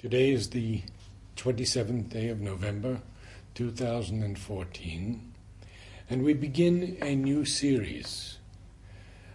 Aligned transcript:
Today 0.00 0.30
is 0.30 0.50
the 0.50 0.82
27th 1.34 2.10
day 2.10 2.28
of 2.28 2.40
November 2.40 3.00
2014, 3.54 5.32
and 6.08 6.22
we 6.22 6.34
begin 6.34 6.96
a 7.02 7.16
new 7.16 7.44
series. 7.44 8.38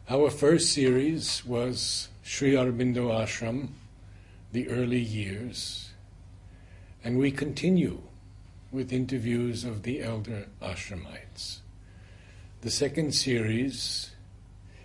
Our 0.09 0.29
first 0.29 0.71
series 0.71 1.45
was 1.45 2.07
Sri 2.21 2.53
Aurobindo 2.53 3.11
Ashram, 3.11 3.71
the 4.53 4.69
early 4.69 5.01
years, 5.01 5.91
and 7.03 7.17
we 7.17 7.29
continue 7.29 8.01
with 8.71 8.93
interviews 8.93 9.65
of 9.65 9.83
the 9.83 10.01
elder 10.01 10.47
ashramites. 10.61 11.57
The 12.61 12.71
second 12.71 13.13
series, 13.13 14.11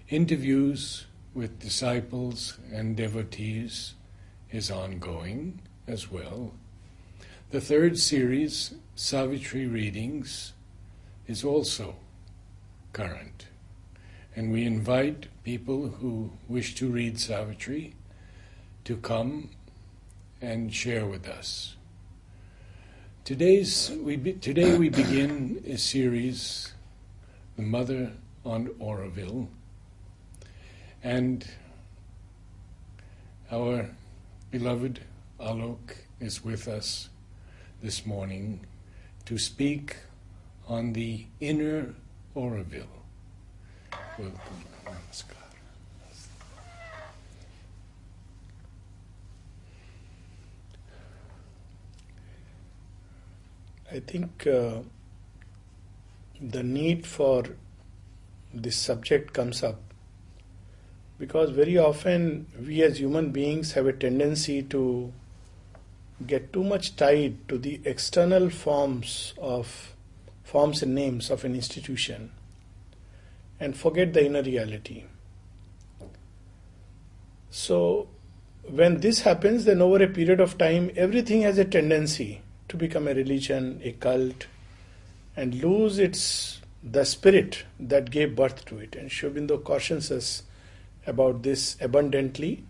interviews 0.09 1.07
with 1.35 1.61
disciples 1.61 2.59
and 2.73 2.97
devotees, 2.97 3.95
is 4.51 4.73
ongoing 4.73 5.61
as 5.89 6.11
well. 6.11 6.53
The 7.51 7.61
third 7.61 7.99
series, 7.99 8.75
Savitri 8.95 9.67
Readings, 9.67 10.53
is 11.27 11.43
also 11.43 11.97
current. 12.93 13.47
And 14.37 14.53
we 14.53 14.65
invite 14.65 15.29
people 15.45 15.89
who 15.89 16.31
wish 16.47 16.75
to 16.77 16.89
read 16.89 17.19
Savitri 17.19 17.95
to 18.85 18.99
come 18.99 19.51
and 20.41 20.73
share 20.73 21.07
with 21.07 21.27
us. 21.27 21.75
Today's, 23.25 23.91
we 24.03 24.17
be, 24.17 24.35
today 24.35 24.79
we 24.79 24.91
begin 24.91 25.63
a 25.67 25.77
series, 25.77 26.73
The 27.57 27.63
Mother 27.63 28.13
on 28.45 28.69
Auroville, 28.81 29.49
and 31.03 31.47
our 33.51 33.91
beloved 34.51 35.01
Alok 35.41 35.95
is 36.19 36.45
with 36.45 36.67
us 36.67 37.11
this 37.81 38.05
morning 38.05 38.67
to 39.25 39.39
speak 39.39 39.97
on 40.67 40.95
the 40.95 41.27
inner 41.39 41.95
Auroville. 42.35 42.87
Welcome. 44.19 44.39
Namaskar. 44.85 45.37
I 53.93 54.01
think 54.01 54.45
uh, 54.45 54.79
the 56.41 56.65
need 56.65 57.07
for 57.07 57.45
this 58.53 58.77
subject 58.77 59.33
comes 59.33 59.63
up 59.63 59.81
because 61.19 61.51
very 61.51 61.79
often 61.79 62.47
we 62.67 62.83
as 62.83 62.99
human 62.99 63.31
beings 63.31 63.73
have 63.73 63.87
a 63.87 63.93
tendency 63.93 64.63
to 64.65 65.13
get 66.27 66.53
too 66.53 66.65
much 66.65 66.97
tied 66.97 67.49
to 67.49 67.59
the 67.59 67.81
external 67.85 68.51
forms 68.51 69.35
of 69.39 69.95
forms 70.43 70.83
and 70.83 70.95
names 70.95 71.31
of 71.31 71.45
an 71.45 71.55
institution 71.55 72.31
and 73.61 73.77
forget 73.77 74.13
the 74.13 74.25
inner 74.25 74.43
reality. 74.43 75.05
So, 77.51 78.09
when 78.63 79.01
this 79.01 79.21
happens, 79.21 79.65
then 79.65 79.81
over 79.81 80.03
a 80.03 80.09
period 80.09 80.41
of 80.41 80.59
time, 80.59 80.91
everything 80.97 81.43
has 81.43 81.59
a 81.59 81.65
tendency 81.65 82.43
to 82.69 82.77
become 82.77 83.09
a 83.09 83.15
religion, 83.15 83.81
a 83.83 83.93
cult, 83.93 84.47
and 85.37 85.55
lose 85.63 85.99
its 85.99 86.61
the 86.83 87.05
spirit 87.05 87.65
that 87.81 88.11
gave 88.11 88.37
birth 88.37 88.65
to 88.67 88.79
it. 88.79 88.95
And 88.95 89.11
Sri 89.11 89.31
Aurobindo 89.31 89.63
cautions 89.63 90.11
us 90.11 90.43
about 91.07 91.43
this 91.43 91.77
abundantly 91.81 92.65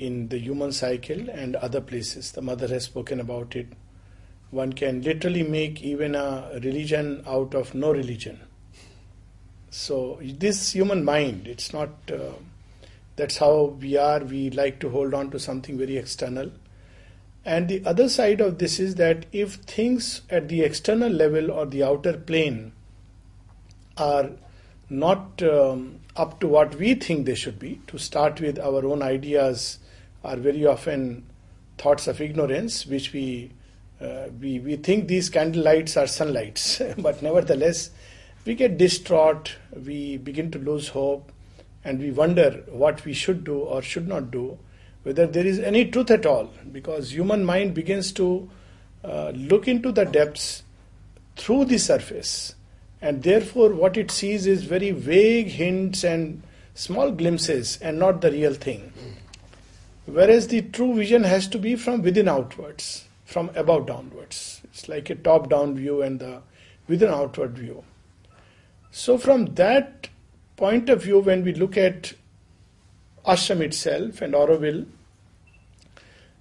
in 0.00 0.28
the 0.28 0.38
human 0.38 0.72
cycle 0.72 1.28
and 1.28 1.54
other 1.56 1.80
places. 1.80 2.32
The 2.32 2.40
mother 2.40 2.66
has 2.68 2.84
spoken 2.84 3.20
about 3.20 3.54
it. 3.54 3.68
One 4.50 4.72
can 4.72 5.02
literally 5.02 5.42
make 5.42 5.82
even 5.82 6.14
a 6.14 6.58
religion 6.64 7.22
out 7.26 7.54
of 7.54 7.74
no 7.74 7.92
religion. 7.92 8.40
So, 9.68 10.18
this 10.22 10.72
human 10.72 11.04
mind, 11.04 11.46
it's 11.46 11.72
not, 11.72 11.90
uh, 12.10 12.32
that's 13.16 13.36
how 13.36 13.76
we 13.80 13.96
are. 13.96 14.20
We 14.20 14.50
like 14.50 14.80
to 14.80 14.88
hold 14.88 15.14
on 15.14 15.30
to 15.32 15.38
something 15.38 15.78
very 15.78 15.98
external. 15.98 16.50
And 17.44 17.68
the 17.68 17.82
other 17.84 18.08
side 18.08 18.40
of 18.40 18.58
this 18.58 18.80
is 18.80 18.94
that 18.96 19.26
if 19.32 19.54
things 19.54 20.22
at 20.30 20.48
the 20.48 20.62
external 20.62 21.10
level 21.10 21.50
or 21.50 21.66
the 21.66 21.82
outer 21.82 22.14
plane 22.14 22.72
are 23.96 24.30
not 24.88 25.42
um, 25.42 26.00
up 26.16 26.40
to 26.40 26.48
what 26.48 26.74
we 26.76 26.94
think 26.94 27.26
they 27.26 27.34
should 27.34 27.58
be, 27.58 27.80
to 27.86 27.98
start 27.98 28.40
with 28.40 28.58
our 28.58 28.84
own 28.84 29.02
ideas 29.02 29.78
are 30.24 30.36
very 30.36 30.66
often 30.66 31.24
thoughts 31.78 32.06
of 32.06 32.20
ignorance, 32.20 32.86
which 32.86 33.12
we 33.12 33.50
uh, 34.00 34.28
we 34.40 34.58
we 34.58 34.76
think 34.76 35.08
these 35.08 35.28
candle 35.28 35.62
lights 35.62 35.96
are 35.96 36.06
sunlights, 36.06 36.80
but 36.98 37.22
nevertheless, 37.22 37.90
we 38.44 38.54
get 38.54 38.78
distraught. 38.78 39.56
We 39.74 40.16
begin 40.16 40.50
to 40.52 40.58
lose 40.58 40.88
hope, 40.88 41.32
and 41.84 41.98
we 41.98 42.10
wonder 42.10 42.64
what 42.68 43.04
we 43.04 43.12
should 43.12 43.44
do 43.44 43.58
or 43.58 43.82
should 43.82 44.08
not 44.08 44.30
do, 44.30 44.58
whether 45.02 45.26
there 45.26 45.46
is 45.46 45.58
any 45.58 45.84
truth 45.86 46.10
at 46.10 46.26
all, 46.26 46.50
because 46.72 47.12
human 47.14 47.44
mind 47.44 47.74
begins 47.74 48.12
to 48.12 48.48
uh, 49.04 49.32
look 49.34 49.68
into 49.68 49.92
the 49.92 50.04
depths 50.04 50.62
through 51.36 51.64
the 51.64 51.78
surface, 51.78 52.54
and 53.00 53.22
therefore 53.22 53.74
what 53.74 53.96
it 53.96 54.10
sees 54.10 54.46
is 54.46 54.64
very 54.64 54.90
vague 54.90 55.48
hints 55.48 56.04
and 56.04 56.42
small 56.74 57.10
glimpses, 57.10 57.78
and 57.82 57.98
not 57.98 58.20
the 58.20 58.30
real 58.30 58.54
thing. 58.54 58.92
Whereas 60.12 60.48
the 60.48 60.62
true 60.62 60.94
vision 60.94 61.22
has 61.22 61.46
to 61.48 61.58
be 61.58 61.76
from 61.76 62.02
within 62.02 62.28
outwards, 62.28 63.06
from 63.24 63.50
above 63.54 63.86
downwards. 63.86 64.60
It's 64.64 64.88
like 64.88 65.08
a 65.08 65.14
top 65.14 65.48
down 65.48 65.76
view 65.76 66.02
and 66.02 66.18
the 66.18 66.42
within 66.88 67.10
outward 67.10 67.56
view. 67.56 67.84
So, 68.90 69.18
from 69.18 69.54
that 69.54 70.08
point 70.56 70.90
of 70.90 71.04
view, 71.04 71.20
when 71.20 71.44
we 71.44 71.54
look 71.54 71.76
at 71.76 72.14
ashram 73.24 73.60
itself 73.60 74.20
and 74.20 74.34
Auroville, 74.34 74.86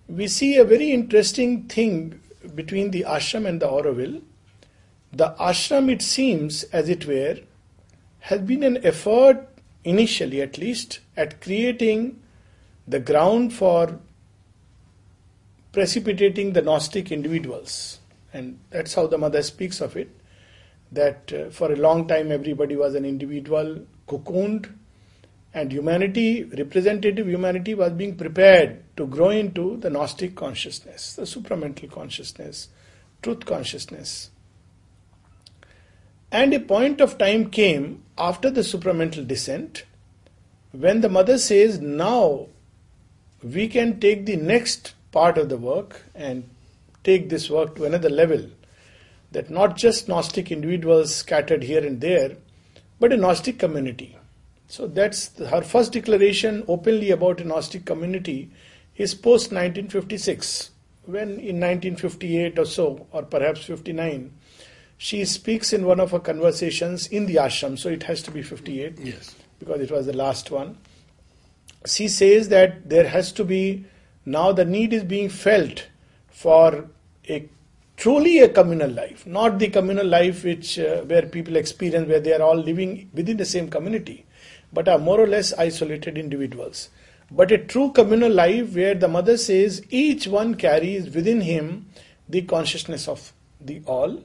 we 0.08 0.28
see 0.28 0.58
a 0.58 0.64
very 0.64 0.92
interesting 0.92 1.64
thing 1.64 2.20
between 2.56 2.90
the 2.90 3.06
ashram 3.08 3.46
and 3.46 3.62
the 3.62 3.68
Auroville. 3.68 4.24
The 5.14 5.36
ashram, 5.40 5.92
it 5.92 6.02
seems, 6.02 6.64
as 6.64 6.90
it 6.90 7.06
were, 7.06 7.38
has 8.22 8.42
been 8.42 8.64
an 8.64 8.84
effort, 8.84 9.48
initially 9.84 10.42
at 10.42 10.58
least, 10.58 11.02
at 11.16 11.40
creating 11.40 12.20
the 12.90 13.00
ground 13.00 13.54
for 13.54 14.00
precipitating 15.72 16.54
the 16.54 16.62
Gnostic 16.62 17.12
individuals. 17.12 18.00
And 18.34 18.60
that's 18.72 18.96
how 18.96 19.06
the 19.08 19.18
mother 19.18 19.44
speaks 19.44 19.80
of 19.80 19.96
it 19.96 20.10
that 20.92 21.32
uh, 21.32 21.52
for 21.52 21.72
a 21.72 21.76
long 21.76 22.08
time 22.08 22.32
everybody 22.32 22.76
was 22.76 22.96
an 22.96 23.06
individual, 23.06 23.86
cocooned, 24.08 24.74
and 25.54 25.72
humanity, 25.72 26.44
representative 26.44 27.28
humanity, 27.28 27.76
was 27.76 27.92
being 27.94 28.16
prepared 28.16 28.84
to 28.98 29.06
grow 29.06 29.30
into 29.30 29.78
the 29.78 29.90
Gnostic 29.90 30.36
consciousness, 30.36 31.14
the 31.14 31.24
supramental 31.24 31.90
consciousness, 31.92 32.70
truth 33.22 33.46
consciousness. 33.46 34.32
And 36.32 36.54
a 36.54 36.60
point 36.60 37.02
of 37.02 37.18
time 37.18 37.50
came 37.50 38.04
after 38.18 38.50
the 38.50 38.62
supramental 38.62 39.28
descent 39.28 39.86
when 40.72 41.02
the 41.02 41.10
mother 41.10 41.38
says, 41.38 41.80
Now 41.80 42.48
we 43.44 43.68
can 43.68 44.00
take 44.00 44.26
the 44.26 44.36
next 44.36 44.94
part 45.12 45.38
of 45.38 45.50
the 45.50 45.58
work 45.58 46.04
and 46.14 46.50
take 47.04 47.30
this 47.30 47.50
work 47.50 47.76
to 47.76 47.86
another 47.86 48.10
level. 48.10 48.46
That 49.32 49.50
not 49.50 49.78
just 49.78 50.08
Gnostic 50.08 50.52
individuals 50.52 51.14
scattered 51.14 51.64
here 51.64 51.86
and 51.86 52.02
there, 52.02 52.36
but 53.00 53.14
a 53.14 53.18
Gnostic 53.18 53.60
community. 53.60 54.18
So 54.68 54.88
that's 54.88 55.38
her 55.38 55.62
first 55.62 55.94
declaration 55.94 56.64
openly 56.68 57.12
about 57.12 57.42
a 57.42 57.44
Gnostic 57.44 57.86
community 57.86 58.52
is 58.98 59.16
post 59.16 59.52
1956, 59.52 60.72
when 61.06 61.30
in 61.30 61.60
1958 61.60 62.60
or 62.60 62.66
so, 62.66 63.08
or 63.12 63.24
perhaps 63.24 63.64
59, 63.64 64.32
she 64.98 65.24
speaks 65.24 65.72
in 65.72 65.86
one 65.86 66.00
of 66.00 66.12
her 66.12 66.20
conversations 66.20 67.08
in 67.08 67.26
the 67.26 67.36
ashram, 67.36 67.80
so 67.80 67.88
it 67.88 68.04
has 68.04 68.22
to 68.24 68.32
be 68.32 68.42
58, 68.42 69.00
yes. 69.00 69.36
because 69.58 69.80
it 69.80 69.90
was 69.90 70.06
the 70.06 70.16
last 70.16 70.52
one 70.52 70.78
she 71.86 72.08
says 72.08 72.50
that 72.50 72.90
there 72.90 73.08
has 73.08 73.32
to 73.34 73.44
be 73.44 73.86
now 74.26 74.52
the 74.52 74.66
need 74.66 74.94
is 74.94 75.04
being 75.04 75.30
felt 75.30 75.88
for 76.28 76.90
a 77.28 77.50
truly 77.98 78.40
a 78.40 78.48
communal 78.48 78.90
life, 78.90 79.26
not 79.28 79.60
the 79.60 79.68
communal 79.70 80.06
life 80.06 80.44
which 80.44 80.80
uh, 80.80 81.02
where 81.02 81.24
people 81.24 81.56
experience 81.56 82.08
where 82.08 82.20
they 82.20 82.34
are 82.34 82.42
all 82.42 82.56
living 82.56 83.10
within 83.14 83.38
the 83.38 83.46
same 83.46 83.70
community, 83.70 84.26
but 84.72 84.88
are 84.88 84.98
more 84.98 85.20
or 85.20 85.28
less 85.28 85.54
isolated 85.54 86.18
individuals. 86.18 86.90
But 87.32 87.52
a 87.52 87.58
true 87.58 87.92
communal 87.92 88.32
life 88.32 88.74
where 88.74 88.96
the 88.96 89.08
mother 89.08 89.38
says 89.38 89.84
each 89.90 90.28
one 90.28 90.56
carries 90.56 91.14
within 91.14 91.42
him 91.42 91.88
the 92.28 92.42
consciousness 92.44 93.08
of 93.08 93.34
the 93.60 93.82
all, 93.86 94.24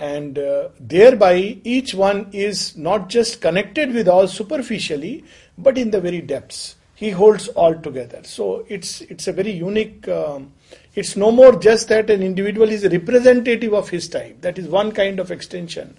and 0.00 0.38
uh, 0.38 0.68
thereby 0.80 1.58
each 1.62 1.94
one 1.94 2.28
is 2.32 2.76
not 2.76 3.08
just 3.08 3.40
connected 3.40 3.92
with 3.94 4.08
all 4.08 4.26
superficially, 4.26 5.24
but 5.56 5.78
in 5.78 5.90
the 5.90 6.00
very 6.00 6.22
depths. 6.22 6.76
he 7.00 7.08
holds 7.08 7.48
all 7.48 7.74
together. 7.74 8.20
So 8.30 8.66
it's 8.68 9.00
it's 9.12 9.26
a 9.26 9.32
very 9.32 9.52
unique. 9.52 10.06
Um, 10.06 10.52
it's 10.94 11.16
no 11.16 11.30
more 11.30 11.52
just 11.66 11.88
that 11.88 12.10
an 12.10 12.22
individual 12.22 12.68
is 12.68 12.84
representative 12.94 13.72
of 13.72 13.88
his 13.88 14.08
type. 14.16 14.42
That 14.42 14.58
is 14.58 14.68
one 14.68 14.92
kind 14.92 15.18
of 15.18 15.30
extension 15.30 15.96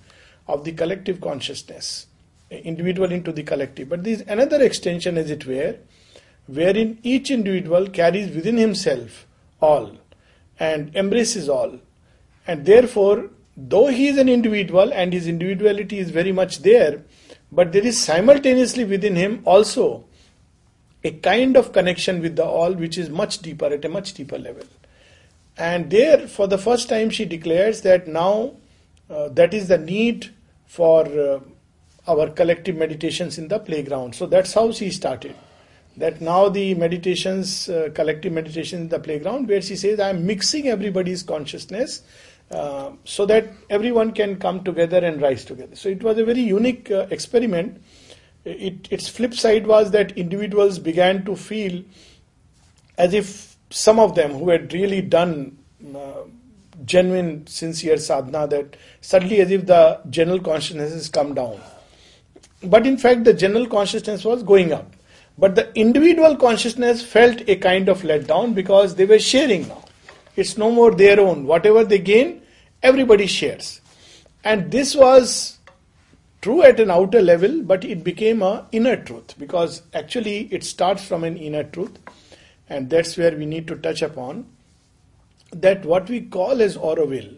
of 0.47 0.63
the 0.63 0.73
collective 0.73 1.19
consciousness, 1.19 2.05
individual 2.51 3.11
into 3.11 3.31
the 3.31 3.41
collective. 3.41 3.89
But 3.89 4.03
there 4.03 4.13
is 4.13 4.23
another 4.27 4.61
extension, 4.61 5.17
as 5.17 5.31
it 5.31 5.47
were, 5.47 5.77
wherein 6.45 6.99
each 7.01 7.31
individual 7.31 7.87
carries 7.87 8.35
within 8.35 8.57
himself 8.57 9.25
all 9.59 9.91
and 10.59 10.95
embraces 10.95 11.49
all. 11.49 11.79
And 12.45 12.63
therefore, 12.63 13.31
though 13.69 13.87
he 13.87 14.07
is 14.07 14.17
an 14.17 14.29
individual 14.29 14.91
and 14.93 15.13
his 15.13 15.27
individuality 15.27 15.99
is 15.99 16.09
very 16.09 16.31
much 16.31 16.59
there, 16.59 17.03
but 17.51 17.71
there 17.71 17.85
is 17.85 17.99
simultaneously 18.01 18.85
within 18.85 19.15
him 19.15 19.41
also 19.45 20.05
a 21.03 21.11
kind 21.11 21.57
of 21.57 21.73
connection 21.73 22.21
with 22.21 22.35
the 22.35 22.45
all 22.45 22.73
which 22.73 22.97
is 22.97 23.09
much 23.09 23.39
deeper, 23.39 23.65
at 23.65 23.83
a 23.85 23.89
much 23.89 24.13
deeper 24.13 24.37
level. 24.37 24.65
And 25.57 25.89
there, 25.89 26.27
for 26.27 26.47
the 26.47 26.57
first 26.57 26.89
time, 26.89 27.09
she 27.09 27.25
declares 27.25 27.81
that 27.81 28.07
now 28.07 28.53
uh, 29.09 29.29
that 29.29 29.53
is 29.53 29.67
the 29.67 29.77
need 29.77 30.29
for 30.65 31.05
uh, 31.05 31.39
our 32.07 32.29
collective 32.29 32.75
meditations 32.75 33.37
in 33.37 33.47
the 33.47 33.59
playground. 33.59 34.15
So 34.15 34.25
that's 34.25 34.53
how 34.53 34.71
she 34.71 34.89
started. 34.91 35.35
That 35.97 36.21
now 36.21 36.47
the 36.49 36.73
meditations, 36.75 37.67
uh, 37.67 37.89
collective 37.93 38.31
meditation 38.31 38.81
in 38.81 38.89
the 38.89 38.99
playground, 38.99 39.49
where 39.49 39.61
she 39.61 39.75
says, 39.75 39.99
I 39.99 40.09
am 40.09 40.25
mixing 40.25 40.67
everybody's 40.67 41.21
consciousness 41.21 42.03
uh, 42.51 42.91
so 43.05 43.25
that 43.25 43.47
everyone 43.69 44.11
can 44.11 44.37
come 44.37 44.63
together 44.63 44.97
and 44.97 45.21
rise 45.21 45.45
together. 45.45 45.75
So 45.75 45.89
it 45.89 46.03
was 46.03 46.17
a 46.17 46.25
very 46.25 46.41
unique 46.41 46.91
uh, 46.91 47.07
experiment. 47.09 47.81
It, 48.43 48.87
its 48.91 49.07
flip 49.07 49.33
side 49.33 49.67
was 49.67 49.91
that 49.91 50.17
individuals 50.17 50.79
began 50.79 51.23
to 51.25 51.35
feel 51.35 51.83
as 52.97 53.13
if 53.13 53.55
some 53.69 53.99
of 53.99 54.15
them 54.15 54.31
who 54.31 54.49
had 54.49 54.73
really 54.73 55.01
done 55.01 55.57
uh, 55.95 56.23
genuine, 56.85 57.45
sincere 57.47 57.97
sadhana, 57.97 58.47
that 58.47 58.75
suddenly 58.99 59.39
as 59.41 59.51
if 59.51 59.65
the 59.65 60.01
general 60.09 60.39
consciousness 60.39 60.91
has 60.91 61.09
come 61.09 61.33
down. 61.33 61.59
But 62.63 62.85
in 62.85 62.97
fact, 62.97 63.23
the 63.23 63.33
general 63.33 63.67
consciousness 63.67 64.25
was 64.25 64.43
going 64.43 64.73
up. 64.73 64.93
But 65.37 65.55
the 65.55 65.73
individual 65.75 66.35
consciousness 66.35 67.01
felt 67.03 67.47
a 67.47 67.55
kind 67.55 67.89
of 67.89 68.01
letdown 68.01 68.53
because 68.53 68.95
they 68.95 69.05
were 69.05 69.19
sharing 69.19 69.67
now. 69.67 69.83
It's 70.35 70.57
no 70.57 70.71
more 70.71 70.91
their 70.91 71.19
own. 71.19 71.45
Whatever 71.45 71.83
they 71.83 71.99
gain, 71.99 72.40
everybody 72.83 73.27
shares. 73.27 73.81
And 74.43 74.71
this 74.71 74.95
was 74.95 75.59
true 76.41 76.63
at 76.63 76.79
an 76.79 76.89
outer 76.89 77.21
level, 77.21 77.61
but 77.61 77.85
it 77.85 78.03
became 78.03 78.41
a 78.41 78.67
inner 78.71 78.95
truth 78.95 79.35
because 79.37 79.83
actually 79.93 80.47
it 80.51 80.63
starts 80.63 81.03
from 81.03 81.23
an 81.23 81.37
inner 81.37 81.63
truth, 81.63 81.97
and 82.69 82.89
that's 82.89 83.17
where 83.17 83.35
we 83.37 83.45
need 83.45 83.67
to 83.67 83.75
touch 83.75 84.01
upon 84.01 84.45
that 85.51 85.85
what 85.85 86.09
we 86.09 86.21
call 86.21 86.61
as 86.61 86.77
Auroville 86.77 87.35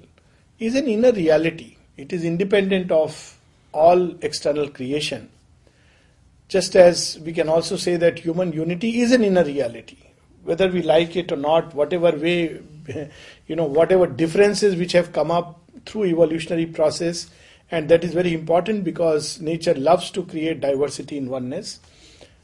is 0.60 0.75
an 0.75 0.88
inner 0.88 1.12
reality. 1.12 1.78
It 1.98 2.13
is 2.13 2.24
independent 2.24 2.92
of 2.92 3.38
all 3.72 4.16
external 4.24 4.69
creation. 4.69 5.30
Just 6.48 6.75
as 6.75 7.19
we 7.19 7.34
can 7.34 7.50
also 7.50 7.75
say 7.75 7.96
that 7.98 8.19
human 8.19 8.54
unity 8.54 9.01
is 9.01 9.12
an 9.12 9.24
inner 9.24 9.44
reality, 9.44 9.98
whether 10.44 10.69
we 10.69 10.84
like 10.84 11.16
it 11.16 11.31
or 11.31 11.38
not, 11.38 11.74
whatever 11.74 12.12
way, 12.12 12.62
you 13.48 13.56
know, 13.56 13.66
whatever 13.66 14.08
differences 14.08 14.76
which 14.76 14.92
have 14.92 15.14
come 15.14 15.32
up 15.32 15.62
through 15.86 16.06
evolutionary 16.06 16.66
process, 16.66 17.30
and 17.72 17.90
that 17.90 18.04
is 18.04 18.14
very 18.14 18.34
important 18.34 18.84
because 18.84 19.42
nature 19.42 19.74
loves 19.74 20.12
to 20.12 20.24
create 20.24 20.62
diversity 20.62 21.18
in 21.18 21.30
oneness. 21.30 21.80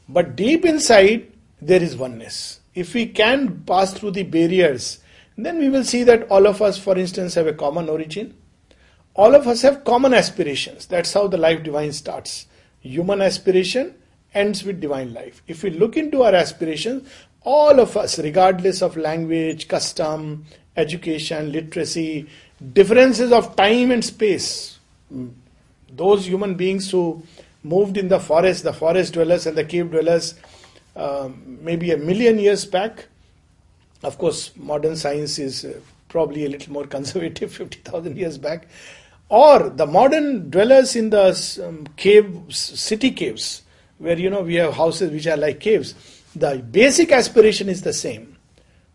But 0.08 0.34
deep 0.36 0.64
inside, 0.64 1.30
there 1.62 1.82
is 1.82 1.96
oneness. 1.96 2.60
If 2.74 2.94
we 2.94 3.06
can 3.06 3.62
pass 3.66 3.92
through 3.92 4.12
the 4.12 4.22
barriers, 4.24 4.98
then 5.36 5.58
we 5.58 5.68
will 5.68 5.84
see 5.84 6.02
that 6.04 6.28
all 6.28 6.46
of 6.46 6.60
us, 6.60 6.78
for 6.78 6.98
instance, 6.98 7.34
have 7.34 7.46
a 7.46 7.52
common 7.52 7.88
origin. 7.88 8.34
All 9.14 9.34
of 9.34 9.46
us 9.46 9.62
have 9.62 9.84
common 9.84 10.14
aspirations. 10.14 10.86
That's 10.86 11.12
how 11.12 11.26
the 11.26 11.36
life 11.36 11.62
divine 11.62 11.92
starts. 11.92 12.46
Human 12.80 13.20
aspiration 13.20 13.94
ends 14.34 14.64
with 14.64 14.80
divine 14.80 15.12
life. 15.12 15.42
If 15.46 15.62
we 15.62 15.70
look 15.70 15.96
into 15.96 16.22
our 16.22 16.34
aspirations, 16.34 17.08
all 17.42 17.80
of 17.80 17.96
us, 17.96 18.18
regardless 18.18 18.82
of 18.82 18.96
language, 18.96 19.68
custom, 19.68 20.44
education, 20.76 21.52
literacy, 21.52 22.28
differences 22.72 23.32
of 23.32 23.56
time 23.56 23.90
and 23.90 24.04
space, 24.04 24.78
those 25.90 26.26
human 26.26 26.54
beings 26.54 26.90
who 26.90 27.22
moved 27.62 27.96
in 27.96 28.08
the 28.08 28.20
forest, 28.20 28.62
the 28.64 28.72
forest 28.72 29.14
dwellers 29.14 29.46
and 29.46 29.56
the 29.56 29.64
cave 29.64 29.90
dwellers, 29.90 30.34
um, 30.96 31.58
maybe 31.62 31.90
a 31.92 31.96
million 31.96 32.38
years 32.38 32.64
back. 32.64 33.06
Of 34.02 34.18
course, 34.18 34.50
modern 34.56 34.96
science 34.96 35.38
is 35.38 35.64
uh, 35.64 35.80
probably 36.08 36.44
a 36.46 36.48
little 36.48 36.72
more 36.72 36.86
conservative, 36.96 37.52
50,000 37.52 38.16
years 38.16 38.38
back. 38.38 38.68
Or 39.28 39.70
the 39.70 39.86
modern 39.86 40.50
dwellers 40.50 40.96
in 40.96 41.10
the 41.10 41.64
um, 41.64 41.86
cave, 41.96 42.36
city 42.50 43.12
caves, 43.12 43.62
where 43.98 44.18
you 44.18 44.28
know 44.28 44.42
we 44.42 44.56
have 44.56 44.74
houses 44.74 45.12
which 45.12 45.26
are 45.26 45.36
like 45.36 45.60
caves 45.60 45.94
the 46.34 46.58
basic 46.58 47.12
aspiration 47.12 47.68
is 47.68 47.82
the 47.82 47.92
same 47.92 48.36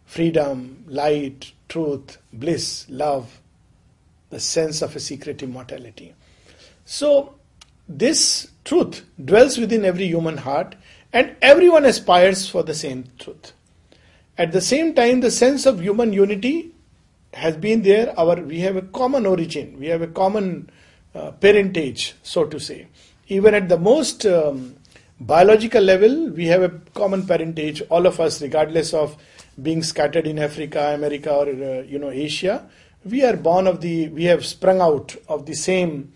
freedom, 0.06 0.84
light, 0.88 1.52
truth, 1.68 2.18
bliss, 2.32 2.86
love, 2.90 3.42
the 4.30 4.40
sense 4.40 4.82
of 4.82 4.96
a 4.96 5.00
secret 5.00 5.42
immortality. 5.42 6.14
So, 6.86 7.36
this 7.90 8.52
truth 8.64 9.04
dwells 9.24 9.58
within 9.58 9.84
every 9.84 10.06
human 10.06 10.38
heart, 10.38 10.76
and 11.12 11.36
everyone 11.42 11.86
aspires 11.86 12.48
for 12.48 12.64
the 12.64 12.74
same 12.74 13.06
truth. 13.20 13.54
At 14.38 14.52
the 14.52 14.62
same 14.62 14.94
time, 14.94 15.22
the 15.22 15.32
sense 15.32 15.66
of 15.66 15.82
human 15.82 16.14
unity 16.14 16.72
has 17.34 17.58
been 17.58 17.82
there. 17.82 18.18
Our 18.20 18.36
we 18.36 18.60
have 18.60 18.76
a 18.76 18.82
common 18.82 19.26
origin, 19.26 19.80
we 19.80 19.88
have 19.88 20.02
a 20.02 20.08
common 20.08 20.70
uh, 21.14 21.32
parentage, 21.32 22.16
so 22.24 22.46
to 22.46 22.60
say. 22.60 22.88
Even 23.28 23.54
at 23.56 23.70
the 23.70 23.78
most 23.78 24.26
um, 24.26 24.76
biological 25.20 25.82
level, 25.82 26.30
we 26.30 26.46
have 26.48 26.62
a 26.62 26.70
common 26.94 27.26
parentage, 27.26 27.82
all 27.90 28.06
of 28.06 28.20
us, 28.20 28.42
regardless 28.42 28.94
of 28.94 29.18
being 29.62 29.84
scattered 29.84 30.28
in 30.28 30.40
Africa, 30.40 30.94
America, 30.94 31.34
or 31.34 31.48
uh, 31.48 31.82
you 31.84 32.00
know 32.00 32.10
Asia. 32.10 32.70
We 33.04 33.24
are 33.24 33.38
born 33.38 33.68
of 33.68 33.82
the, 33.82 34.10
we 34.10 34.26
have 34.26 34.46
sprung 34.46 34.82
out 34.82 35.16
of 35.30 35.46
the 35.46 35.54
same 35.54 36.12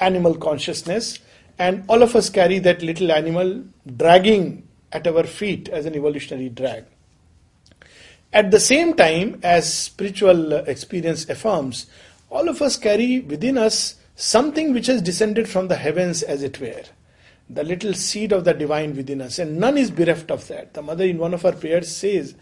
animal 0.00 0.34
consciousness, 0.36 1.18
and 1.58 1.84
all 1.88 2.02
of 2.02 2.16
us 2.16 2.30
carry 2.30 2.58
that 2.60 2.82
little 2.82 3.12
animal 3.12 3.62
dragging 3.96 4.66
at 4.92 5.06
our 5.06 5.24
feet 5.24 5.68
as 5.68 5.86
an 5.86 5.94
evolutionary 5.94 6.48
drag. 6.48 6.84
At 8.32 8.50
the 8.50 8.60
same 8.60 8.94
time, 8.94 9.40
as 9.42 9.72
spiritual 9.72 10.52
experience 10.52 11.28
affirms, 11.28 11.86
all 12.30 12.48
of 12.48 12.62
us 12.62 12.76
carry 12.76 13.20
within 13.20 13.58
us 13.58 13.96
something 14.16 14.72
which 14.72 14.86
has 14.86 15.02
descended 15.02 15.48
from 15.48 15.68
the 15.68 15.76
heavens, 15.76 16.22
as 16.22 16.42
it 16.42 16.60
were 16.60 16.84
the 17.52 17.64
little 17.64 17.92
seed 17.94 18.32
of 18.32 18.44
the 18.44 18.54
divine 18.54 18.94
within 18.94 19.20
us, 19.20 19.38
and 19.38 19.58
none 19.58 19.76
is 19.76 19.90
bereft 19.90 20.30
of 20.30 20.46
that. 20.48 20.72
The 20.74 20.82
mother 20.82 21.04
in 21.04 21.18
one 21.18 21.34
of 21.34 21.42
her 21.42 21.52
prayers 21.52 21.94
says, 21.94 22.36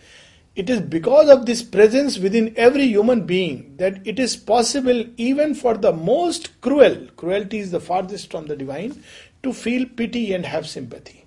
It 0.55 0.69
is 0.69 0.83
because 0.83 1.31
of 1.31 1.47
this 1.47 1.63
presence 1.63 2.19
within 2.19 2.53
every 2.57 2.85
human 2.85 3.25
being 3.25 3.75
that 3.79 4.07
it 4.07 4.19
is 4.19 4.37
possible, 4.37 5.07
even 5.17 5.55
for 5.55 5.79
the 5.79 5.93
most 5.93 6.61
cruel, 6.61 7.09
cruelty 7.17 7.59
is 7.59 7.71
the 7.71 7.81
farthest 7.81 8.31
from 8.31 8.47
the 8.47 8.57
divine, 8.57 9.03
to 9.43 9.55
feel 9.55 9.87
pity 9.87 10.35
and 10.35 10.45
have 10.45 10.69
sympathy. 10.69 11.25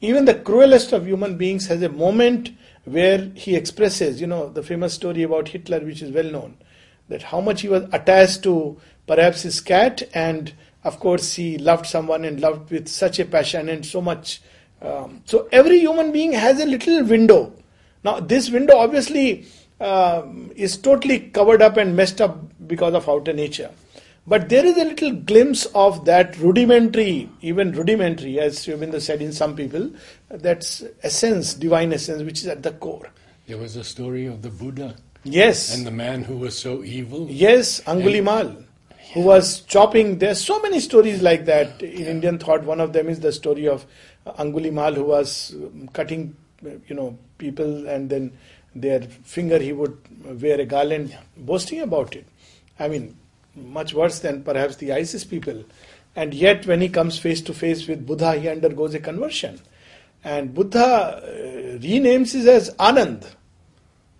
Even 0.00 0.24
the 0.24 0.34
cruelest 0.34 0.92
of 0.92 1.06
human 1.06 1.36
beings 1.36 1.66
has 1.66 1.82
a 1.82 1.88
moment 1.88 2.50
where 2.84 3.32
he 3.34 3.56
expresses, 3.56 4.20
you 4.20 4.28
know, 4.28 4.48
the 4.48 4.62
famous 4.62 4.94
story 4.94 5.24
about 5.24 5.48
Hitler, 5.48 5.80
which 5.80 6.02
is 6.02 6.12
well 6.12 6.30
known, 6.30 6.56
that 7.08 7.22
how 7.24 7.40
much 7.40 7.62
he 7.62 7.68
was 7.68 7.88
attached 7.92 8.44
to 8.44 8.78
perhaps 9.08 9.42
his 9.42 9.60
cat 9.60 10.02
and 10.14 10.52
of 10.86 11.00
course, 11.00 11.34
he 11.34 11.58
loved 11.58 11.84
someone 11.84 12.24
and 12.24 12.40
loved 12.40 12.70
with 12.70 12.86
such 12.86 13.18
a 13.18 13.24
passion 13.24 13.68
and 13.68 13.84
so 13.84 14.00
much. 14.00 14.40
Um, 14.80 15.22
so 15.24 15.48
every 15.50 15.80
human 15.80 16.12
being 16.12 16.32
has 16.32 16.60
a 16.60 16.66
little 16.66 17.02
window. 17.04 17.52
Now, 18.04 18.20
this 18.20 18.50
window 18.50 18.76
obviously 18.76 19.46
uh, 19.80 20.22
is 20.54 20.76
totally 20.76 21.18
covered 21.30 21.60
up 21.60 21.76
and 21.76 21.96
messed 21.96 22.20
up 22.20 22.38
because 22.68 22.94
of 22.94 23.08
outer 23.08 23.32
nature. 23.32 23.70
But 24.28 24.48
there 24.48 24.64
is 24.64 24.76
a 24.76 24.84
little 24.84 25.12
glimpse 25.12 25.66
of 25.66 26.04
that 26.04 26.38
rudimentary, 26.38 27.28
even 27.42 27.72
rudimentary, 27.72 28.38
as 28.38 28.62
Sri 28.62 29.00
said 29.00 29.22
in 29.22 29.32
some 29.32 29.56
people, 29.56 29.90
that's 30.30 30.84
essence, 31.02 31.54
divine 31.54 31.92
essence, 31.92 32.22
which 32.22 32.40
is 32.40 32.46
at 32.46 32.62
the 32.62 32.72
core. 32.72 33.10
There 33.48 33.58
was 33.58 33.74
a 33.74 33.84
story 33.84 34.26
of 34.26 34.42
the 34.42 34.50
Buddha. 34.50 34.96
Yes. 35.24 35.76
And 35.76 35.84
the 35.84 35.92
man 35.92 36.22
who 36.22 36.36
was 36.36 36.56
so 36.56 36.84
evil. 36.84 37.26
Yes, 37.28 37.80
Angulimal 37.82 38.65
who 39.16 39.22
was 39.22 39.60
chopping. 39.62 40.18
There's 40.18 40.44
so 40.44 40.60
many 40.60 40.78
stories 40.78 41.22
like 41.22 41.46
that 41.46 41.80
in 41.80 42.06
Indian 42.06 42.38
thought. 42.38 42.64
One 42.64 42.82
of 42.82 42.92
them 42.92 43.08
is 43.08 43.20
the 43.20 43.32
story 43.32 43.66
of 43.66 43.86
Angulimal, 44.26 44.94
who 44.94 45.04
was 45.04 45.54
um, 45.54 45.88
cutting, 45.94 46.36
you 46.86 46.94
know, 46.94 47.16
people, 47.38 47.88
and 47.88 48.10
then 48.10 48.36
their 48.74 49.00
finger 49.00 49.58
he 49.58 49.72
would 49.72 49.96
wear 50.42 50.60
a 50.60 50.66
garland, 50.66 51.08
yeah. 51.08 51.20
boasting 51.38 51.80
about 51.80 52.14
it. 52.14 52.26
I 52.78 52.88
mean, 52.88 53.16
much 53.54 53.94
worse 53.94 54.18
than 54.18 54.42
perhaps 54.42 54.76
the 54.76 54.92
ISIS 54.92 55.24
people. 55.24 55.64
And 56.14 56.34
yet, 56.34 56.66
when 56.66 56.82
he 56.82 56.90
comes 56.90 57.18
face 57.18 57.40
to 57.42 57.54
face 57.54 57.88
with 57.88 58.06
Buddha, 58.06 58.34
he 58.34 58.50
undergoes 58.50 58.92
a 58.92 59.00
conversion. 59.00 59.62
And 60.24 60.52
Buddha 60.52 60.84
uh, 60.84 61.78
renames 61.78 62.34
it 62.34 62.46
as 62.46 62.68
Anand. 62.74 63.24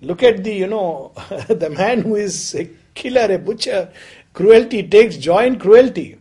Look 0.01 0.23
at 0.23 0.43
the, 0.43 0.55
you 0.55 0.67
know, 0.67 1.13
the 1.49 1.69
man 1.69 2.01
who 2.01 2.15
is 2.15 2.55
a 2.55 2.71
killer, 2.95 3.31
a 3.31 3.39
butcher, 3.39 3.93
cruelty, 4.37 4.87
takes 4.87 5.17
joy 5.17 5.47
in 5.47 5.59
cruelty. 5.59 6.19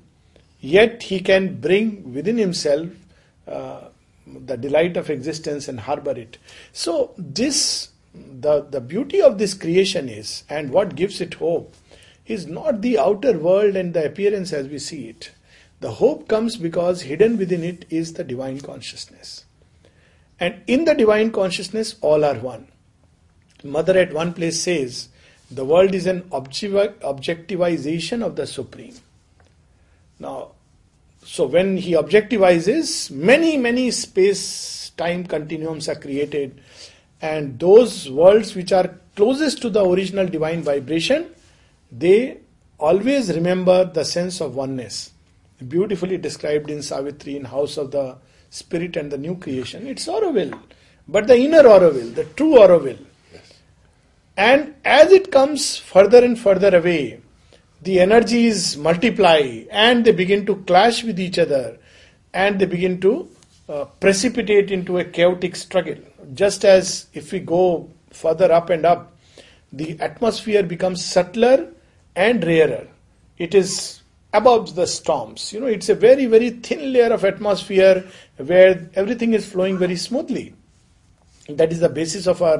Yet 0.61 1.03
he 1.03 1.19
can 1.19 1.59
bring 1.59 2.13
within 2.13 2.37
himself 2.37 2.87
uh, 3.47 3.89
the 4.25 4.57
delight 4.57 4.97
of 4.97 5.09
existence 5.09 5.67
and 5.67 5.81
harbor 5.81 6.17
it. 6.17 6.37
So, 6.71 7.13
this, 7.17 7.89
the, 8.15 8.61
the 8.61 8.81
beauty 8.81 9.21
of 9.21 9.37
this 9.37 9.53
creation 9.53 10.09
is, 10.09 10.43
and 10.49 10.71
what 10.71 10.95
gives 10.95 11.19
it 11.21 11.35
hope, 11.35 11.75
is 12.25 12.47
not 12.47 12.81
the 12.81 12.97
outer 12.97 13.37
world 13.37 13.75
and 13.75 13.93
the 13.93 14.05
appearance 14.05 14.53
as 14.53 14.69
we 14.69 14.79
see 14.79 15.09
it. 15.09 15.31
The 15.81 15.91
hope 15.91 16.27
comes 16.27 16.55
because 16.55 17.01
hidden 17.01 17.37
within 17.37 17.63
it 17.63 17.85
is 17.89 18.13
the 18.13 18.23
divine 18.23 18.61
consciousness. 18.61 19.45
And 20.39 20.61
in 20.67 20.85
the 20.85 20.95
divine 20.95 21.31
consciousness, 21.31 21.95
all 22.01 22.23
are 22.23 22.35
one. 22.35 22.69
Mother 23.63 23.97
at 23.97 24.13
one 24.13 24.33
place 24.33 24.61
says, 24.61 25.09
the 25.51 25.65
world 25.65 25.93
is 25.93 26.07
an 26.07 26.21
objectivization 26.31 28.23
of 28.25 28.35
the 28.35 28.47
Supreme. 28.47 28.95
Now, 30.19 30.51
so 31.23 31.45
when 31.45 31.77
he 31.77 31.93
objectivizes, 31.93 33.11
many, 33.11 33.57
many 33.57 33.91
space 33.91 34.91
time 34.97 35.25
continuums 35.25 35.89
are 35.89 35.95
created, 35.95 36.61
and 37.21 37.59
those 37.59 38.09
worlds 38.09 38.55
which 38.55 38.71
are 38.71 38.95
closest 39.15 39.61
to 39.61 39.69
the 39.69 39.83
original 39.83 40.27
divine 40.27 40.61
vibration, 40.61 41.29
they 41.91 42.37
always 42.77 43.33
remember 43.33 43.85
the 43.85 44.03
sense 44.03 44.41
of 44.41 44.55
oneness. 44.55 45.11
Beautifully 45.67 46.17
described 46.17 46.69
in 46.69 46.81
Savitri 46.81 47.37
in 47.37 47.45
House 47.45 47.77
of 47.77 47.91
the 47.91 48.17
Spirit 48.49 48.97
and 48.97 49.11
the 49.11 49.17
New 49.17 49.37
Creation. 49.37 49.87
It's 49.87 50.07
Auroville, 50.07 50.59
but 51.07 51.27
the 51.27 51.37
inner 51.37 51.63
Auroville, 51.63 52.13
the 52.13 52.25
true 52.25 52.55
Auroville. 52.55 53.05
And 54.37 54.75
as 54.83 55.11
it 55.11 55.31
comes 55.31 55.77
further 55.77 56.23
and 56.23 56.37
further 56.37 56.75
away, 56.75 57.21
the 57.81 57.99
energies 57.99 58.75
multiply 58.75 59.63
and 59.71 60.03
they 60.03 60.11
begin 60.11 60.45
to 60.47 60.55
clash 60.63 61.03
with 61.03 61.19
each 61.19 61.39
other 61.39 61.77
and 62.33 62.59
they 62.59 62.65
begin 62.65 62.99
to 63.01 63.29
uh, 63.69 63.85
precipitate 63.99 64.71
into 64.71 64.97
a 64.97 65.05
chaotic 65.05 65.55
struggle. 65.55 65.97
Just 66.33 66.65
as 66.65 67.07
if 67.13 67.31
we 67.31 67.39
go 67.39 67.89
further 68.11 68.51
up 68.51 68.69
and 68.69 68.85
up, 68.85 69.15
the 69.71 69.99
atmosphere 69.99 70.63
becomes 70.63 71.03
subtler 71.03 71.69
and 72.15 72.43
rarer. 72.43 72.87
It 73.37 73.53
is 73.53 74.01
above 74.33 74.75
the 74.75 74.87
storms. 74.87 75.53
You 75.53 75.61
know, 75.61 75.67
it's 75.67 75.89
a 75.89 75.95
very, 75.95 76.25
very 76.25 76.49
thin 76.49 76.93
layer 76.93 77.13
of 77.13 77.23
atmosphere 77.23 78.05
where 78.37 78.89
everything 78.95 79.33
is 79.33 79.49
flowing 79.49 79.77
very 79.77 79.95
smoothly. 79.95 80.53
That 81.47 81.71
is 81.71 81.79
the 81.79 81.89
basis 81.89 82.27
of 82.27 82.41
our 82.41 82.59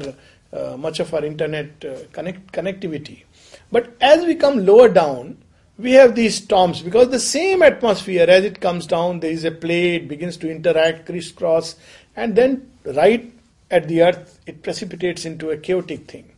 uh, 0.55 0.77
much 0.77 0.99
of 0.99 1.13
our 1.13 1.23
internet 1.23 1.83
uh, 1.85 1.97
connect, 2.11 2.51
connectivity. 2.51 3.23
But 3.71 3.95
as 3.99 4.25
we 4.25 4.35
come 4.35 4.65
lower 4.65 4.89
down, 4.89 5.37
we 5.77 5.91
have 5.91 6.15
these 6.15 6.35
storms 6.35 6.81
because 6.81 7.09
the 7.09 7.19
same 7.19 7.61
atmosphere 7.61 8.25
as 8.29 8.45
it 8.45 8.61
comes 8.61 8.87
down, 8.87 9.19
there 9.19 9.31
is 9.31 9.43
a 9.43 9.51
play, 9.51 9.95
it 9.95 10.07
begins 10.07 10.37
to 10.37 10.49
interact, 10.49 11.05
crisscross, 11.05 11.75
and 12.15 12.35
then 12.35 12.71
right 12.85 13.31
at 13.69 13.87
the 13.87 14.03
earth, 14.03 14.39
it 14.45 14.63
precipitates 14.63 15.25
into 15.25 15.49
a 15.49 15.57
chaotic 15.57 16.09
thing. 16.09 16.31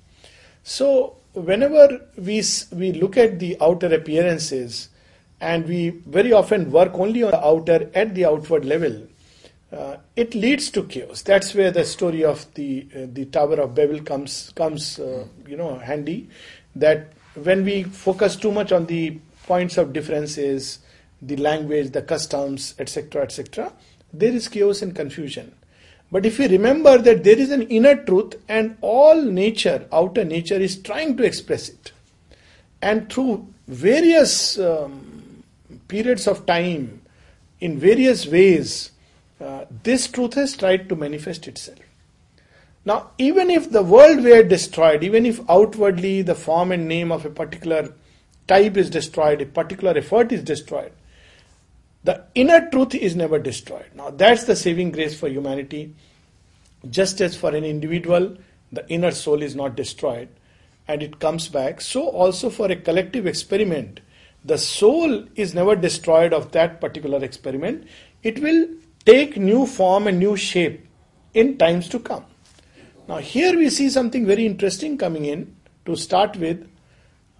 So, 0.64 1.18
whenever 1.34 2.02
we, 2.18 2.44
we 2.72 2.94
look 2.94 3.18
at 3.18 3.40
the 3.40 3.58
outer 3.62 3.94
appearances, 3.94 4.90
and 5.40 5.68
we 5.68 5.90
very 5.90 6.34
often 6.34 6.72
work 6.72 6.94
only 6.96 7.22
on 7.24 7.32
the 7.32 7.46
outer 7.46 7.92
at 7.94 8.16
the 8.16 8.26
outward 8.26 8.66
level, 8.66 9.08
uh, 9.72 9.98
it 10.16 10.34
leads 10.34 10.70
to 10.72 10.84
chaos. 10.84 11.22
That's 11.22 11.54
where 11.54 11.72
the 11.72 11.84
story 11.84 12.24
of 12.24 12.52
the 12.54 12.88
uh, 12.96 13.08
the 13.12 13.26
Tower 13.26 13.60
of 13.62 13.76
Babel 13.76 14.02
comes 14.02 14.54
comes 14.56 15.00
uh, 15.00 15.26
you 15.46 15.58
know 15.58 15.78
handy. 15.78 16.30
That 16.76 17.14
when 17.36 17.66
we 17.66 17.84
focus 17.84 18.36
too 18.36 18.52
much 18.52 18.72
on 18.72 18.86
the 18.86 19.20
points 19.46 19.78
of 19.78 19.94
differences, 19.94 20.80
the 21.22 21.36
language, 21.38 21.92
the 21.92 22.02
customs, 22.02 22.76
etc., 22.80 23.24
etc., 23.24 23.74
there 24.14 24.32
is 24.32 24.48
chaos 24.48 24.82
and 24.82 24.96
confusion. 24.96 25.54
But 26.12 26.26
if 26.26 26.40
we 26.40 26.48
remember 26.48 26.98
that 26.98 27.26
there 27.26 27.38
is 27.38 27.52
an 27.52 27.64
inner 27.64 27.96
truth 27.96 28.36
and 28.48 28.78
all 28.80 29.22
nature, 29.22 29.86
outer 29.92 30.24
nature, 30.24 30.56
is 30.56 30.82
trying 30.82 31.18
to 31.18 31.24
express 31.24 31.68
it, 31.68 31.92
and 32.82 33.12
through 33.12 33.46
various 33.68 34.58
um, 34.58 35.44
periods 35.90 36.26
of 36.26 36.46
time, 36.46 37.02
in 37.60 37.78
various 37.78 38.26
ways 38.28 38.92
uh, 39.40 39.66
this 39.84 40.08
truth 40.08 40.34
has 40.34 40.56
tried 40.56 40.90
to 40.90 40.96
manifest 40.96 41.48
itself. 41.48 41.80
Now, 42.86 43.12
even 43.18 43.50
if 43.50 43.70
the 43.70 43.84
world 43.84 44.24
were 44.24 44.44
destroyed, 44.44 45.04
even 45.04 45.26
if 45.26 45.42
outwardly 45.50 46.22
the 46.22 46.36
form 46.36 46.72
and 46.72 46.88
name 46.88 47.12
of 47.12 47.26
a 47.26 47.30
particular 47.30 47.94
type 48.48 48.78
is 48.78 48.90
destroyed, 48.90 49.42
a 49.42 49.46
particular 49.46 49.98
effort 49.98 50.32
is 50.32 50.42
destroyed, 50.42 50.94
the 52.04 52.24
inner 52.34 52.70
truth 52.70 52.96
is 52.96 53.16
never 53.16 53.40
destroyed. 53.40 53.88
Now, 53.94 54.10
that's 54.10 54.46
the 54.46 54.56
saving 54.56 54.92
grace 54.92 55.20
for 55.20 55.28
humanity. 55.28 55.94
Just 56.90 57.20
as 57.20 57.36
for 57.36 57.54
an 57.54 57.66
individual, 57.66 58.38
the 58.72 58.88
inner 58.90 59.12
soul 59.12 59.42
is 59.42 59.56
not 59.56 59.76
destroyed 59.76 60.30
and 60.88 61.04
it 61.04 61.20
comes 61.20 61.50
back, 61.50 61.82
so 61.82 62.08
also 62.08 62.50
for 62.50 62.72
a 62.72 62.76
collective 62.76 63.28
experiment, 63.28 64.00
the 64.46 64.58
soul 64.58 65.26
is 65.36 65.54
never 65.54 65.76
destroyed 65.76 66.32
of 66.32 66.54
that 66.54 66.80
particular 66.80 67.22
experiment. 67.24 67.86
It 68.24 68.40
will 68.40 68.68
take 69.08 69.38
new 69.38 69.66
form 69.66 70.08
and 70.08 70.20
new 70.20 70.36
shape 70.36 70.86
in 71.34 71.58
times 71.58 71.88
to 71.90 72.00
come. 72.00 72.26
Now, 73.08 73.18
here 73.18 73.56
we 73.56 73.70
see 73.70 73.90
something 73.90 74.26
very 74.26 74.46
interesting 74.46 74.98
coming 74.98 75.26
in. 75.26 75.56
To 75.86 75.96
start 75.96 76.36
with, 76.36 76.68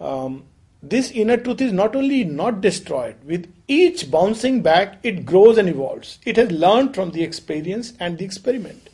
um, 0.00 0.44
this 0.82 1.10
inner 1.10 1.36
truth 1.36 1.60
is 1.60 1.72
not 1.72 1.94
only 1.94 2.24
not 2.24 2.62
destroyed, 2.62 3.16
with 3.26 3.52
each 3.66 4.10
bouncing 4.10 4.62
back, 4.62 4.98
it 5.02 5.26
grows 5.26 5.58
and 5.58 5.68
evolves. 5.68 6.18
It 6.24 6.38
has 6.38 6.50
learned 6.50 6.94
from 6.94 7.10
the 7.10 7.22
experience 7.22 7.92
and 8.00 8.16
the 8.16 8.24
experiment. 8.24 8.88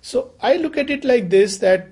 So, 0.00 0.30
I 0.40 0.56
look 0.56 0.78
at 0.78 0.88
it 0.88 1.04
like 1.04 1.28
this 1.28 1.58
that 1.58 1.88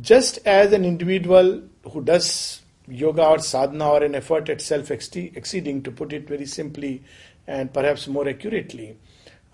just 0.00 0.38
as 0.46 0.72
an 0.72 0.84
individual 0.84 1.62
who 1.90 2.04
does 2.04 2.62
yoga 2.86 3.26
or 3.26 3.38
sadhana 3.40 3.88
or 3.88 4.04
an 4.04 4.14
effort 4.14 4.48
at 4.48 4.60
self 4.60 4.92
exceeding, 4.92 5.82
to 5.82 5.90
put 5.90 6.12
it 6.12 6.28
very 6.28 6.46
simply 6.46 7.02
and 7.48 7.72
perhaps 7.72 8.06
more 8.06 8.28
accurately, 8.28 8.96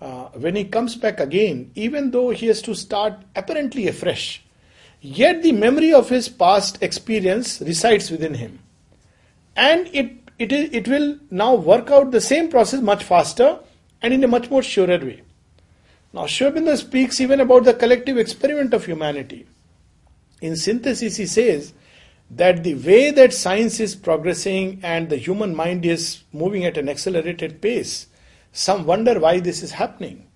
uh, 0.05 0.29
when 0.37 0.55
he 0.55 0.63
comes 0.63 0.95
back 0.95 1.19
again, 1.19 1.71
even 1.73 2.11
though 2.11 2.29
he 2.29 2.45
has 2.45 2.61
to 2.61 2.75
start 2.75 3.13
apparently 3.35 3.87
afresh, 3.87 4.43
yet 5.01 5.41
the 5.41 5.51
memory 5.51 5.91
of 5.91 6.09
his 6.09 6.29
past 6.29 6.77
experience 6.81 7.59
resides 7.61 8.11
within 8.11 8.35
him. 8.35 8.59
And 9.55 9.89
it, 9.93 10.11
it, 10.37 10.51
is, 10.51 10.69
it 10.71 10.87
will 10.87 11.17
now 11.31 11.55
work 11.55 11.89
out 11.89 12.11
the 12.11 12.21
same 12.21 12.49
process 12.49 12.81
much 12.81 13.03
faster 13.03 13.57
and 14.03 14.13
in 14.13 14.23
a 14.23 14.27
much 14.27 14.51
more 14.51 14.61
surer 14.61 14.99
way. 14.99 15.23
Now, 16.13 16.27
Sri 16.27 16.75
speaks 16.77 17.19
even 17.19 17.39
about 17.39 17.63
the 17.63 17.73
collective 17.73 18.19
experiment 18.19 18.75
of 18.75 18.85
humanity. 18.85 19.47
In 20.39 20.55
synthesis, 20.55 21.15
he 21.17 21.25
says 21.25 21.73
that 22.29 22.63
the 22.63 22.75
way 22.75 23.09
that 23.09 23.33
science 23.33 23.79
is 23.79 23.95
progressing 23.95 24.81
and 24.83 25.09
the 25.09 25.17
human 25.17 25.55
mind 25.55 25.83
is 25.83 26.23
moving 26.31 26.63
at 26.63 26.77
an 26.77 26.89
accelerated 26.89 27.59
pace, 27.59 28.05
some 28.55 28.85
wonder 28.85 29.19
why 29.19 29.41
this 29.41 29.61
is 29.61 29.71
happening. 29.71 30.27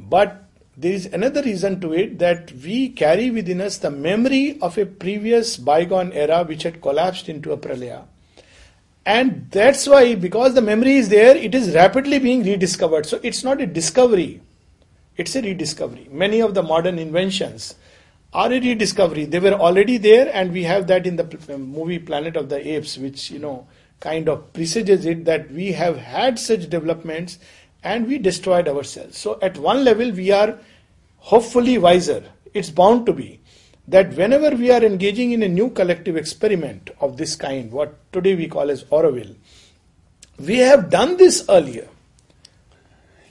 But 0.00 0.44
there 0.78 0.92
is 0.92 1.04
another 1.06 1.42
reason 1.42 1.78
to 1.82 1.92
it 1.92 2.18
that 2.18 2.50
we 2.52 2.88
carry 2.88 3.30
within 3.30 3.60
us 3.60 3.76
the 3.76 3.90
memory 3.90 4.58
of 4.62 4.78
a 4.78 4.86
previous 4.86 5.58
bygone 5.58 6.10
era 6.12 6.42
which 6.42 6.62
had 6.62 6.80
collapsed 6.80 7.28
into 7.28 7.52
a 7.52 7.58
pralaya. 7.58 8.04
And 9.04 9.50
that's 9.50 9.86
why, 9.86 10.14
because 10.14 10.54
the 10.54 10.62
memory 10.62 10.96
is 10.96 11.10
there, 11.10 11.36
it 11.36 11.54
is 11.54 11.74
rapidly 11.74 12.18
being 12.18 12.42
rediscovered. 12.42 13.04
So 13.04 13.20
it's 13.22 13.44
not 13.44 13.60
a 13.60 13.66
discovery, 13.66 14.40
it's 15.18 15.36
a 15.36 15.42
rediscovery. 15.42 16.08
Many 16.10 16.40
of 16.40 16.54
the 16.54 16.62
modern 16.62 16.98
inventions 16.98 17.74
are 18.32 18.50
a 18.50 18.58
rediscovery. 18.58 19.26
They 19.26 19.38
were 19.38 19.52
already 19.52 19.98
there, 19.98 20.30
and 20.32 20.50
we 20.50 20.62
have 20.62 20.86
that 20.86 21.06
in 21.06 21.16
the 21.16 21.58
movie 21.58 21.98
Planet 21.98 22.36
of 22.36 22.48
the 22.48 22.66
Apes, 22.66 22.96
which, 22.96 23.30
you 23.30 23.38
know, 23.38 23.66
kind 24.04 24.28
of 24.28 24.52
presages 24.52 25.06
it 25.06 25.24
that 25.24 25.50
we 25.50 25.72
have 25.72 25.96
had 25.96 26.38
such 26.38 26.68
developments 26.68 27.38
and 27.82 28.06
we 28.06 28.18
destroyed 28.18 28.68
ourselves. 28.68 29.16
So, 29.16 29.38
at 29.40 29.56
one 29.56 29.82
level, 29.84 30.10
we 30.10 30.30
are 30.30 30.58
hopefully 31.16 31.78
wiser. 31.78 32.22
It's 32.52 32.70
bound 32.70 33.06
to 33.06 33.14
be 33.14 33.40
that 33.88 34.14
whenever 34.14 34.50
we 34.56 34.70
are 34.70 34.82
engaging 34.82 35.32
in 35.32 35.42
a 35.42 35.48
new 35.48 35.70
collective 35.70 36.16
experiment 36.16 36.90
of 37.00 37.16
this 37.16 37.34
kind, 37.34 37.72
what 37.72 37.96
today 38.12 38.34
we 38.34 38.48
call 38.48 38.70
as 38.70 38.84
Auroville, 38.84 39.34
we 40.38 40.58
have 40.58 40.90
done 40.90 41.16
this 41.16 41.44
earlier. 41.48 41.88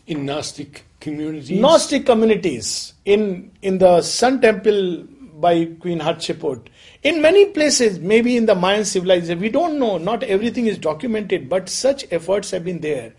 In 0.08 0.26
Gnostic 0.26 0.86
communities? 1.00 1.60
Gnostic 1.60 2.06
communities. 2.06 2.94
In, 3.06 3.52
in 3.62 3.78
the 3.78 4.02
Sun 4.02 4.42
Temple 4.42 5.06
by 5.36 5.66
Queen 5.66 6.00
Hatshepsut, 6.00 6.68
in 7.04 7.22
many 7.22 7.46
places, 7.48 8.00
maybe 8.00 8.38
in 8.38 8.46
the 8.46 8.56
Mayan 8.56 8.86
civilization, 8.86 9.40
we 9.40 9.50
don't 9.50 9.78
know, 9.78 9.98
not 9.98 10.24
everything 10.24 10.68
is 10.68 10.78
documented, 10.78 11.50
but 11.50 11.68
such 11.68 12.06
efforts 12.12 12.52
have 12.52 12.64
been 12.64 12.80
there. 12.80 13.14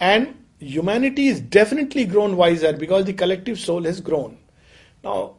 And 0.00 0.34
humanity 0.58 1.28
is 1.28 1.40
definitely 1.40 2.04
grown 2.04 2.36
wiser 2.36 2.72
because 2.72 3.04
the 3.04 3.12
collective 3.12 3.58
soul 3.58 3.84
has 3.84 4.00
grown. 4.00 4.38
Now, 5.04 5.34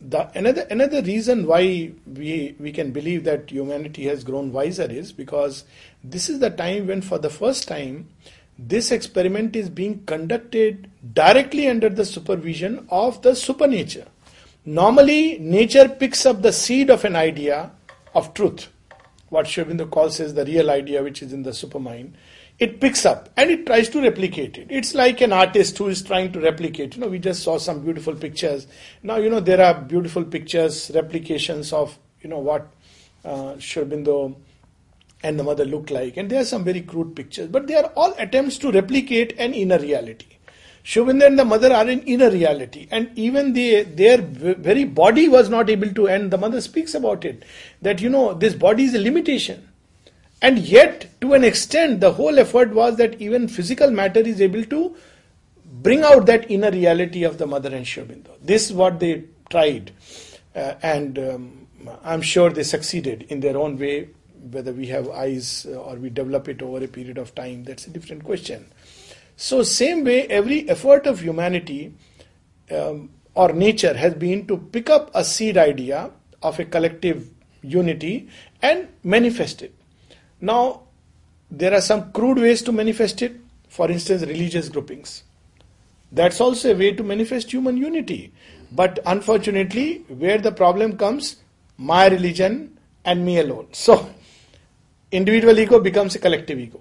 the 0.00 0.30
another 0.36 0.62
another 0.68 1.00
reason 1.02 1.46
why 1.46 1.92
we 2.06 2.56
we 2.58 2.72
can 2.72 2.90
believe 2.90 3.22
that 3.22 3.50
humanity 3.50 4.04
has 4.06 4.24
grown 4.24 4.52
wiser 4.52 4.90
is 4.90 5.12
because 5.12 5.64
this 6.02 6.28
is 6.28 6.40
the 6.40 6.50
time 6.50 6.88
when 6.88 7.02
for 7.02 7.18
the 7.18 7.30
first 7.30 7.68
time 7.68 8.08
this 8.58 8.90
experiment 8.90 9.54
is 9.54 9.70
being 9.70 10.04
conducted 10.04 10.90
directly 11.14 11.68
under 11.68 11.88
the 11.88 12.04
supervision 12.04 12.84
of 12.90 13.22
the 13.22 13.36
supernature 13.36 14.06
normally 14.64 15.38
nature 15.38 15.88
picks 15.88 16.24
up 16.26 16.42
the 16.42 16.52
seed 16.52 16.90
of 16.90 17.04
an 17.04 17.16
idea 17.16 17.70
of 18.14 18.32
truth 18.34 18.68
what 19.28 19.46
Sri 19.46 19.64
calls 19.86 20.20
as 20.20 20.34
the 20.34 20.44
real 20.44 20.70
idea 20.70 21.02
which 21.02 21.22
is 21.22 21.32
in 21.32 21.42
the 21.42 21.50
supermind 21.50 22.12
it 22.58 22.80
picks 22.80 23.04
up 23.04 23.28
and 23.36 23.50
it 23.50 23.66
tries 23.66 23.88
to 23.88 24.00
replicate 24.00 24.56
it. 24.56 24.68
It's 24.70 24.94
like 24.94 25.20
an 25.20 25.32
artist 25.32 25.76
who 25.78 25.88
is 25.88 26.02
trying 26.02 26.32
to 26.32 26.40
replicate. 26.40 26.94
You 26.94 27.00
know, 27.00 27.08
we 27.08 27.18
just 27.18 27.42
saw 27.42 27.58
some 27.58 27.80
beautiful 27.80 28.14
pictures. 28.14 28.68
Now, 29.02 29.16
you 29.16 29.30
know, 29.30 29.40
there 29.40 29.60
are 29.60 29.74
beautiful 29.80 30.22
pictures, 30.24 30.90
replications 30.94 31.72
of, 31.72 31.98
you 32.20 32.30
know, 32.30 32.38
what 32.38 32.72
uh, 33.24 33.56
and 35.24 35.38
the 35.38 35.44
mother 35.44 35.64
look 35.64 35.90
like. 35.90 36.16
And 36.16 36.30
there 36.30 36.40
are 36.40 36.44
some 36.44 36.62
very 36.62 36.82
crude 36.82 37.16
pictures, 37.16 37.48
but 37.48 37.66
they 37.66 37.74
are 37.74 37.86
all 37.96 38.14
attempts 38.18 38.58
to 38.58 38.70
replicate 38.70 39.34
an 39.38 39.54
inner 39.54 39.78
reality. 39.78 40.26
Sri 40.84 41.08
and 41.08 41.38
the 41.38 41.44
mother 41.44 41.72
are 41.72 41.88
in 41.88 42.02
inner 42.02 42.30
reality, 42.30 42.88
and 42.90 43.10
even 43.16 43.52
the, 43.52 43.82
their 43.82 44.18
very 44.18 44.84
body 44.84 45.28
was 45.28 45.48
not 45.48 45.70
able 45.70 45.92
to. 45.94 46.08
And 46.08 46.30
the 46.30 46.38
mother 46.38 46.60
speaks 46.60 46.94
about 46.94 47.24
it 47.24 47.44
that 47.82 48.00
you 48.00 48.08
know 48.08 48.34
this 48.34 48.54
body 48.54 48.84
is 48.84 48.94
a 48.94 48.98
limitation 48.98 49.68
and 50.42 50.58
yet, 50.58 51.08
to 51.20 51.34
an 51.34 51.44
extent, 51.44 52.00
the 52.00 52.12
whole 52.12 52.36
effort 52.40 52.74
was 52.74 52.96
that 52.96 53.22
even 53.22 53.46
physical 53.46 53.92
matter 53.92 54.18
is 54.18 54.40
able 54.40 54.64
to 54.64 54.96
bring 55.64 56.02
out 56.02 56.26
that 56.26 56.50
inner 56.50 56.70
reality 56.72 57.22
of 57.22 57.38
the 57.38 57.46
mother 57.46 57.74
and 57.74 57.86
Sri 57.86 58.04
This 58.42 58.68
is 58.68 58.72
what 58.72 58.98
they 58.98 59.24
tried, 59.50 59.92
uh, 60.56 60.74
and 60.82 61.18
um, 61.18 61.68
I'm 62.02 62.22
sure 62.22 62.50
they 62.50 62.64
succeeded 62.64 63.22
in 63.28 63.38
their 63.38 63.56
own 63.56 63.78
way. 63.78 64.08
Whether 64.50 64.72
we 64.72 64.88
have 64.88 65.08
eyes 65.10 65.64
uh, 65.70 65.76
or 65.76 65.94
we 65.94 66.10
develop 66.10 66.48
it 66.48 66.60
over 66.60 66.82
a 66.82 66.88
period 66.88 67.18
of 67.18 67.32
time, 67.36 67.62
that's 67.62 67.86
a 67.86 67.90
different 67.90 68.24
question. 68.24 68.66
So, 69.36 69.62
same 69.62 70.04
way, 70.04 70.26
every 70.28 70.68
effort 70.68 71.06
of 71.06 71.20
humanity 71.20 71.94
um, 72.70 73.10
or 73.34 73.52
nature 73.52 73.94
has 73.94 74.14
been 74.14 74.46
to 74.46 74.56
pick 74.56 74.90
up 74.90 75.10
a 75.14 75.24
seed 75.24 75.56
idea 75.56 76.10
of 76.42 76.58
a 76.58 76.64
collective 76.64 77.30
unity 77.62 78.28
and 78.60 78.88
manifest 79.02 79.62
it. 79.62 79.74
Now, 80.40 80.82
there 81.50 81.74
are 81.74 81.80
some 81.80 82.12
crude 82.12 82.38
ways 82.38 82.62
to 82.62 82.72
manifest 82.72 83.22
it, 83.22 83.36
for 83.68 83.90
instance, 83.90 84.22
religious 84.22 84.68
groupings. 84.68 85.22
That's 86.10 86.40
also 86.40 86.72
a 86.72 86.76
way 86.76 86.92
to 86.92 87.02
manifest 87.02 87.52
human 87.52 87.76
unity. 87.76 88.32
But 88.70 88.98
unfortunately, 89.06 90.04
where 90.08 90.38
the 90.38 90.52
problem 90.52 90.96
comes, 90.96 91.36
my 91.78 92.06
religion 92.08 92.78
and 93.04 93.24
me 93.24 93.38
alone. 93.38 93.68
So, 93.72 94.10
individual 95.10 95.58
ego 95.58 95.80
becomes 95.80 96.14
a 96.14 96.18
collective 96.18 96.58
ego. 96.58 96.80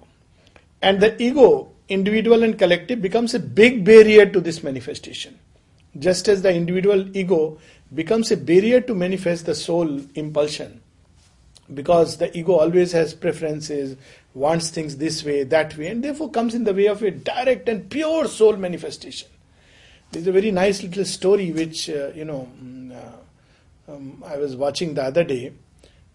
And 0.82 1.00
the 1.00 1.22
ego, 1.22 1.71
individual 1.92 2.44
and 2.44 2.58
collective, 2.58 3.02
becomes 3.02 3.34
a 3.34 3.40
big 3.40 3.84
barrier 3.84 4.26
to 4.26 4.40
this 4.40 4.64
manifestation. 4.64 5.38
Just 6.00 6.28
as 6.28 6.42
the 6.42 6.54
individual 6.54 7.16
ego 7.16 7.60
becomes 7.94 8.32
a 8.32 8.38
barrier 8.38 8.80
to 8.82 8.96
manifest 8.96 9.46
the 9.46 9.56
soul 9.56 10.00
impulsion 10.16 10.82
because 11.74 12.18
the 12.18 12.36
ego 12.38 12.54
always 12.54 12.92
has 12.92 13.14
preferences, 13.14 13.96
wants 14.34 14.70
things 14.70 14.98
this 14.98 15.24
way, 15.24 15.44
that 15.44 15.78
way, 15.78 15.88
and 15.88 16.04
therefore 16.04 16.30
comes 16.30 16.54
in 16.54 16.64
the 16.64 16.74
way 16.74 16.88
of 16.88 17.02
a 17.02 17.12
direct 17.12 17.70
and 17.70 17.90
pure 17.90 18.28
soul 18.28 18.56
manifestation. 18.56 19.30
There's 20.12 20.28
a 20.28 20.32
very 20.32 20.52
nice 20.52 20.84
little 20.84 21.06
story 21.06 21.52
which, 21.52 21.90
uh, 21.90 22.12
you 22.14 22.26
know, 22.26 22.50
mm, 22.62 22.92
uh, 22.92 23.94
um, 23.94 24.24
I 24.26 24.38
was 24.38 24.56
watching 24.56 24.94
the 24.94 25.04
other 25.04 25.24
day. 25.24 25.54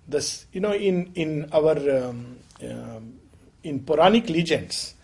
This, 0.07 0.47
you 0.53 0.61
know, 0.61 0.73
in, 0.73 1.13
in 1.15 1.49
our, 1.53 1.79
um, 2.05 2.39
uh, 2.63 3.01
in 3.63 3.81
Puranic 3.81 4.29
legends, 4.29 4.95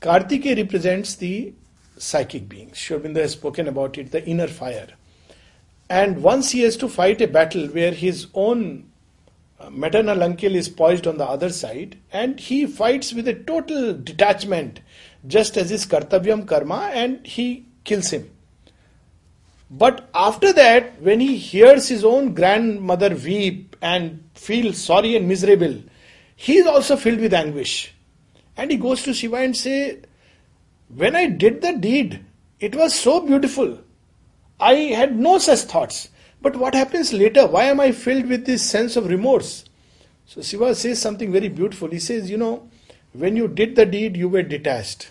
Kartikeya 0.00 0.56
represents 0.56 1.16
the 1.16 1.52
psychic 1.96 2.48
beings. 2.48 2.78
Sri 2.78 2.96
Aurobindo 2.96 3.16
has 3.16 3.32
spoken 3.32 3.66
about 3.68 3.98
it, 3.98 4.12
the 4.12 4.24
inner 4.24 4.46
fire. 4.46 4.88
And 5.90 6.22
once 6.22 6.50
he 6.50 6.60
has 6.60 6.76
to 6.78 6.88
fight 6.88 7.20
a 7.20 7.26
battle 7.26 7.66
where 7.68 7.92
his 7.92 8.26
own 8.34 8.88
uh, 9.60 9.70
maternal 9.70 10.22
uncle 10.22 10.54
is 10.54 10.68
poised 10.68 11.06
on 11.06 11.18
the 11.18 11.24
other 11.24 11.50
side 11.50 11.98
and 12.12 12.38
he 12.38 12.64
fights 12.64 13.12
with 13.12 13.26
a 13.26 13.34
total 13.34 13.92
detachment 13.92 14.78
just 15.26 15.56
as 15.56 15.70
his 15.70 15.84
kartavyam 15.84 16.46
karma 16.46 16.90
and 16.94 17.26
he 17.26 17.66
kills 17.82 18.10
him 18.10 18.30
but 19.68 20.08
after 20.14 20.52
that 20.52 21.02
when 21.02 21.18
he 21.18 21.36
hears 21.36 21.88
his 21.88 22.04
own 22.04 22.34
grandmother 22.34 23.16
weep 23.16 23.74
and 23.82 24.22
feel 24.34 24.72
sorry 24.72 25.16
and 25.16 25.26
miserable 25.26 25.76
he 26.36 26.58
is 26.58 26.66
also 26.68 26.96
filled 26.96 27.18
with 27.18 27.34
anguish 27.34 27.92
and 28.58 28.70
he 28.70 28.76
goes 28.76 29.02
to 29.02 29.14
shiva 29.14 29.36
and 29.46 29.56
say 29.56 29.78
when 31.02 31.16
i 31.16 31.26
did 31.26 31.62
the 31.62 31.72
deed 31.88 32.20
it 32.68 32.76
was 32.82 32.94
so 33.06 33.20
beautiful 33.32 33.74
i 34.60 34.74
had 35.00 35.18
no 35.30 35.38
such 35.48 35.60
thoughts 35.74 36.08
but 36.40 36.56
what 36.56 36.74
happens 36.74 37.12
later? 37.12 37.46
Why 37.46 37.64
am 37.64 37.80
I 37.80 37.92
filled 37.92 38.26
with 38.26 38.46
this 38.46 38.62
sense 38.62 38.96
of 38.96 39.08
remorse? 39.08 39.64
So 40.26 40.42
Shiva 40.42 40.74
says 40.74 41.00
something 41.00 41.32
very 41.32 41.48
beautiful. 41.48 41.88
He 41.88 41.98
says, 41.98 42.30
you 42.30 42.36
know, 42.36 42.68
when 43.12 43.36
you 43.36 43.48
did 43.48 43.74
the 43.74 43.86
deed, 43.86 44.16
you 44.16 44.28
were 44.28 44.42
detached. 44.42 45.10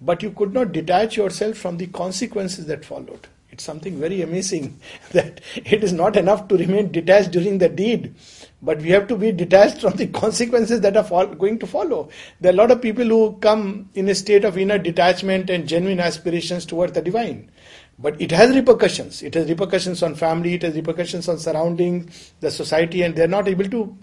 But 0.00 0.22
you 0.22 0.30
could 0.30 0.52
not 0.52 0.72
detach 0.72 1.16
yourself 1.16 1.56
from 1.56 1.78
the 1.78 1.86
consequences 1.86 2.66
that 2.66 2.84
followed. 2.84 3.28
It's 3.54 3.62
something 3.62 4.00
very 4.00 4.20
amazing 4.20 4.80
that 5.12 5.40
it 5.54 5.84
is 5.84 5.92
not 5.92 6.16
enough 6.16 6.48
to 6.48 6.56
remain 6.56 6.90
detached 6.90 7.30
during 7.30 7.58
the 7.58 7.68
deed, 7.68 8.12
but 8.60 8.78
we 8.78 8.90
have 8.90 9.06
to 9.06 9.16
be 9.16 9.30
detached 9.30 9.80
from 9.80 9.92
the 9.92 10.06
consequences 10.22 10.80
that 10.80 10.96
are 10.96 11.26
going 11.36 11.60
to 11.60 11.66
follow. 11.68 12.08
There 12.40 12.50
are 12.50 12.54
a 12.54 12.56
lot 12.56 12.72
of 12.72 12.82
people 12.82 13.04
who 13.04 13.36
come 13.40 13.90
in 13.94 14.08
a 14.08 14.14
state 14.16 14.44
of 14.44 14.58
inner 14.58 14.76
detachment 14.76 15.50
and 15.50 15.68
genuine 15.68 16.00
aspirations 16.00 16.66
towards 16.66 16.94
the 16.94 17.02
divine. 17.02 17.48
But 17.96 18.20
it 18.20 18.32
has 18.32 18.52
repercussions. 18.56 19.22
It 19.22 19.34
has 19.34 19.48
repercussions 19.48 20.02
on 20.02 20.16
family, 20.16 20.54
it 20.54 20.62
has 20.62 20.74
repercussions 20.74 21.28
on 21.28 21.38
surroundings, 21.38 22.32
the 22.40 22.50
society, 22.50 23.02
and 23.02 23.14
they're 23.14 23.28
not 23.28 23.46
able 23.46 23.70
to 23.70 23.96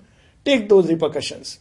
take 0.45 0.69
those 0.69 0.87
repercussions. 0.87 1.59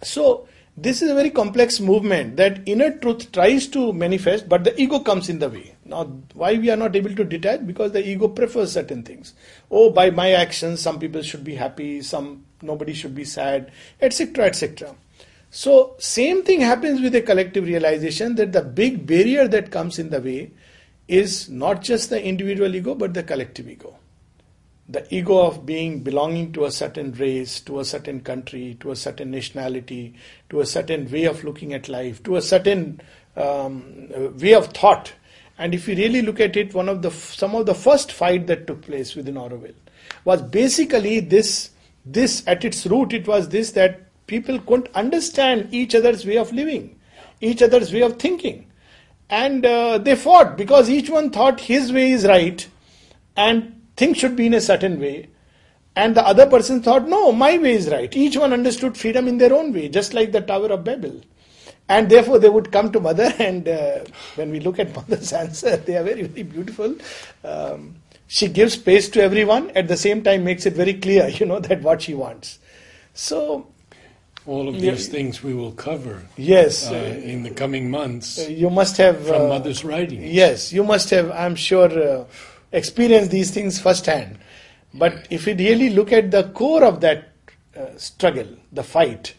So, 0.00 0.48
this 0.76 1.02
is 1.02 1.10
a 1.10 1.14
very 1.14 1.30
complex 1.30 1.78
movement 1.78 2.36
that 2.36 2.60
inner 2.66 2.90
truth 2.98 3.30
tries 3.30 3.68
to 3.68 3.92
manifest, 3.92 4.48
but 4.48 4.64
the 4.64 4.80
ego 4.80 4.98
comes 4.98 5.28
in 5.28 5.38
the 5.38 5.48
way. 5.48 5.76
Now, 5.84 6.04
why 6.34 6.54
we 6.54 6.68
are 6.70 6.76
not 6.76 6.96
able 6.96 7.14
to 7.14 7.24
detach? 7.24 7.64
Because 7.64 7.92
the 7.92 8.06
ego 8.06 8.26
prefers 8.26 8.72
certain 8.72 9.04
things. 9.04 9.34
Oh, 9.70 9.90
by 9.90 10.10
my 10.10 10.32
actions, 10.32 10.80
some 10.80 10.98
people 10.98 11.22
should 11.22 11.44
be 11.44 11.54
happy, 11.54 12.02
some 12.02 12.44
nobody 12.60 12.92
should 12.92 13.14
be 13.14 13.24
sad, 13.24 13.70
etc., 14.00 14.46
etc. 14.46 14.96
So, 15.50 15.94
same 15.98 16.42
thing 16.42 16.60
happens 16.60 17.00
with 17.00 17.14
a 17.14 17.22
collective 17.22 17.64
realization 17.64 18.34
that 18.34 18.52
the 18.52 18.62
big 18.62 19.06
barrier 19.06 19.46
that 19.46 19.70
comes 19.70 20.00
in 20.00 20.10
the 20.10 20.20
way 20.20 20.50
is 21.06 21.48
not 21.48 21.82
just 21.82 22.10
the 22.10 22.20
individual 22.20 22.74
ego 22.74 22.94
but 22.94 23.14
the 23.14 23.22
collective 23.22 23.68
ego. 23.68 23.94
The 24.88 25.06
ego 25.14 25.38
of 25.38 25.64
being 25.64 26.00
belonging 26.00 26.52
to 26.52 26.66
a 26.66 26.70
certain 26.70 27.12
race, 27.12 27.60
to 27.60 27.80
a 27.80 27.84
certain 27.84 28.20
country, 28.20 28.76
to 28.80 28.90
a 28.90 28.96
certain 28.96 29.30
nationality, 29.30 30.14
to 30.50 30.60
a 30.60 30.66
certain 30.66 31.10
way 31.10 31.24
of 31.24 31.42
looking 31.42 31.72
at 31.72 31.88
life, 31.88 32.22
to 32.24 32.36
a 32.36 32.42
certain 32.42 33.00
um, 33.36 34.08
way 34.38 34.54
of 34.54 34.68
thought. 34.68 35.12
And 35.56 35.74
if 35.74 35.88
you 35.88 35.96
really 35.96 36.20
look 36.20 36.40
at 36.40 36.56
it, 36.56 36.74
one 36.74 36.88
of 36.88 37.00
the 37.02 37.10
some 37.10 37.54
of 37.54 37.66
the 37.66 37.74
first 37.74 38.12
fight 38.12 38.46
that 38.48 38.66
took 38.66 38.82
place 38.82 39.14
within 39.14 39.36
Auroville 39.36 39.74
was 40.24 40.42
basically 40.42 41.20
this. 41.20 41.70
This 42.06 42.46
at 42.46 42.66
its 42.66 42.84
root, 42.86 43.14
it 43.14 43.26
was 43.26 43.48
this 43.48 43.70
that 43.72 44.02
people 44.26 44.58
couldn't 44.58 44.94
understand 44.94 45.68
each 45.72 45.94
other's 45.94 46.26
way 46.26 46.36
of 46.36 46.52
living, 46.52 46.98
each 47.40 47.62
other's 47.62 47.94
way 47.94 48.02
of 48.02 48.18
thinking 48.18 48.66
and 49.30 49.64
uh, 49.64 49.98
they 49.98 50.14
fought 50.14 50.56
because 50.56 50.90
each 50.90 51.10
one 51.10 51.30
thought 51.30 51.60
his 51.60 51.92
way 51.92 52.10
is 52.12 52.26
right 52.26 52.68
and 53.36 53.83
things 53.96 54.18
should 54.18 54.36
be 54.36 54.46
in 54.46 54.54
a 54.54 54.60
certain 54.60 55.00
way 55.00 55.28
and 55.96 56.16
the 56.16 56.26
other 56.26 56.46
person 56.46 56.82
thought 56.82 57.08
no 57.08 57.32
my 57.32 57.56
way 57.58 57.74
is 57.74 57.88
right 57.88 58.16
each 58.16 58.36
one 58.36 58.52
understood 58.52 58.96
freedom 58.96 59.28
in 59.28 59.38
their 59.38 59.54
own 59.54 59.72
way 59.72 59.88
just 59.88 60.14
like 60.14 60.32
the 60.32 60.40
tower 60.40 60.66
of 60.66 60.84
babel 60.84 61.20
and 61.88 62.08
therefore 62.08 62.38
they 62.38 62.48
would 62.48 62.72
come 62.72 62.90
to 62.90 63.00
mother 63.00 63.32
and 63.38 63.68
uh, 63.68 64.00
when 64.36 64.50
we 64.50 64.60
look 64.60 64.78
at 64.78 64.94
mother's 64.94 65.32
answer 65.44 65.76
they 65.76 65.96
are 65.96 66.04
very 66.04 66.22
very 66.22 66.42
beautiful 66.42 66.94
um, 67.44 67.94
she 68.26 68.48
gives 68.48 68.74
space 68.74 69.08
to 69.08 69.22
everyone 69.22 69.70
at 69.70 69.88
the 69.88 69.96
same 69.96 70.22
time 70.22 70.44
makes 70.44 70.66
it 70.66 70.74
very 70.74 70.94
clear 70.94 71.28
you 71.40 71.46
know 71.46 71.60
that 71.60 71.82
what 71.82 72.02
she 72.02 72.14
wants 72.14 72.58
so 73.12 73.66
all 74.46 74.68
of 74.68 74.78
these 74.78 75.08
things 75.08 75.42
we 75.42 75.54
will 75.54 75.72
cover. 75.72 76.22
Yes, 76.36 76.90
uh, 76.90 76.94
in 76.94 77.44
the 77.44 77.50
coming 77.50 77.90
months. 77.90 78.46
You 78.46 78.68
must 78.68 78.98
have 78.98 79.26
from 79.26 79.42
uh, 79.42 79.48
mother's 79.48 79.84
writings. 79.84 80.30
Yes, 80.30 80.70
you 80.70 80.84
must 80.84 81.08
have. 81.10 81.30
I'm 81.30 81.54
sure 81.54 81.88
uh, 81.90 82.24
experienced 82.74 83.30
these 83.30 83.50
things 83.50 83.80
firsthand. 83.80 84.38
But 84.92 85.26
if 85.30 85.46
we 85.46 85.54
really 85.54 85.90
look 85.90 86.12
at 86.12 86.30
the 86.30 86.50
core 86.50 86.84
of 86.84 87.00
that 87.00 87.32
uh, 87.76 87.96
struggle, 87.96 88.48
the 88.72 88.82
fight, 88.82 89.34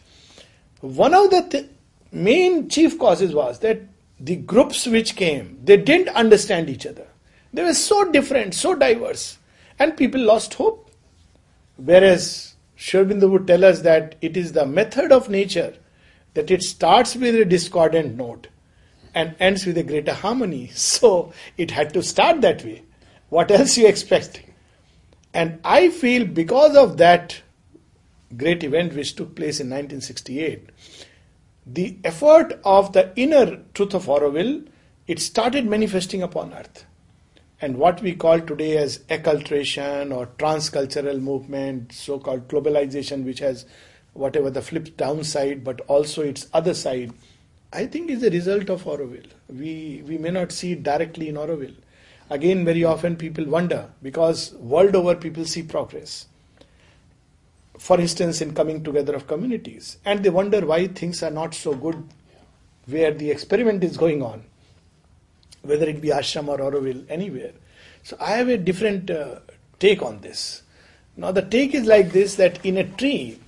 one 0.80 1.14
of 1.14 1.30
the 1.30 1.42
th- 1.42 1.70
main 2.12 2.68
chief 2.68 2.98
causes 2.98 3.34
was 3.34 3.60
that 3.60 3.82
the 4.18 4.36
groups 4.36 4.86
which 4.86 5.14
came, 5.16 5.60
they 5.62 5.76
didn't 5.76 6.08
understand 6.08 6.68
each 6.68 6.86
other. 6.86 7.06
They 7.52 7.62
were 7.62 7.74
so 7.74 8.10
different, 8.10 8.54
so 8.54 8.74
diverse, 8.74 9.38
and 9.78 9.96
people 9.96 10.20
lost 10.20 10.54
hope. 10.54 10.90
Whereas 11.76 12.54
Sri 12.74 13.00
Aurobindo 13.00 13.30
would 13.30 13.46
tell 13.46 13.64
us 13.64 13.80
that 13.80 14.16
it 14.20 14.36
is 14.36 14.52
the 14.52 14.66
method 14.66 15.12
of 15.12 15.28
nature 15.28 15.74
that 16.34 16.50
it 16.50 16.62
starts 16.62 17.16
with 17.16 17.34
a 17.34 17.44
discordant 17.44 18.16
note 18.16 18.48
and 19.14 19.34
ends 19.40 19.64
with 19.64 19.78
a 19.78 19.82
greater 19.82 20.12
harmony. 20.12 20.70
So 20.74 21.32
it 21.56 21.70
had 21.70 21.92
to 21.94 22.02
start 22.02 22.42
that 22.42 22.64
way. 22.64 22.82
What 23.28 23.50
else 23.50 23.76
you 23.76 23.86
expecting? 23.86 24.54
And 25.34 25.60
I 25.64 25.90
feel 25.90 26.26
because 26.26 26.76
of 26.76 26.96
that 26.98 27.42
great 28.36 28.64
event 28.64 28.94
which 28.94 29.16
took 29.16 29.34
place 29.34 29.60
in 29.60 29.66
1968, 29.66 30.70
the 31.66 31.98
effort 32.04 32.60
of 32.64 32.92
the 32.92 33.12
inner 33.16 33.62
truth 33.74 33.94
of 33.94 34.06
Auroville, 34.06 34.66
it 35.06 35.18
started 35.18 35.66
manifesting 35.66 36.22
upon 36.22 36.54
earth. 36.54 36.84
And 37.60 37.78
what 37.78 38.02
we 38.02 38.14
call 38.14 38.40
today 38.40 38.76
as 38.76 38.98
acculturation 39.10 40.14
or 40.14 40.26
transcultural 40.38 41.20
movement, 41.20 41.92
so 41.92 42.18
called 42.18 42.48
globalization, 42.48 43.24
which 43.24 43.38
has 43.38 43.66
whatever 44.12 44.50
the 44.50 44.62
flip 44.62 44.96
downside, 44.96 45.64
but 45.64 45.80
also 45.82 46.22
its 46.22 46.48
other 46.52 46.74
side, 46.74 47.12
I 47.72 47.86
think 47.86 48.10
is 48.10 48.22
a 48.22 48.30
result 48.30 48.70
of 48.70 48.84
Auroville. 48.84 49.30
We, 49.48 50.02
we 50.06 50.18
may 50.18 50.30
not 50.30 50.52
see 50.52 50.72
it 50.72 50.82
directly 50.82 51.28
in 51.28 51.36
Auroville. 51.36 51.76
Again, 52.28 52.64
very 52.64 52.84
often 52.84 53.16
people 53.16 53.44
wonder 53.44 53.88
because 54.02 54.52
world 54.54 54.96
over 54.96 55.14
people 55.14 55.44
see 55.44 55.62
progress 55.62 56.26
for 57.78 58.00
instance, 58.00 58.40
in 58.40 58.54
coming 58.54 58.82
together 58.82 59.14
of 59.14 59.26
communities. 59.26 59.98
And 60.04 60.22
they 60.22 60.30
wonder 60.30 60.64
why 60.64 60.88
things 60.88 61.22
are 61.22 61.30
not 61.30 61.54
so 61.54 61.74
good 61.74 62.02
where 62.86 63.12
the 63.12 63.30
experiment 63.30 63.82
is 63.84 63.96
going 63.96 64.22
on, 64.22 64.44
whether 65.62 65.86
it 65.86 66.00
be 66.00 66.08
ashram 66.08 66.48
or 66.48 66.58
Auroville, 66.58 67.04
anywhere. 67.08 67.52
So 68.02 68.16
I 68.20 68.32
have 68.32 68.48
a 68.48 68.56
different 68.56 69.10
uh, 69.10 69.40
take 69.78 70.02
on 70.02 70.20
this. 70.20 70.62
Now, 71.16 71.32
the 71.32 71.42
take 71.42 71.74
is 71.74 71.86
like 71.86 72.12
this 72.12 72.36
that 72.36 72.64
in 72.64 72.76
a 72.76 72.84
tree, 72.84 73.38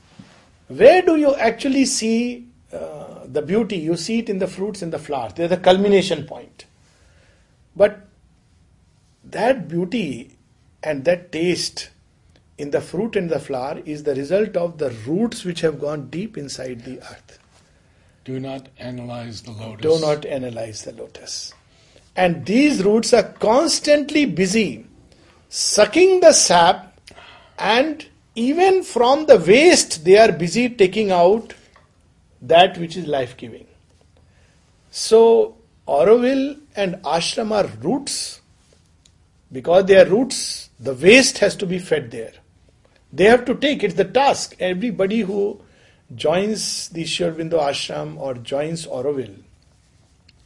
where 0.69 1.03
do 1.03 1.17
you 1.17 1.35
actually 1.37 1.85
see 1.85 2.49
uh, 2.73 3.27
the 3.27 3.43
beauty? 3.43 3.77
You 3.77 3.97
see 3.97 4.19
it 4.19 4.29
in 4.29 4.39
the 4.39 4.49
fruits 4.49 4.83
and 4.83 4.93
the 4.93 4.99
flowers, 4.99 5.35
they're 5.35 5.49
the 5.49 5.57
culmination 5.57 6.25
point. 6.25 6.65
But 7.77 8.08
that 9.31 9.69
beauty 9.69 10.37
and 10.83 11.05
that 11.05 11.33
taste 11.33 11.91
in 12.57 12.71
the 12.71 12.81
fruit 12.81 13.17
and 13.17 13.31
the 13.31 13.39
flower 13.39 13.81
is 13.85 14.03
the 14.03 14.15
result 14.15 14.57
of 14.57 14.79
the 14.79 14.91
roots 15.07 15.45
which 15.45 15.61
have 15.61 15.81
gone 15.81 16.09
deep 16.09 16.37
inside 16.37 16.85
the 16.85 16.99
earth. 16.99 17.39
Do 18.25 18.41
not 18.41 18.69
analyze 18.79 19.43
the 19.43 19.53
lotus. 19.53 19.83
Do 19.83 20.01
not 20.01 20.27
analyze 20.27 20.83
the 20.83 20.93
lotus. 20.93 21.55
And 22.17 22.45
these 22.45 22.83
roots 22.83 23.15
are 23.15 23.23
constantly 23.23 24.27
busy 24.27 24.85
sucking 25.49 26.21
the 26.21 26.33
sap, 26.33 27.01
and 27.59 28.07
even 28.35 28.83
from 28.83 29.27
the 29.27 29.39
waste, 29.39 30.05
they 30.05 30.19
are 30.19 30.33
busy 30.33 30.69
taking 30.69 31.11
out 31.11 31.55
that 32.43 32.79
which 32.79 32.97
is 32.97 33.07
life 33.07 33.37
giving. 33.37 33.67
So, 34.91 35.57
Auroville 35.87 36.61
and 36.77 36.97
ashram 36.97 37.51
are 37.53 37.67
roots. 37.83 38.38
Because 39.51 39.87
they 39.87 39.99
are 40.01 40.07
roots, 40.07 40.71
the 40.79 40.95
waste 40.95 41.39
has 41.39 41.57
to 41.57 41.67
be 41.67 41.79
fed 41.79 42.11
there. 42.11 42.33
They 43.13 43.25
have 43.25 43.45
to 43.47 43.55
take, 43.55 43.83
it's 43.83 43.95
the 43.95 44.05
task. 44.05 44.55
Everybody 44.61 45.21
who 45.21 45.61
joins 46.15 46.89
the 46.91 47.05
Sri 47.05 47.27
Aurobindo 47.27 47.59
ashram 47.59 48.19
or 48.19 48.35
joins 48.35 48.87
Auroville, 48.87 49.43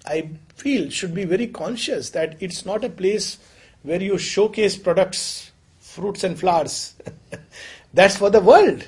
I 0.07 0.31
feel 0.57 0.91
should 0.91 1.15
be 1.15 1.25
very 1.25 1.49
conscious 1.49 2.11
that 2.11 2.37
it's 2.41 2.65
not 2.65 2.85
a 2.85 2.89
place 2.89 3.39
where 3.83 4.01
you 4.01 4.19
showcase 4.19 4.77
products, 4.77 5.51
fruits 5.79 6.25
and 6.25 6.39
flowers. 6.39 6.95
That's 7.95 8.17
for 8.17 8.31
the 8.31 8.41
world. 8.41 8.87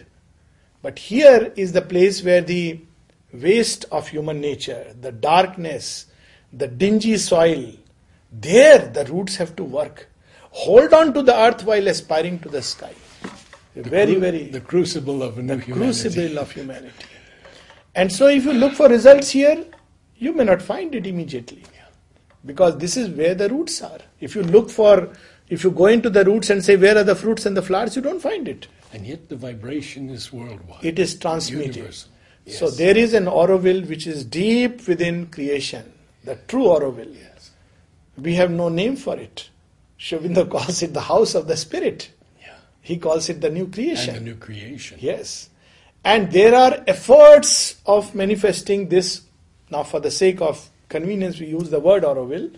But 0.83 0.99
here 0.99 1.53
is 1.57 1.73
the 1.73 1.83
place 1.83 2.23
where 2.23 2.41
the 2.43 2.81
waste 3.33 3.85
of 3.91 4.09
human 4.09 4.41
nature, 4.41 4.95
the 5.01 5.13
darkness, 5.13 6.07
the 6.53 6.69
dingy 6.69 7.17
soil, 7.17 7.73
there 8.41 8.79
the 8.79 9.05
roots 9.07 9.37
have 9.37 9.55
to 9.57 9.65
work. 9.65 10.09
Hold 10.51 10.93
on 10.93 11.13
to 11.15 11.23
the 11.23 11.37
earth 11.37 11.65
while 11.65 11.89
aspiring 11.89 12.39
to 12.41 12.49
the 12.49 12.63
sky 12.63 12.93
the 13.75 13.83
very, 13.83 14.13
cru- 14.13 14.21
very 14.21 14.45
the 14.45 14.61
crucible 14.61 15.23
of 15.23 15.39
a 15.39 15.43
new 15.43 15.59
humanity. 15.59 15.73
crucible 15.73 16.39
of 16.39 16.53
humanity. 16.53 17.07
And 17.95 18.13
so, 18.13 18.27
if 18.29 18.45
you 18.45 18.53
look 18.53 18.73
for 18.75 18.89
results 18.89 19.31
here, 19.31 19.65
you 20.17 20.33
may 20.33 20.45
not 20.45 20.63
find 20.63 20.95
it 20.95 21.07
immediately 21.07 21.63
because 22.45 22.79
this 22.79 22.97
is 22.97 23.09
where 23.09 23.35
the 23.35 23.49
roots 23.49 23.83
are. 23.83 23.99
If 24.21 24.35
you 24.35 24.43
look 24.43 24.71
for, 24.71 25.11
if 25.49 25.65
you 25.65 25.71
go 25.71 25.87
into 25.87 26.11
the 26.11 26.25
roots 26.25 26.51
and 26.51 26.65
say, 26.65 26.77
Where 26.77 26.97
are 26.99 27.05
the 27.05 27.15
fruits 27.15 27.47
and 27.47 27.57
the 27.57 27.63
flowers, 27.63 27.97
you 27.97 28.03
don't 28.03 28.21
find 28.21 28.49
it. 28.49 28.67
And 28.93 29.07
yet 29.07 29.29
the 29.29 29.37
vibration 29.37 30.11
is 30.11 30.33
worldwide. 30.33 30.85
It 30.85 30.99
is 30.99 31.19
transmitted. 31.19 31.77
Universal. 31.77 32.11
So, 32.47 32.71
there 32.71 32.97
is 32.97 33.15
an 33.15 33.25
Auroville 33.25 33.89
which 33.89 34.07
is 34.07 34.25
deep 34.25 34.87
within 34.87 35.27
creation, 35.29 35.91
the 36.25 36.37
true 36.47 36.65
Auroville. 36.65 37.15
Yes. 37.15 37.34
We 38.17 38.35
have 38.35 38.51
no 38.51 38.69
name 38.69 38.97
for 38.97 39.17
it. 39.17 39.49
Sri 39.97 40.19
Aurobindo 40.19 40.49
calls 40.51 40.83
it 40.83 40.95
the 40.95 41.01
house 41.01 41.35
of 41.35 41.47
the 41.47 41.57
spirit. 41.57 42.11
Yeah. 42.41 42.55
He 42.81 42.97
calls 42.97 43.29
it 43.29 43.41
the 43.41 43.51
new 43.51 43.69
creation. 43.69 44.17
And 44.17 44.27
the 44.27 44.31
new 44.31 44.37
creation. 44.37 44.99
Yes. 45.01 45.49
And 46.05 46.31
there 46.31 46.55
are 46.55 46.85
efforts 46.87 47.77
of 47.87 48.15
manifesting 48.15 48.89
this, 48.89 49.23
now 49.71 49.83
for 49.83 50.01
the 50.01 50.11
sake 50.11 50.41
of 50.41 50.69
convenience, 50.89 51.41
we 51.41 51.47
use 51.47 51.71
the 51.71 51.81
word 51.81 52.03
Auroville, 52.03 52.55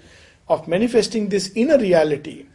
of 0.48 0.66
manifesting 0.66 1.28
this 1.28 1.52
inner 1.54 1.78
reality 1.78 2.46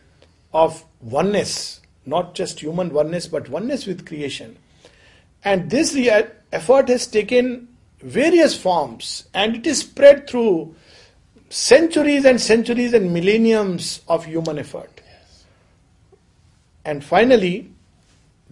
of 0.54 0.84
oneness, 1.00 1.80
not 2.06 2.36
just 2.36 2.60
human 2.60 2.94
oneness, 2.94 3.28
but 3.28 3.50
oneness 3.50 3.86
with 3.86 4.06
creation. 4.06 4.58
And 5.44 5.70
this 5.70 5.94
rea- 5.94 6.28
effort 6.52 6.90
has 6.90 7.08
taken 7.08 7.68
various 8.02 8.58
forms 8.58 9.28
and 9.34 9.56
it 9.56 9.68
is 9.68 9.80
spread 9.80 10.28
through 10.30 10.76
centuries 11.52 12.24
and 12.24 12.40
centuries 12.40 12.94
and 12.94 13.14
millenniums 13.14 14.02
of 14.08 14.24
human 14.24 14.58
effort. 14.58 15.02
And 16.86 17.04
finally, 17.04 17.72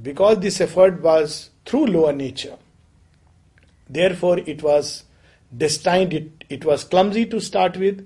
because 0.01 0.39
this 0.39 0.59
effort 0.59 1.01
was 1.01 1.49
through 1.65 1.87
lower 1.87 2.11
nature, 2.11 2.57
therefore 3.89 4.39
it 4.39 4.61
was 4.61 5.05
destined, 5.57 6.13
it, 6.13 6.43
it 6.49 6.65
was 6.65 6.83
clumsy 6.83 7.25
to 7.27 7.39
start 7.39 7.77
with, 7.77 8.05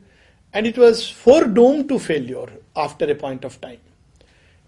and 0.53 0.67
it 0.67 0.77
was 0.77 1.12
foredoomed 1.12 1.89
to 1.89 1.97
failure 1.97 2.47
after 2.75 3.10
a 3.10 3.15
point 3.15 3.43
of 3.43 3.60
time. 3.60 3.79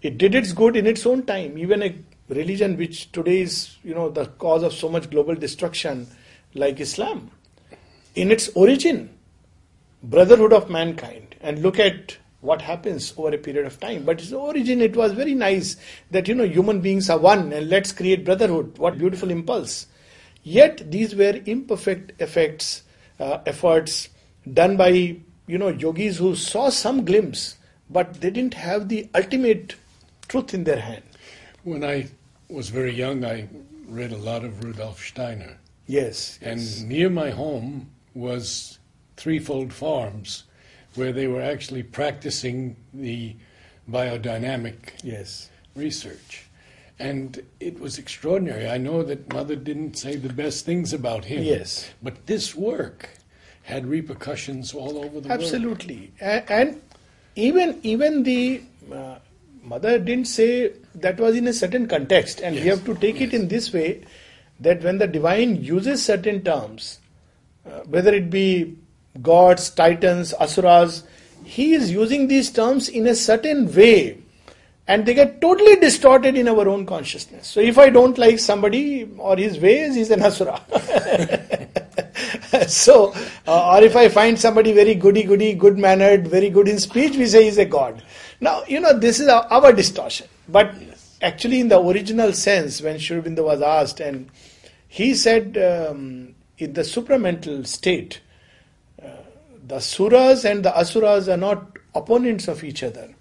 It 0.02 0.18
did 0.18 0.34
its 0.34 0.52
good 0.52 0.74
in 0.74 0.88
its 0.88 1.06
own 1.06 1.24
time. 1.24 1.56
Even 1.56 1.84
a 1.84 1.96
religion 2.28 2.76
which 2.76 3.12
today 3.12 3.42
is, 3.42 3.76
you 3.84 3.94
know, 3.94 4.10
the 4.10 4.26
cause 4.26 4.64
of 4.64 4.72
so 4.72 4.88
much 4.88 5.08
global 5.08 5.36
destruction, 5.36 6.08
like 6.54 6.80
Islam, 6.80 7.30
in 8.16 8.32
its 8.32 8.48
origin, 8.56 9.15
brotherhood 10.10 10.52
of 10.52 10.70
mankind, 10.70 11.36
and 11.40 11.62
look 11.62 11.78
at 11.78 12.16
what 12.40 12.62
happens 12.62 13.12
over 13.16 13.34
a 13.34 13.38
period 13.38 13.66
of 13.66 13.78
time. 13.80 14.04
But 14.04 14.20
its 14.20 14.32
origin, 14.32 14.80
it 14.80 14.96
was 14.96 15.12
very 15.12 15.34
nice 15.34 15.76
that 16.10 16.28
you 16.28 16.34
know 16.34 16.44
human 16.44 16.80
beings 16.80 17.10
are 17.10 17.18
one, 17.18 17.52
and 17.52 17.68
let's 17.68 17.92
create 17.92 18.24
brotherhood. 18.24 18.78
What 18.78 18.98
beautiful 18.98 19.30
impulse! 19.30 19.86
Yet 20.42 20.90
these 20.90 21.14
were 21.14 21.40
imperfect 21.44 22.20
effects, 22.20 22.82
uh, 23.18 23.38
efforts 23.46 24.08
done 24.52 24.76
by 24.76 24.88
you 25.46 25.58
know 25.58 25.68
yogis 25.68 26.18
who 26.18 26.36
saw 26.36 26.68
some 26.68 27.04
glimpse, 27.04 27.56
but 27.90 28.20
they 28.20 28.30
didn't 28.30 28.54
have 28.54 28.88
the 28.88 29.08
ultimate 29.14 29.74
truth 30.28 30.54
in 30.54 30.64
their 30.64 30.80
hand. 30.80 31.02
When 31.64 31.82
I 31.84 32.08
was 32.48 32.68
very 32.68 32.92
young, 32.94 33.24
I 33.24 33.48
read 33.88 34.12
a 34.12 34.16
lot 34.16 34.44
of 34.44 34.62
Rudolf 34.62 35.00
Steiner. 35.04 35.58
Yes, 35.86 36.38
And 36.42 36.60
yes. 36.60 36.80
near 36.80 37.08
my 37.10 37.30
home 37.30 37.90
was 38.14 38.78
Threefold 39.16 39.72
Farms, 39.72 40.44
where 40.94 41.12
they 41.12 41.26
were 41.26 41.42
actually 41.42 41.82
practicing 41.82 42.76
the 42.92 43.36
biodynamic 43.90 44.92
yes. 45.02 45.50
research. 45.74 46.44
And 46.98 47.42
it 47.60 47.78
was 47.78 47.98
extraordinary. 47.98 48.68
I 48.68 48.78
know 48.78 49.02
that 49.02 49.30
Mother 49.32 49.56
didn't 49.56 49.98
say 49.98 50.16
the 50.16 50.32
best 50.32 50.64
things 50.64 50.92
about 50.92 51.26
him. 51.26 51.42
Yes. 51.42 51.90
But 52.02 52.26
this 52.26 52.54
work 52.54 53.10
had 53.66 53.84
repercussions 53.86 54.72
all 54.72 54.96
over 54.98 55.20
the 55.20 55.28
world. 55.28 55.42
Absolutely, 55.42 56.12
and 56.20 56.80
even 57.34 57.80
even 57.82 58.22
the 58.22 58.62
uh, 58.92 59.16
mother 59.62 59.98
didn't 59.98 60.26
say 60.28 60.72
that 60.94 61.18
was 61.18 61.36
in 61.36 61.48
a 61.48 61.52
certain 61.52 61.88
context, 61.88 62.40
and 62.40 62.54
we 62.54 62.62
have 62.62 62.84
to 62.84 62.94
take 62.94 63.20
it 63.20 63.34
in 63.34 63.48
this 63.48 63.72
way 63.72 64.04
that 64.60 64.82
when 64.82 64.98
the 64.98 65.06
divine 65.06 65.62
uses 65.62 66.02
certain 66.02 66.42
terms, 66.42 67.00
uh, 67.66 67.80
whether 67.86 68.14
it 68.14 68.30
be 68.30 68.76
gods, 69.22 69.70
titans, 69.70 70.32
asuras, 70.34 71.04
he 71.44 71.74
is 71.74 71.90
using 71.90 72.28
these 72.28 72.50
terms 72.50 72.88
in 72.88 73.06
a 73.06 73.14
certain 73.14 73.72
way. 73.74 74.18
And 74.88 75.04
they 75.04 75.14
get 75.14 75.40
totally 75.40 75.76
distorted 75.76 76.36
in 76.36 76.46
our 76.46 76.68
own 76.68 76.86
consciousness. 76.86 77.48
So 77.48 77.60
if 77.60 77.76
I 77.76 77.90
don't 77.90 78.16
like 78.18 78.38
somebody 78.38 79.08
or 79.18 79.36
his 79.36 79.58
ways, 79.58 79.96
he's 79.96 80.12
an 80.12 80.22
asura. 80.22 80.60
so, 82.68 83.12
uh, 83.46 83.76
or 83.76 83.82
if 83.82 83.96
I 83.96 84.08
find 84.08 84.38
somebody 84.38 84.72
very 84.72 84.94
goody 84.94 85.24
goody, 85.24 85.54
good 85.54 85.76
mannered, 85.76 86.28
very 86.28 86.50
good 86.50 86.68
in 86.68 86.78
speech, 86.78 87.16
we 87.16 87.26
say 87.26 87.44
he's 87.44 87.58
a 87.58 87.64
god. 87.64 88.02
Now, 88.40 88.62
you 88.68 88.78
know, 88.78 88.96
this 88.96 89.18
is 89.18 89.28
our, 89.28 89.44
our 89.50 89.72
distortion. 89.72 90.28
But 90.48 90.72
actually, 91.20 91.60
in 91.60 91.68
the 91.68 91.80
original 91.80 92.32
sense, 92.32 92.80
when 92.80 92.98
Sri 92.98 93.20
Aurobindo 93.20 93.44
was 93.44 93.62
asked, 93.62 94.00
and 94.00 94.30
he 94.88 95.14
said, 95.14 95.56
um, 95.58 96.34
in 96.58 96.72
the 96.72 96.82
supramental 96.82 97.66
state, 97.66 98.20
the 99.66 99.76
suras 99.76 100.48
and 100.48 100.64
the 100.64 100.76
asuras 100.78 101.28
are 101.28 101.36
not 101.36 101.78
opponents 101.94 102.46
of 102.46 102.62
each 102.62 102.82
other. 102.82 103.12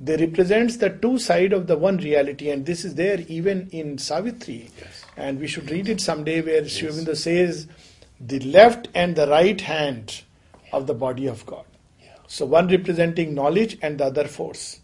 They 0.00 0.16
represent 0.16 0.78
the 0.78 0.90
two 0.90 1.18
side 1.18 1.52
of 1.52 1.68
the 1.68 1.76
one 1.76 1.98
reality, 1.98 2.50
and 2.50 2.66
this 2.66 2.84
is 2.84 2.96
there 2.96 3.20
even 3.28 3.68
in 3.70 3.96
Savitri. 3.96 4.70
Yes. 4.78 5.04
And 5.16 5.40
we 5.40 5.46
should 5.46 5.70
read 5.70 5.88
it 5.88 6.00
someday 6.00 6.42
where 6.42 6.62
yes. 6.62 6.78
Aurobindo 6.78 7.16
says, 7.16 7.66
the 8.20 8.40
left 8.40 8.88
and 8.94 9.14
the 9.16 9.26
right 9.28 9.60
hand 9.60 10.22
of 10.72 10.86
the 10.86 10.94
body 10.94 11.26
of 11.26 11.46
God. 11.46 11.64
Yeah. 12.02 12.08
So 12.26 12.46
one 12.46 12.68
representing 12.68 13.34
knowledge 13.34 13.78
and 13.80 13.98
the 13.98 14.06
other 14.06 14.26
force. 14.26 14.80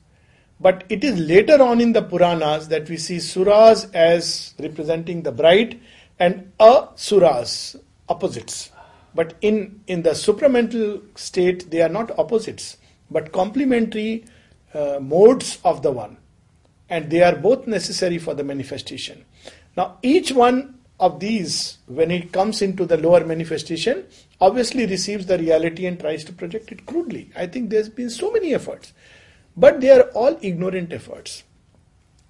But 0.60 0.84
it 0.88 1.02
is 1.02 1.18
later 1.18 1.60
on 1.60 1.80
in 1.80 1.92
the 1.92 2.02
Puranas 2.02 2.68
that 2.68 2.88
we 2.88 2.96
see 2.96 3.16
suras 3.16 3.92
as 3.94 4.54
representing 4.58 5.22
the 5.22 5.32
bright 5.32 5.80
and 6.18 6.52
asuras, 6.60 7.76
opposites. 8.08 8.70
But 9.14 9.34
in, 9.40 9.80
in 9.86 10.02
the 10.02 10.10
supramental 10.10 11.02
state, 11.18 11.70
they 11.70 11.82
are 11.82 11.88
not 11.88 12.18
opposites, 12.18 12.78
but 13.10 13.32
complementary 13.32 14.24
uh, 14.74 14.98
modes 15.00 15.58
of 15.64 15.82
the 15.82 15.92
one. 15.92 16.16
And 16.88 17.10
they 17.10 17.22
are 17.22 17.36
both 17.36 17.66
necessary 17.66 18.18
for 18.18 18.34
the 18.34 18.44
manifestation. 18.44 19.24
Now, 19.76 19.98
each 20.02 20.32
one 20.32 20.78
of 21.00 21.20
these, 21.20 21.78
when 21.86 22.10
it 22.10 22.32
comes 22.32 22.62
into 22.62 22.86
the 22.86 22.96
lower 22.96 23.24
manifestation, 23.24 24.06
obviously 24.40 24.86
receives 24.86 25.26
the 25.26 25.38
reality 25.38 25.86
and 25.86 25.98
tries 25.98 26.24
to 26.24 26.32
project 26.32 26.70
it 26.70 26.86
crudely. 26.86 27.30
I 27.34 27.46
think 27.46 27.70
there's 27.70 27.88
been 27.88 28.10
so 28.10 28.30
many 28.30 28.54
efforts, 28.54 28.92
but 29.56 29.80
they 29.80 29.90
are 29.90 30.02
all 30.14 30.38
ignorant 30.42 30.92
efforts. 30.92 31.44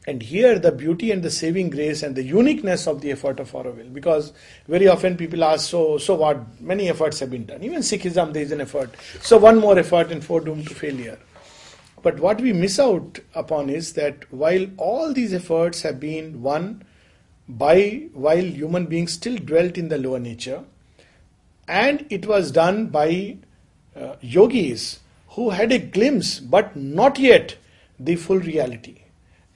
And 0.06 0.20
here 0.20 0.58
the 0.58 0.72
beauty 0.72 1.12
and 1.12 1.22
the 1.22 1.30
saving 1.30 1.70
grace 1.70 2.02
and 2.02 2.16
the 2.16 2.24
uniqueness 2.24 2.88
of 2.88 3.00
the 3.00 3.12
effort 3.12 3.38
of 3.38 3.52
Auroville, 3.52 3.94
because 3.94 4.32
very 4.66 4.88
often 4.88 5.16
people 5.16 5.44
ask, 5.44 5.70
so 5.70 5.96
so 5.98 6.16
what? 6.16 6.60
Many 6.60 6.88
efforts 6.88 7.20
have 7.20 7.30
been 7.30 7.46
done. 7.46 7.62
Even 7.62 7.82
Sikhism 7.82 8.32
there 8.32 8.42
is 8.42 8.50
an 8.50 8.60
effort. 8.60 8.90
So 9.20 9.38
one 9.38 9.60
more 9.60 9.78
effort 9.78 10.10
and 10.10 10.22
foredoomed 10.22 10.66
to 10.68 10.74
failure. 10.74 11.18
But 12.02 12.18
what 12.18 12.40
we 12.40 12.52
miss 12.52 12.80
out 12.80 13.20
upon 13.34 13.70
is 13.70 13.92
that 13.92 14.30
while 14.32 14.66
all 14.76 15.12
these 15.12 15.32
efforts 15.32 15.82
have 15.82 16.00
been 16.00 16.42
one 16.42 16.82
by 17.48 18.08
while 18.12 18.44
human 18.44 18.86
beings 18.86 19.12
still 19.12 19.36
dwelt 19.36 19.76
in 19.78 19.88
the 19.88 19.98
lower 19.98 20.18
nature 20.18 20.64
and 21.68 22.06
it 22.10 22.26
was 22.26 22.50
done 22.50 22.86
by 22.86 23.36
uh, 23.96 24.14
yogis 24.20 25.00
who 25.30 25.50
had 25.50 25.72
a 25.72 25.78
glimpse 25.78 26.38
but 26.38 26.74
not 26.76 27.18
yet 27.18 27.56
the 27.98 28.16
full 28.16 28.38
reality 28.38 29.01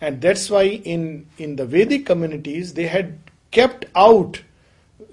and 0.01 0.21
that's 0.21 0.49
why 0.51 0.63
in 0.63 1.27
in 1.39 1.57
the 1.57 1.67
vedic 1.67 2.07
communities 2.07 2.75
they 2.75 2.87
had 2.87 3.19
kept 3.51 3.87
out 3.95 4.43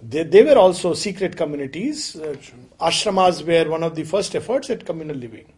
they, 0.01 0.23
they 0.23 0.43
were 0.43 0.57
also 0.57 0.93
secret 0.93 1.37
communities 1.37 2.15
uh, 2.15 2.35
ashramas 2.79 3.45
were 3.45 3.69
one 3.69 3.83
of 3.83 3.95
the 3.95 4.03
first 4.03 4.35
efforts 4.35 4.69
at 4.69 4.85
communal 4.85 5.15
living 5.15 5.51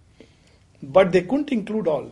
but 0.81 1.11
they 1.11 1.21
couldn't 1.21 1.51
include 1.51 1.88
all 1.88 2.11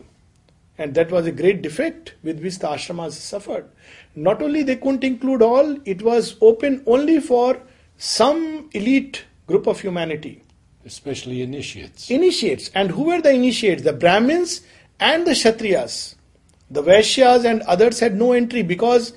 and 0.76 0.94
that 0.94 1.10
was 1.10 1.26
a 1.26 1.32
great 1.32 1.62
defect 1.62 2.14
with 2.22 2.42
which 2.42 2.58
the 2.58 2.66
ashramas 2.66 3.12
suffered. 3.12 3.68
Not 4.16 4.42
only 4.42 4.62
they 4.62 4.76
couldn't 4.76 5.04
include 5.04 5.42
all, 5.42 5.76
it 5.84 6.02
was 6.02 6.36
open 6.40 6.82
only 6.86 7.20
for 7.20 7.60
some 7.96 8.70
elite 8.72 9.24
group 9.46 9.66
of 9.68 9.80
humanity. 9.80 10.42
Especially 10.84 11.42
initiates. 11.42 12.10
Initiates. 12.10 12.70
And 12.74 12.90
who 12.90 13.04
were 13.04 13.20
the 13.20 13.32
initiates? 13.32 13.82
The 13.82 13.92
Brahmins 13.92 14.62
and 14.98 15.26
the 15.26 15.30
Kshatriyas. 15.30 16.16
The 16.74 16.82
Vaishyas 16.82 17.44
and 17.44 17.62
others 17.62 18.00
had 18.00 18.16
no 18.16 18.32
entry 18.32 18.62
because, 18.62 19.12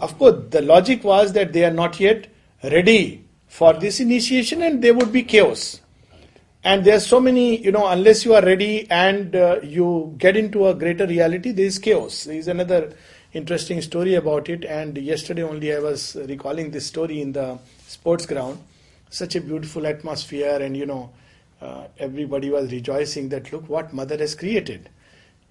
of 0.00 0.16
course, 0.16 0.36
the 0.48 0.62
logic 0.62 1.04
was 1.04 1.34
that 1.34 1.52
they 1.52 1.62
are 1.62 1.70
not 1.70 2.00
yet 2.00 2.28
ready 2.62 3.26
for 3.46 3.74
this 3.74 4.00
initiation 4.00 4.62
and 4.62 4.82
there 4.82 4.94
would 4.94 5.12
be 5.12 5.22
chaos. 5.22 5.82
And 6.64 6.82
there's 6.82 7.06
so 7.06 7.20
many 7.20 7.62
you 7.62 7.72
know 7.72 7.86
unless 7.88 8.24
you 8.24 8.34
are 8.34 8.40
ready 8.40 8.90
and 8.90 9.36
uh, 9.36 9.60
you 9.62 10.14
get 10.16 10.34
into 10.34 10.66
a 10.66 10.74
greater 10.74 11.06
reality 11.06 11.52
there 11.52 11.66
is 11.66 11.78
chaos. 11.78 12.24
There 12.24 12.38
is 12.38 12.48
another 12.48 12.94
interesting 13.34 13.82
story 13.82 14.14
about 14.14 14.48
it. 14.48 14.64
And 14.64 14.96
yesterday 14.96 15.42
only 15.42 15.74
i 15.74 15.80
was 15.80 16.16
recalling 16.16 16.70
this 16.70 16.86
story 16.86 17.20
in 17.20 17.32
the 17.32 17.58
sports 17.86 18.24
ground. 18.24 18.60
Such 19.10 19.36
a 19.36 19.42
beautiful 19.42 19.86
atmosphere 19.86 20.56
and 20.58 20.74
you 20.74 20.86
know 20.86 21.12
uh, 21.60 21.84
everybody 21.98 22.48
was 22.48 22.72
rejoicing 22.72 23.28
that 23.28 23.52
look 23.52 23.68
what 23.68 23.92
mother 23.92 24.16
has 24.16 24.34
created 24.34 24.88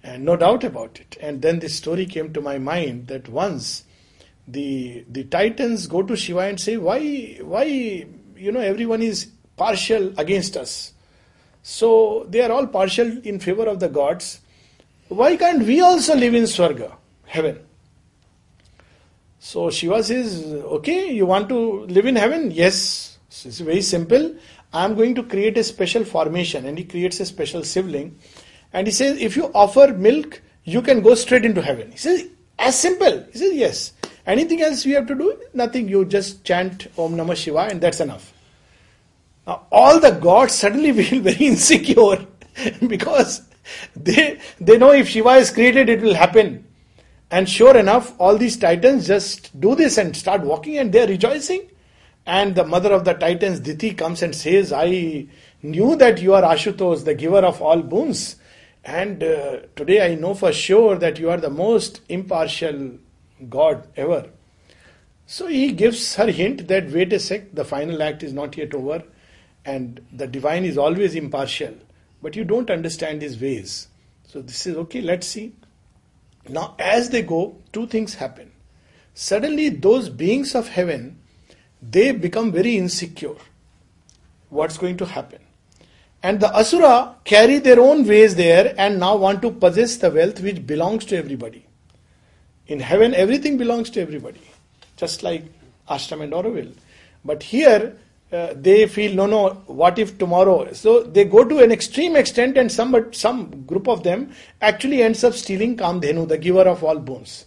and 0.04 0.24
no 0.24 0.36
doubt 0.36 0.62
about 0.62 1.00
it 1.00 1.16
and 1.20 1.42
then 1.42 1.58
this 1.58 1.74
story 1.74 2.06
came 2.06 2.32
to 2.32 2.40
my 2.40 2.56
mind 2.58 3.08
that 3.08 3.28
once 3.28 3.84
the 4.46 5.04
the 5.08 5.24
titans 5.24 5.86
go 5.86 6.02
to 6.02 6.14
shiva 6.14 6.40
and 6.40 6.60
say 6.60 6.76
why 6.76 7.00
why 7.42 7.64
you 7.64 8.52
know 8.52 8.60
everyone 8.60 9.02
is 9.02 9.30
partial 9.56 10.12
against 10.18 10.56
us 10.56 10.94
so 11.66 12.26
they 12.28 12.42
are 12.42 12.52
all 12.52 12.66
partial 12.66 13.10
in 13.24 13.40
favor 13.40 13.64
of 13.64 13.80
the 13.80 13.88
gods. 13.88 14.42
Why 15.08 15.34
can't 15.38 15.62
we 15.62 15.80
also 15.80 16.14
live 16.14 16.34
in 16.34 16.42
Swarga, 16.42 16.94
heaven? 17.24 17.58
So 19.38 19.70
Shiva 19.70 20.04
says, 20.04 20.44
Okay, 20.44 21.10
you 21.12 21.24
want 21.24 21.48
to 21.48 21.86
live 21.86 22.04
in 22.04 22.16
heaven? 22.16 22.50
Yes. 22.50 23.16
So 23.30 23.48
it's 23.48 23.60
very 23.60 23.80
simple. 23.80 24.36
I 24.74 24.84
am 24.84 24.94
going 24.94 25.14
to 25.14 25.22
create 25.22 25.56
a 25.56 25.64
special 25.64 26.04
formation. 26.04 26.66
And 26.66 26.76
he 26.76 26.84
creates 26.84 27.18
a 27.20 27.24
special 27.24 27.62
Shivling. 27.62 28.18
And 28.74 28.88
he 28.88 28.92
says, 28.92 29.18
If 29.18 29.36
you 29.36 29.50
offer 29.54 29.94
milk, 29.94 30.42
you 30.64 30.82
can 30.82 31.00
go 31.00 31.14
straight 31.14 31.44
into 31.44 31.62
heaven. 31.62 31.92
He 31.92 31.96
says, 31.96 32.28
As 32.58 32.78
simple. 32.78 33.24
He 33.32 33.38
says, 33.38 33.54
Yes. 33.54 33.92
Anything 34.26 34.62
else 34.62 34.84
you 34.84 34.96
have 34.96 35.06
to 35.06 35.14
do? 35.14 35.38
Nothing. 35.54 35.88
You 35.88 36.04
just 36.04 36.44
chant 36.44 36.88
Om 36.98 37.14
Namah 37.14 37.36
Shiva 37.36 37.68
and 37.70 37.80
that's 37.80 38.00
enough. 38.00 38.32
Now, 39.46 39.66
all 39.70 40.00
the 40.00 40.10
gods 40.10 40.54
suddenly 40.54 40.92
feel 41.02 41.22
very 41.22 41.46
insecure 41.46 42.26
because 42.86 43.42
they, 43.94 44.40
they 44.60 44.76
know 44.76 44.92
if 44.92 45.08
Shiva 45.08 45.34
is 45.34 45.50
created, 45.50 45.88
it 45.88 46.00
will 46.00 46.14
happen. 46.14 46.66
And 47.30 47.48
sure 47.48 47.76
enough, 47.76 48.18
all 48.18 48.36
these 48.36 48.56
titans 48.56 49.06
just 49.06 49.58
do 49.60 49.74
this 49.74 49.98
and 49.98 50.16
start 50.16 50.42
walking 50.42 50.78
and 50.78 50.92
they're 50.92 51.06
rejoicing. 51.06 51.68
And 52.26 52.54
the 52.54 52.64
mother 52.64 52.92
of 52.92 53.04
the 53.04 53.12
titans, 53.12 53.60
Diti, 53.60 53.92
comes 53.92 54.22
and 54.22 54.34
says, 54.34 54.72
I 54.72 55.26
knew 55.62 55.96
that 55.96 56.22
you 56.22 56.34
are 56.34 56.42
Ashutosh, 56.42 57.04
the 57.04 57.14
giver 57.14 57.38
of 57.38 57.60
all 57.60 57.82
boons. 57.82 58.36
And 58.84 59.22
uh, 59.22 59.60
today 59.76 60.04
I 60.04 60.14
know 60.14 60.34
for 60.34 60.52
sure 60.52 60.96
that 60.96 61.18
you 61.18 61.30
are 61.30 61.38
the 61.38 61.50
most 61.50 62.00
impartial 62.08 62.98
God 63.48 63.88
ever. 63.96 64.28
So 65.26 65.46
he 65.46 65.72
gives 65.72 66.16
her 66.16 66.30
hint 66.30 66.68
that 66.68 66.90
wait 66.90 67.12
a 67.12 67.18
sec, 67.18 67.54
the 67.54 67.64
final 67.64 68.02
act 68.02 68.22
is 68.22 68.32
not 68.32 68.56
yet 68.56 68.74
over 68.74 69.02
and 69.64 70.04
the 70.12 70.26
divine 70.26 70.64
is 70.64 70.76
always 70.76 71.14
impartial, 71.14 71.74
but 72.22 72.36
you 72.36 72.44
don't 72.44 72.70
understand 72.70 73.22
his 73.22 73.40
ways. 73.40 73.88
So 74.26 74.42
this 74.42 74.66
is 74.66 74.76
okay, 74.76 75.00
let's 75.00 75.26
see. 75.26 75.54
Now, 76.46 76.74
as 76.78 77.08
they 77.08 77.22
go, 77.22 77.56
two 77.72 77.86
things 77.86 78.14
happen. 78.14 78.52
Suddenly, 79.14 79.70
those 79.70 80.10
beings 80.10 80.54
of 80.54 80.68
heaven 80.68 81.18
they 81.90 82.12
become 82.12 82.50
very 82.50 82.76
insecure. 82.76 83.36
What's 84.48 84.78
going 84.78 84.96
to 84.98 85.06
happen? 85.06 85.43
And 86.24 86.40
the 86.40 86.50
Asura 86.58 87.16
carry 87.24 87.58
their 87.58 87.78
own 87.78 88.06
ways 88.08 88.34
there 88.34 88.74
and 88.78 88.98
now 88.98 89.14
want 89.14 89.42
to 89.42 89.50
possess 89.50 89.96
the 89.98 90.10
wealth 90.10 90.40
which 90.40 90.66
belongs 90.66 91.04
to 91.06 91.18
everybody. 91.18 91.66
In 92.66 92.80
heaven, 92.80 93.14
everything 93.14 93.58
belongs 93.58 93.90
to 93.90 94.00
everybody, 94.00 94.40
just 94.96 95.22
like 95.22 95.44
Ashram 95.86 96.22
and 96.22 96.32
Auroville. 96.32 96.72
But 97.26 97.42
here, 97.42 97.98
uh, 98.32 98.54
they 98.56 98.86
feel 98.86 99.14
no 99.14 99.26
no 99.26 99.50
what 99.66 99.98
if 99.98 100.16
tomorrow 100.18 100.72
so 100.72 101.02
they 101.02 101.24
go 101.24 101.44
to 101.44 101.58
an 101.62 101.70
extreme 101.70 102.16
extent 102.16 102.56
and 102.56 102.72
some 102.72 102.90
but 102.90 103.14
some 103.14 103.64
group 103.66 103.86
of 103.86 104.02
them 104.02 104.32
actually 104.60 105.02
ends 105.02 105.22
up 105.22 105.34
stealing 105.34 105.76
kamdhenu 105.76 106.26
the 106.26 106.38
giver 106.46 106.66
of 106.72 106.82
all 106.82 106.98
boons 106.98 107.44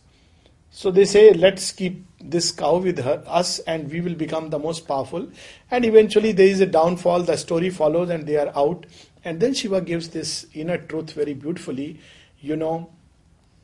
so 0.70 0.90
they 0.90 1.04
say 1.04 1.34
let's 1.34 1.74
keep 1.74 2.07
this 2.20 2.52
cow 2.52 2.78
with 2.78 3.00
her, 3.00 3.24
us 3.28 3.60
and 3.60 3.92
we 3.92 4.02
will 4.02 4.16
become 4.16 4.50
the 4.50 4.60
most 4.60 4.88
powerful 4.88 5.28
and 5.70 5.86
eventually 5.86 6.32
there 6.32 6.48
is 6.48 6.60
a 6.60 6.66
downfall 6.66 7.22
the 7.22 7.38
story 7.38 7.70
follows 7.70 8.10
and 8.10 8.26
they 8.26 8.38
are 8.38 8.52
out 8.56 8.86
and 9.24 9.40
then 9.40 9.54
shiva 9.54 9.82
gives 9.82 10.10
this 10.10 10.48
inner 10.54 10.78
truth 10.78 11.12
very 11.12 11.34
beautifully 11.34 12.00
you 12.40 12.56
know 12.56 12.90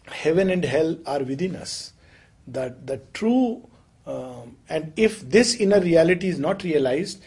heaven 0.06 0.50
and 0.50 0.64
hell 0.66 0.96
are 1.08 1.24
within 1.24 1.56
us 1.56 1.94
that 2.48 2.86
the 2.86 3.02
true 3.14 3.68
um, 4.06 4.58
and 4.70 4.92
if 4.96 5.22
this 5.22 5.56
inner 5.56 5.80
reality 5.80 6.28
is 6.28 6.40
not 6.40 6.64
realized, 6.64 7.22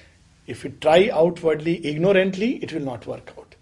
if 0.46 0.62
we 0.62 0.70
try 0.70 1.10
outwardly, 1.12 1.84
ignorantly, 1.86 2.56
it 2.56 2.72
will 2.72 2.82
not 2.82 3.06
work 3.06 3.32
out. 3.38 3.54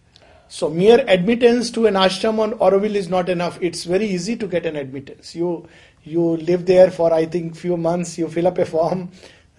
So 0.49 0.69
mere 0.69 1.05
admittance 1.09 1.71
to 1.73 1.87
an 1.87 1.95
ashram 1.95 2.39
on 2.39 2.53
Auroville 2.55 2.95
is 2.95 3.09
not 3.09 3.29
enough. 3.29 3.59
It's 3.61 3.85
very 3.85 4.07
easy 4.07 4.37
to 4.37 4.47
get 4.47 4.67
an 4.67 4.77
admittance. 4.77 5.35
You 5.35 5.69
you 6.05 6.37
live 6.37 6.67
there 6.67 6.91
for 6.91 7.13
I 7.13 7.27
think 7.27 7.57
few 7.57 7.77
months. 7.77 8.19
You 8.19 8.29
fill 8.29 8.47
up 8.47 8.59
a 8.59 8.67
form. 8.67 9.11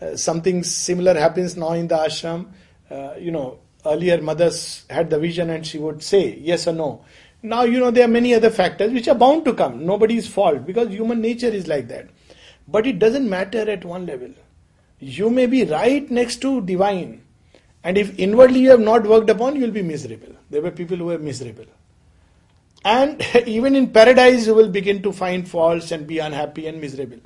Uh, 0.02 0.16
something 0.16 0.64
similar 0.64 1.14
happens 1.14 1.58
now 1.58 1.74
in 1.74 1.88
the 1.88 1.96
ashram. 1.96 2.48
Uh, 2.90 3.16
you 3.18 3.32
know, 3.32 3.60
earlier 3.86 4.22
mothers 4.22 4.86
had 4.90 5.10
the 5.10 5.20
vision 5.20 5.50
and 5.50 5.66
she 5.66 5.78
would 5.78 6.04
say 6.04 6.38
yes 6.38 6.68
or 6.68 6.74
no. 6.74 7.04
Now, 7.42 7.64
you 7.64 7.80
know, 7.80 7.92
there 7.92 8.06
are 8.06 8.10
many 8.10 8.34
other 8.34 8.50
factors 8.50 8.92
which 8.92 9.08
are 9.08 9.16
bound 9.16 9.46
to 9.46 9.54
come. 9.54 9.86
Nobody's 9.86 10.28
fault 10.28 10.66
because 10.66 10.90
human 10.90 11.22
nature 11.22 11.48
is 11.48 11.68
like 11.68 11.88
that. 11.90 12.10
But 12.68 12.88
it 12.88 12.98
doesn't 12.98 13.30
matter 13.30 13.70
at 13.70 13.86
one 13.86 14.06
level. 14.06 14.32
You 15.00 15.30
may 15.30 15.46
be 15.46 15.64
right 15.64 16.10
next 16.10 16.38
to 16.38 16.62
divine. 16.62 17.24
And 17.84 17.98
if 18.00 18.18
inwardly 18.18 18.62
you 18.62 18.72
have 18.72 18.80
not 18.80 19.06
worked 19.06 19.30
upon, 19.30 19.56
you 19.56 19.62
will 19.62 19.72
be 19.72 19.84
miserable. 19.84 20.36
There 20.50 20.62
were 20.62 20.72
people 20.72 20.98
who 20.98 21.06
were 21.06 21.20
miserable. 21.20 21.66
And 22.86 23.21
even 23.48 23.76
in 23.76 23.89
paradise, 23.89 24.45
you 24.48 24.54
will 24.56 24.69
begin 24.69 25.02
to 25.02 25.12
find 25.12 25.50
faults 25.50 25.91
and 25.91 26.08
be 26.08 26.19
unhappy 26.19 26.67
and 26.67 26.80
miserable. 26.80 27.19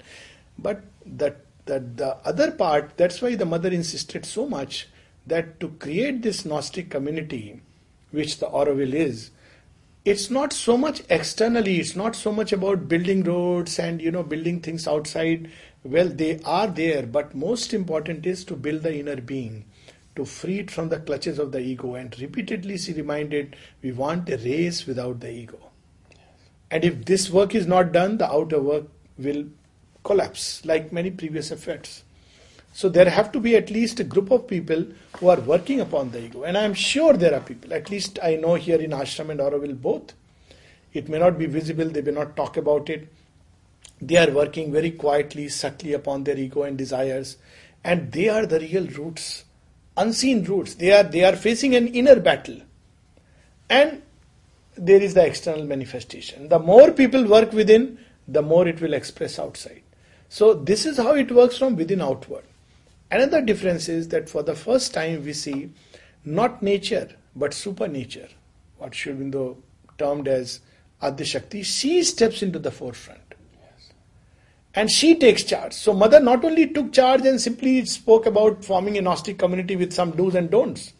But 0.57 0.81
that, 1.05 1.45
that 1.65 1.97
the 1.97 2.15
other 2.25 2.51
part, 2.51 2.97
that's 2.97 3.21
why 3.21 3.35
the 3.35 3.45
mother 3.45 3.69
insisted 3.69 4.25
so 4.25 4.47
much 4.47 4.87
that 5.27 5.59
to 5.59 5.67
create 5.79 6.21
this 6.21 6.45
Gnostic 6.45 6.89
community, 6.89 7.61
which 8.11 8.39
the 8.39 8.47
Auroville 8.47 8.93
is, 8.93 9.31
it's 10.05 10.29
not 10.29 10.53
so 10.53 10.77
much 10.77 11.03
externally, 11.09 11.79
it's 11.79 11.95
not 11.95 12.15
so 12.15 12.31
much 12.31 12.53
about 12.53 12.87
building 12.87 13.23
roads 13.23 13.77
and 13.77 14.01
you 14.01 14.11
know 14.11 14.23
building 14.23 14.61
things 14.61 14.87
outside. 14.87 15.51
Well, 15.83 16.07
they 16.07 16.39
are 16.45 16.67
there, 16.67 17.05
but 17.05 17.35
most 17.35 17.73
important 17.73 18.25
is 18.25 18.45
to 18.45 18.55
build 18.55 18.83
the 18.83 18.97
inner 18.97 19.17
being, 19.17 19.65
to 20.19 20.25
free 20.25 20.59
it 20.59 20.69
from 20.69 20.89
the 20.89 20.99
clutches 20.99 21.39
of 21.39 21.51
the 21.51 21.59
ego. 21.59 21.95
And 21.95 22.15
repeatedly 22.19 22.77
she 22.77 22.93
reminded, 22.93 23.55
we 23.81 23.91
want 23.91 24.29
a 24.29 24.37
race 24.37 24.85
without 24.85 25.19
the 25.21 25.31
ego. 25.31 25.59
And 26.69 26.85
if 26.85 27.05
this 27.05 27.29
work 27.29 27.55
is 27.55 27.65
not 27.65 27.91
done, 27.91 28.17
the 28.17 28.31
outer 28.31 28.61
work 28.61 28.85
will 29.17 29.45
collapse, 30.03 30.63
like 30.65 30.91
many 30.91 31.09
previous 31.09 31.51
efforts. 31.51 32.03
So 32.71 32.87
there 32.87 33.09
have 33.09 33.31
to 33.31 33.39
be 33.39 33.55
at 33.55 33.71
least 33.71 33.99
a 33.99 34.03
group 34.03 34.29
of 34.29 34.47
people 34.47 34.85
who 35.17 35.29
are 35.29 35.39
working 35.39 35.79
upon 35.79 36.11
the 36.11 36.23
ego. 36.25 36.43
And 36.43 36.57
I 36.57 36.63
am 36.63 36.75
sure 36.75 37.13
there 37.13 37.33
are 37.33 37.41
people, 37.41 37.73
at 37.73 37.89
least 37.89 38.19
I 38.21 38.35
know 38.35 38.55
here 38.55 38.79
in 38.79 38.91
Ashram 38.91 39.31
and 39.31 39.39
Auroville 39.39 39.81
both. 39.81 40.13
It 40.93 41.09
may 41.09 41.19
not 41.19 41.37
be 41.37 41.45
visible, 41.45 41.89
they 41.89 42.01
may 42.01 42.11
not 42.11 42.35
talk 42.35 42.57
about 42.57 42.89
it. 42.89 43.07
They 44.01 44.17
are 44.17 44.31
working 44.31 44.71
very 44.71 44.91
quietly, 44.91 45.49
subtly 45.49 45.93
upon 45.93 46.23
their 46.23 46.37
ego 46.37 46.63
and 46.63 46.77
desires. 46.77 47.37
And 47.83 48.11
they 48.11 48.29
are 48.29 48.45
the 48.45 48.59
real 48.59 48.87
roots, 48.87 49.45
unseen 49.99 50.43
roots. 50.45 50.75
They 50.75 50.91
are, 50.91 51.03
they 51.03 51.23
are 51.23 51.35
facing 51.35 51.75
an 51.75 51.89
inner 51.89 52.19
battle. 52.19 52.61
And 53.69 54.01
there 54.75 55.01
is 55.01 55.13
the 55.13 55.25
external 55.25 55.65
manifestation. 55.65 56.47
The 56.49 56.59
more 56.59 56.91
people 56.91 57.25
work 57.25 57.53
within, 57.53 57.99
the 58.27 58.41
more 58.41 58.67
it 58.67 58.81
will 58.81 58.93
express 58.93 59.37
outside. 59.37 59.83
So, 60.29 60.53
this 60.53 60.85
is 60.85 60.97
how 60.97 61.13
it 61.15 61.31
works 61.31 61.57
from 61.57 61.75
within 61.75 62.01
outward. 62.01 62.43
Another 63.11 63.41
difference 63.41 63.89
is 63.89 64.07
that 64.09 64.29
for 64.29 64.43
the 64.43 64.55
first 64.55 64.93
time 64.93 65.25
we 65.25 65.33
see 65.33 65.71
not 66.23 66.61
nature 66.61 67.15
but 67.35 67.53
supernature, 67.53 68.27
what 68.77 68.93
Sri 68.93 69.13
Aurobindo 69.13 69.57
termed 69.97 70.27
as 70.27 70.61
Adi 71.01 71.23
Shakti, 71.23 71.63
she 71.63 72.03
steps 72.03 72.43
into 72.43 72.59
the 72.59 72.71
forefront. 72.71 73.18
And 74.79 74.89
she 74.89 75.15
takes 75.15 75.43
charge. 75.43 75.73
So, 75.73 75.93
Mother 75.93 76.21
not 76.21 76.45
only 76.45 76.65
took 76.65 76.93
charge 76.93 77.25
and 77.25 77.41
simply 77.41 77.83
spoke 77.83 78.25
about 78.25 78.63
forming 78.63 78.97
a 78.97 79.01
Gnostic 79.01 79.37
community 79.37 79.75
with 79.75 79.91
some 79.91 80.11
do's 80.11 80.35
and 80.35 80.49
don'ts. 80.49 80.93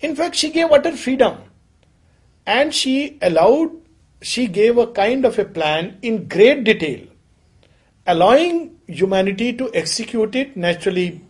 In 0.00 0.16
fact, 0.16 0.34
she 0.34 0.50
gave 0.50 0.72
utter 0.72 0.96
freedom. 0.96 1.36
And 2.46 2.74
she 2.74 3.16
allowed, 3.22 3.70
she 4.22 4.48
gave 4.48 4.76
a 4.76 4.88
kind 4.88 5.24
of 5.24 5.38
a 5.38 5.44
plan 5.44 5.98
in 6.02 6.26
great 6.26 6.64
detail, 6.64 7.06
allowing 8.08 8.76
humanity 8.88 9.52
to 9.52 9.70
execute 9.72 10.34
it 10.34 10.56
naturally 10.56 11.20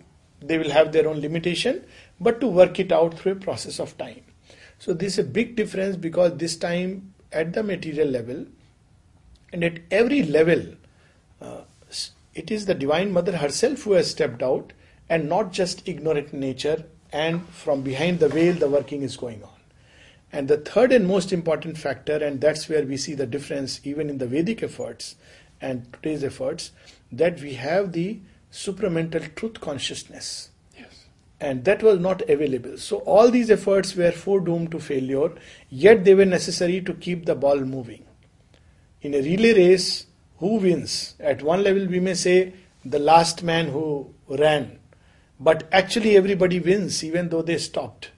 they 0.40 0.56
will 0.56 0.70
have 0.70 0.92
their 0.92 1.06
own 1.06 1.20
limitation, 1.20 1.84
but 2.18 2.40
to 2.40 2.46
work 2.46 2.80
it 2.80 2.90
out 2.90 3.18
through 3.18 3.32
a 3.32 3.42
process 3.48 3.78
of 3.80 3.98
time. 3.98 4.22
So 4.78 4.94
this 4.94 5.14
is 5.14 5.18
a 5.18 5.24
big 5.24 5.56
difference 5.56 5.96
because 5.96 6.38
this 6.38 6.56
time 6.56 7.12
at 7.32 7.52
the 7.52 7.62
material 7.62 8.08
level 8.08 8.46
and 9.52 9.62
at 9.62 9.80
every 9.90 10.22
level, 10.22 10.64
uh, 11.46 11.64
it 12.34 12.50
is 12.50 12.66
the 12.66 12.74
Divine 12.74 13.12
Mother 13.12 13.36
herself 13.36 13.82
who 13.82 13.92
has 13.92 14.10
stepped 14.10 14.42
out 14.42 14.72
and 15.08 15.28
not 15.28 15.52
just 15.52 15.88
ignorant 15.88 16.32
nature 16.32 16.84
and 17.12 17.48
from 17.48 17.82
behind 17.82 18.20
the 18.20 18.28
veil 18.28 18.54
the 18.54 18.68
working 18.68 19.02
is 19.02 19.16
going 19.16 19.42
on. 19.42 19.50
And 20.32 20.48
the 20.48 20.58
third 20.58 20.92
and 20.92 21.06
most 21.06 21.32
important 21.32 21.78
factor, 21.78 22.16
and 22.16 22.40
that's 22.40 22.68
where 22.68 22.84
we 22.84 22.96
see 22.96 23.14
the 23.14 23.26
difference 23.26 23.80
even 23.84 24.10
in 24.10 24.18
the 24.18 24.26
Vedic 24.26 24.62
efforts 24.62 25.16
and 25.60 25.90
today's 25.92 26.24
efforts, 26.24 26.72
that 27.12 27.40
we 27.40 27.54
have 27.54 27.92
the 27.92 28.18
supramental 28.52 29.34
truth 29.34 29.60
consciousness. 29.60 30.50
Yes. 30.76 31.06
And 31.40 31.64
that 31.64 31.82
was 31.82 32.00
not 32.00 32.28
available. 32.28 32.76
So 32.76 32.98
all 32.98 33.30
these 33.30 33.50
efforts 33.50 33.94
were 33.94 34.10
foredoomed 34.10 34.72
to 34.72 34.80
failure, 34.80 35.30
yet 35.70 36.04
they 36.04 36.14
were 36.14 36.26
necessary 36.26 36.80
to 36.82 36.94
keep 36.94 37.24
the 37.24 37.34
ball 37.34 37.60
moving. 37.60 38.04
In 39.02 39.14
a 39.14 39.22
relay 39.22 39.54
race, 39.54 40.05
who 40.38 40.56
wins? 40.56 41.14
At 41.20 41.42
one 41.42 41.62
level, 41.62 41.86
we 41.86 42.00
may 42.00 42.14
say 42.14 42.52
the 42.84 42.98
last 42.98 43.42
man 43.42 43.68
who 43.68 44.14
ran, 44.28 44.78
but 45.40 45.68
actually 45.72 46.16
everybody 46.16 46.60
wins 46.60 47.02
even 47.02 47.28
though 47.28 47.42
they 47.42 47.58
stopped. 47.58 48.10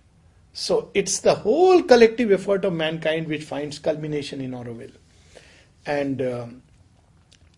So 0.52 0.90
it's 0.94 1.20
the 1.20 1.37
whole 1.37 1.83
collective 1.83 2.33
effort 2.33 2.64
of 2.64 2.72
mankind 2.72 3.28
which 3.28 3.44
finds 3.44 3.78
culmination 3.78 4.40
in 4.40 4.50
Auroville. 4.52 4.92
And 5.87 6.20
um, 6.20 6.62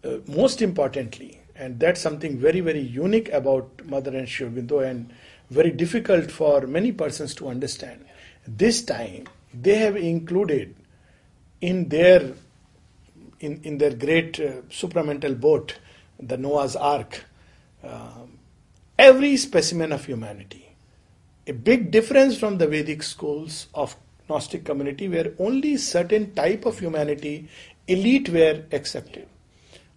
uh, 0.04 0.18
most 0.26 0.60
importantly, 0.62 1.40
and 1.56 1.80
that's 1.80 2.00
something 2.00 2.38
very, 2.38 2.60
very 2.60 2.80
unique 2.80 3.30
about 3.30 3.68
Mother 3.86 4.16
and 4.16 4.28
Sri 4.28 4.46
Aurobindo 4.46 4.86
and 4.88 5.12
very 5.50 5.70
difficult 5.70 6.30
for 6.30 6.66
many 6.66 6.92
persons 6.92 7.34
to 7.36 7.48
understand. 7.48 8.04
This 8.46 8.82
time, 8.82 9.26
they 9.52 9.76
have 9.76 9.96
included 9.96 10.74
in 11.60 11.88
their 11.88 12.32
in, 13.40 13.60
in 13.62 13.78
their 13.78 13.94
great 13.94 14.38
uh, 14.38 14.62
supramental 14.70 15.38
boat, 15.38 15.78
the 16.18 16.36
Noah's 16.36 16.76
Ark, 16.76 17.24
uh, 17.82 18.26
every 18.98 19.36
specimen 19.36 19.92
of 19.92 20.04
humanity. 20.04 20.76
A 21.46 21.52
big 21.52 21.90
difference 21.90 22.38
from 22.38 22.58
the 22.58 22.66
Vedic 22.66 23.02
schools 23.02 23.66
of 23.74 23.96
Gnostic 24.28 24.64
community 24.64 25.08
where 25.08 25.32
only 25.38 25.76
certain 25.76 26.32
type 26.34 26.66
of 26.66 26.78
humanity, 26.78 27.48
elite 27.88 28.28
were 28.28 28.62
accepted. 28.72 29.26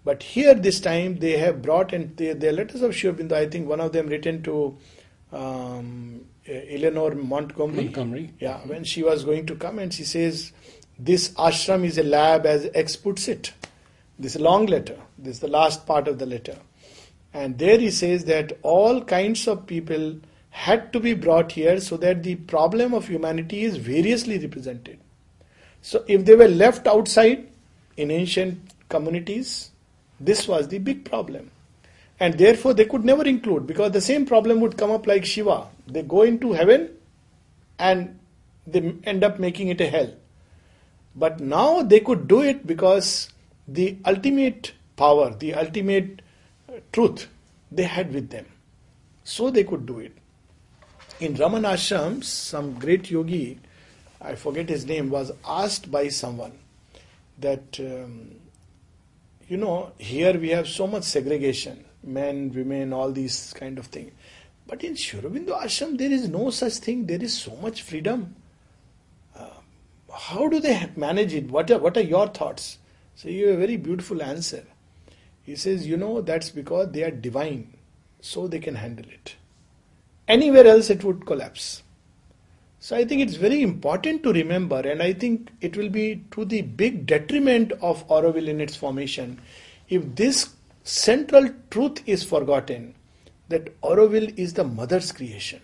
But 0.03 0.23
here 0.23 0.53
this 0.53 0.79
time 0.79 1.19
they 1.19 1.37
have 1.37 1.61
brought 1.61 1.93
in 1.93 2.15
the, 2.15 2.33
the 2.33 2.51
letters 2.51 2.81
of 2.81 2.95
Sri 2.95 3.11
Aurobindo, 3.11 3.33
I 3.33 3.47
think 3.47 3.67
one 3.67 3.79
of 3.79 3.91
them 3.93 4.07
written 4.07 4.41
to 4.43 4.77
um, 5.31 6.25
Eleanor 6.45 7.15
Montgomery. 7.15 7.85
Montgomery. 7.85 8.33
Yeah, 8.39 8.59
when 8.65 8.83
she 8.83 9.03
was 9.03 9.23
going 9.23 9.45
to 9.45 9.55
come 9.55 9.79
and 9.79 9.93
she 9.93 10.03
says, 10.03 10.51
this 10.99 11.29
ashram 11.33 11.83
is 11.83 11.97
a 11.97 12.03
lab 12.03 12.45
as 12.45 12.69
X 12.73 12.95
puts 12.95 13.27
it. 13.27 13.53
This 14.19 14.35
long 14.35 14.67
letter. 14.67 14.97
This 15.17 15.35
is 15.35 15.39
the 15.39 15.47
last 15.47 15.85
part 15.85 16.07
of 16.07 16.19
the 16.19 16.25
letter. 16.25 16.57
And 17.33 17.57
there 17.57 17.79
he 17.79 17.89
says 17.89 18.25
that 18.25 18.57
all 18.61 19.03
kinds 19.03 19.47
of 19.47 19.65
people 19.65 20.19
had 20.51 20.93
to 20.93 20.99
be 20.99 21.15
brought 21.15 21.51
here 21.51 21.79
so 21.79 21.97
that 21.97 22.21
the 22.21 22.35
problem 22.35 22.93
of 22.93 23.07
humanity 23.07 23.63
is 23.63 23.77
variously 23.77 24.37
represented. 24.37 24.99
So 25.81 26.03
if 26.07 26.25
they 26.25 26.35
were 26.35 26.47
left 26.47 26.85
outside 26.85 27.49
in 27.97 28.11
ancient 28.11 28.59
communities, 28.87 29.71
this 30.19 30.47
was 30.47 30.67
the 30.67 30.77
big 30.77 31.05
problem. 31.05 31.49
And 32.19 32.37
therefore 32.37 32.75
they 32.75 32.85
could 32.85 33.03
never 33.03 33.25
include 33.25 33.65
because 33.65 33.91
the 33.91 33.99
same 33.99 34.27
problem 34.27 34.61
would 34.61 34.77
come 34.77 34.91
up 34.91 35.07
like 35.07 35.25
Shiva. 35.25 35.67
They 35.87 36.03
go 36.03 36.21
into 36.21 36.53
heaven 36.53 36.91
and 37.79 38.19
they 38.67 38.93
end 39.03 39.23
up 39.23 39.39
making 39.39 39.69
it 39.69 39.81
a 39.81 39.87
hell. 39.87 40.13
But 41.15 41.39
now 41.39 41.83
they 41.83 41.99
could 41.99 42.27
do 42.27 42.41
it 42.41 42.65
because 42.65 43.29
the 43.67 43.97
ultimate 44.05 44.73
power, 44.95 45.33
the 45.33 45.53
ultimate 45.53 46.21
truth 46.91 47.27
they 47.71 47.83
had 47.83 48.13
with 48.13 48.29
them. 48.29 48.45
So 49.23 49.49
they 49.49 49.63
could 49.63 49.85
do 49.85 49.99
it. 49.99 50.15
In 51.19 51.35
Raman 51.35 51.63
Ashram, 51.63 52.23
some 52.23 52.73
great 52.73 53.09
yogi, 53.09 53.59
I 54.19 54.35
forget 54.35 54.69
his 54.69 54.85
name, 54.85 55.09
was 55.09 55.31
asked 55.47 55.91
by 55.91 56.09
someone 56.09 56.57
that 57.39 57.79
um, 57.79 58.31
you 59.47 59.57
know, 59.57 59.91
here 59.97 60.37
we 60.37 60.49
have 60.49 60.67
so 60.67 60.87
much 60.87 61.03
segregation 61.03 61.85
men, 62.03 62.51
women, 62.53 62.93
all 62.93 63.11
these 63.11 63.53
kind 63.53 63.77
of 63.77 63.87
things. 63.87 64.11
But 64.67 64.83
in 64.83 64.95
Sri 64.95 65.21
Aurobindo 65.21 65.59
Ashram, 65.59 65.97
there 65.97 66.11
is 66.11 66.27
no 66.27 66.49
such 66.49 66.73
thing. 66.75 67.05
There 67.05 67.21
is 67.21 67.37
so 67.37 67.55
much 67.57 67.81
freedom. 67.81 68.35
How 70.13 70.47
do 70.47 70.59
they 70.59 70.89
manage 70.95 71.33
it? 71.33 71.49
What 71.49 71.71
are, 71.71 71.79
what 71.79 71.97
are 71.97 72.01
your 72.01 72.27
thoughts? 72.27 72.77
So 73.15 73.29
you 73.29 73.47
have 73.47 73.55
a 73.55 73.59
very 73.59 73.77
beautiful 73.77 74.21
answer. 74.21 74.63
He 75.43 75.55
says, 75.55 75.87
you 75.87 75.97
know, 75.97 76.21
that's 76.21 76.49
because 76.49 76.91
they 76.91 77.03
are 77.03 77.11
divine, 77.11 77.73
so 78.21 78.47
they 78.47 78.59
can 78.59 78.75
handle 78.75 79.05
it. 79.09 79.35
Anywhere 80.27 80.67
else, 80.67 80.89
it 80.89 81.03
would 81.03 81.25
collapse. 81.25 81.83
So 82.79 82.95
I 82.95 83.05
think 83.05 83.21
it's 83.21 83.35
very 83.35 83.61
important 83.61 84.23
to 84.23 84.33
remember, 84.33 84.79
and 84.79 85.01
I 85.01 85.13
think 85.13 85.51
it 85.61 85.77
will 85.77 85.89
be 85.89 86.23
to 86.31 86.45
the 86.45 86.61
big 86.61 87.05
detriment 87.05 87.71
of 87.81 88.07
Auroville 88.07 88.47
in 88.47 88.61
its 88.61 88.75
formation 88.75 89.39
if 89.89 90.15
this 90.15 90.53
central 90.83 91.49
truth 91.69 92.01
is 92.05 92.23
forgotten 92.23 92.95
that 93.49 93.79
Auroville 93.81 94.37
is 94.37 94.53
the 94.53 94.63
mother's 94.63 95.11
creation. 95.11 95.61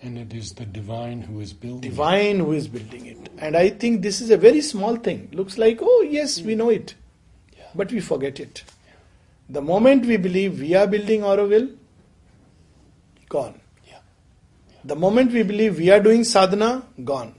And 0.00 0.16
it 0.16 0.32
is 0.32 0.52
the 0.52 0.64
divine 0.64 1.22
who 1.22 1.40
is 1.40 1.52
building. 1.52 1.90
it. 1.90 1.90
Divine 1.90 2.38
who 2.38 2.52
is 2.52 2.68
building 2.68 3.06
it. 3.06 3.28
And 3.38 3.56
I 3.56 3.70
think 3.70 4.02
this 4.02 4.20
is 4.20 4.30
a 4.30 4.36
very 4.36 4.60
small 4.60 4.96
thing. 4.96 5.28
Looks 5.32 5.58
like, 5.58 5.78
oh, 5.82 6.06
yes, 6.08 6.40
we 6.40 6.54
know 6.54 6.68
it. 6.68 6.94
Yeah. 7.56 7.64
But 7.74 7.90
we 7.90 8.00
forget 8.00 8.38
it. 8.38 8.62
The 9.48 9.60
moment 9.60 10.06
we 10.06 10.16
believe 10.16 10.60
we 10.60 10.74
are 10.74 10.86
building 10.86 11.22
Auroville, 11.22 11.74
gone. 13.28 13.60
Yeah. 13.88 13.98
The 14.84 14.94
moment 14.94 15.32
we 15.32 15.42
believe 15.42 15.78
we 15.78 15.90
are 15.90 16.00
doing 16.00 16.22
sadhana, 16.22 16.84
gone. 17.04 17.34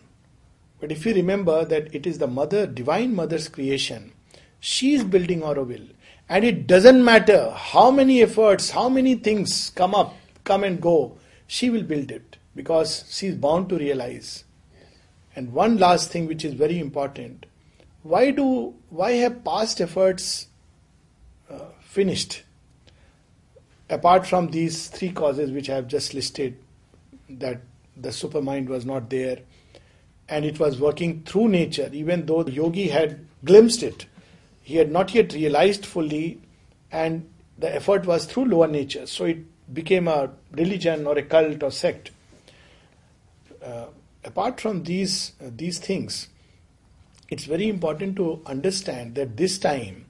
But 0.81 0.91
if 0.91 1.05
you 1.05 1.13
remember 1.13 1.63
that 1.65 1.93
it 1.95 2.05
is 2.05 2.17
the 2.17 2.27
mother, 2.27 2.65
divine 2.67 3.15
mother's 3.15 3.47
creation, 3.47 4.11
she 4.59 4.93
is 4.95 5.03
building 5.03 5.41
Auroville. 5.41 5.89
And 6.27 6.43
it 6.43 6.67
doesn't 6.67 7.03
matter 7.03 7.51
how 7.51 7.89
many 7.89 8.21
efforts, 8.21 8.71
how 8.71 8.89
many 8.89 9.15
things 9.15 9.71
come 9.75 9.95
up, 9.95 10.15
come 10.43 10.63
and 10.63 10.81
go, 10.81 11.17
she 11.47 11.69
will 11.69 11.83
build 11.83 12.11
it 12.11 12.28
because 12.55 13.05
she 13.09 13.27
is 13.27 13.35
bound 13.35 13.69
to 13.69 13.77
realize. 13.77 14.43
And 15.35 15.53
one 15.53 15.77
last 15.77 16.11
thing 16.11 16.27
which 16.27 16.43
is 16.43 16.53
very 16.53 16.79
important 16.79 17.45
why 18.01 18.31
do 18.31 18.73
why 18.89 19.11
have 19.11 19.43
past 19.43 19.81
efforts 19.81 20.47
uh, 21.49 21.65
finished 21.81 22.43
apart 23.89 24.25
from 24.25 24.51
these 24.51 24.87
three 24.87 25.11
causes 25.11 25.51
which 25.51 25.69
I 25.69 25.75
have 25.75 25.87
just 25.87 26.13
listed, 26.13 26.57
that 27.29 27.61
the 27.97 28.09
supermind 28.09 28.67
was 28.67 28.85
not 28.85 29.09
there 29.09 29.39
and 30.27 30.45
it 30.45 30.59
was 30.59 30.79
working 30.79 31.23
through 31.23 31.47
nature, 31.49 31.89
even 31.91 32.25
though 32.27 32.43
the 32.43 32.51
yogi 32.51 32.87
had 32.87 33.25
glimpsed 33.43 33.81
it, 33.81 34.05
he 34.61 34.75
had 34.75 34.91
not 34.91 35.13
yet 35.15 35.33
realized 35.33 35.85
fully, 35.85 36.39
and 36.91 37.27
the 37.57 37.73
effort 37.73 38.05
was 38.05 38.25
through 38.25 38.45
lower 38.45 38.67
nature. 38.67 39.07
So 39.07 39.25
it 39.25 39.39
became 39.73 40.07
a 40.07 40.29
religion 40.51 41.07
or 41.07 41.17
a 41.17 41.23
cult 41.23 41.63
or 41.63 41.71
sect. 41.71 42.11
Uh, 43.63 43.85
apart 44.23 44.59
from 44.59 44.83
these 44.83 45.33
uh, 45.41 45.49
these 45.55 45.79
things, 45.79 46.27
it's 47.29 47.45
very 47.45 47.67
important 47.67 48.15
to 48.15 48.41
understand 48.45 49.15
that 49.15 49.37
this 49.37 49.57
time 49.57 50.05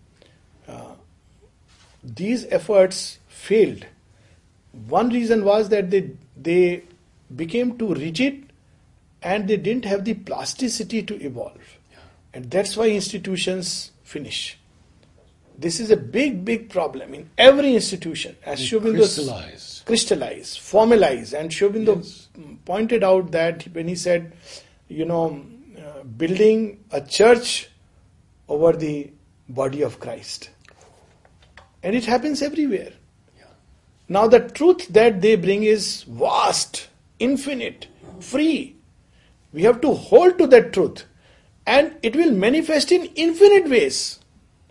uh, 0.67 0.93
these 2.03 2.45
efforts 2.45 3.19
failed. 3.27 3.85
One 4.87 5.09
reason 5.09 5.43
was 5.43 5.69
that 5.69 5.89
they 5.89 6.11
they 6.37 6.83
became 7.35 7.77
too 7.77 7.93
rigid 7.93 8.51
and 9.21 9.47
they 9.47 9.57
didn't 9.57 9.85
have 9.85 10.05
the 10.05 10.13
plasticity 10.13 11.03
to 11.03 11.21
evolve. 11.21 11.77
And 12.33 12.49
that's 12.49 12.77
why 12.77 12.89
institutions 12.89 13.91
finish. 14.03 14.57
This 15.57 15.79
is 15.79 15.91
a 15.91 15.97
big, 15.97 16.45
big 16.45 16.69
problem 16.69 17.13
in 17.13 17.29
every 17.37 17.75
institution. 17.75 18.37
As 18.45 18.65
Sri 18.65 18.79
Aurobindo 18.79 19.05
crystallize. 19.89 20.55
formalize. 20.71 21.33
And 21.39 21.51
Sri 21.51 21.67
Aurobindo 21.67 21.95
Yes. 21.97 22.27
pointed 22.65 23.03
out 23.03 23.31
that 23.31 23.63
when 23.73 23.87
he 23.87 23.95
said, 23.95 24.33
you 24.87 25.05
know, 25.05 25.23
uh, 25.77 26.03
building 26.23 26.83
a 26.91 27.01
church 27.01 27.69
over 28.47 28.73
the 28.73 29.11
body 29.47 29.81
of 29.81 29.99
Christ. 29.99 30.49
And 31.81 31.95
it 31.95 32.05
happens 32.05 32.41
everywhere. 32.41 32.91
Yeah. 33.37 33.53
Now, 34.07 34.27
the 34.27 34.41
truth 34.41 34.87
that 34.89 35.21
they 35.21 35.35
bring 35.35 35.63
is 35.63 36.03
vast, 36.03 36.87
infinite, 37.19 37.87
free. 38.19 38.75
We 39.53 39.63
have 39.63 39.81
to 39.81 39.93
hold 39.93 40.37
to 40.39 40.47
that 40.47 40.73
truth, 40.73 41.05
and 41.65 41.95
it 42.03 42.15
will 42.15 42.31
manifest 42.31 42.91
in 42.91 43.05
infinite 43.15 43.69
ways. 43.69 44.19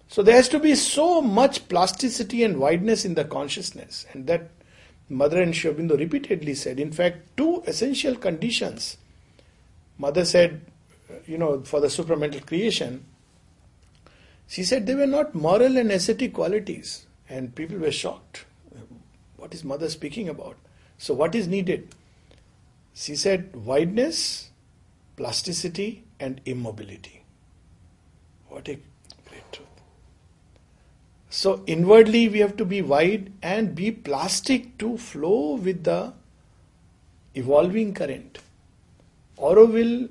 So, 0.08 0.22
there 0.22 0.36
has 0.36 0.48
to 0.50 0.60
be 0.60 0.74
so 0.74 1.20
much 1.20 1.66
plasticity 1.68 2.44
and 2.44 2.58
wideness 2.58 3.04
in 3.04 3.14
the 3.14 3.24
consciousness, 3.24 4.06
and 4.12 4.26
that 4.26 4.50
Mother 5.08 5.42
and 5.42 5.54
Sri 5.56 5.70
repeatedly 5.70 6.54
said. 6.54 6.78
In 6.78 6.92
fact, 6.92 7.36
two 7.36 7.62
essential 7.66 8.14
conditions. 8.14 8.98
Mother 9.96 10.24
said, 10.24 10.60
you 11.26 11.38
know, 11.38 11.62
for 11.62 11.80
the 11.80 11.86
supramental 11.88 12.44
creation, 12.44 13.04
she 14.46 14.64
said 14.64 14.86
they 14.86 14.94
were 14.94 15.06
not 15.06 15.34
moral 15.34 15.76
and 15.76 15.90
ascetic 15.90 16.34
qualities, 16.34 17.06
and 17.28 17.54
people 17.54 17.78
were 17.78 17.92
shocked. 17.92 18.44
What 19.36 19.54
is 19.54 19.64
mother 19.64 19.88
speaking 19.88 20.28
about? 20.28 20.56
So, 20.98 21.14
what 21.14 21.34
is 21.34 21.46
needed? 21.46 21.94
She 22.94 23.14
said 23.14 23.52
wideness, 23.52 24.48
plasticity, 25.16 26.04
and 26.18 26.40
immobility. 26.44 27.22
What 28.48 28.68
a. 28.68 28.78
So, 31.38 31.62
inwardly, 31.68 32.28
we 32.28 32.40
have 32.40 32.56
to 32.56 32.64
be 32.64 32.82
wide 32.82 33.30
and 33.44 33.72
be 33.72 33.92
plastic 33.92 34.76
to 34.78 34.98
flow 34.98 35.54
with 35.54 35.84
the 35.84 36.12
evolving 37.36 37.94
current. 37.94 38.38
Auroville, 39.38 40.08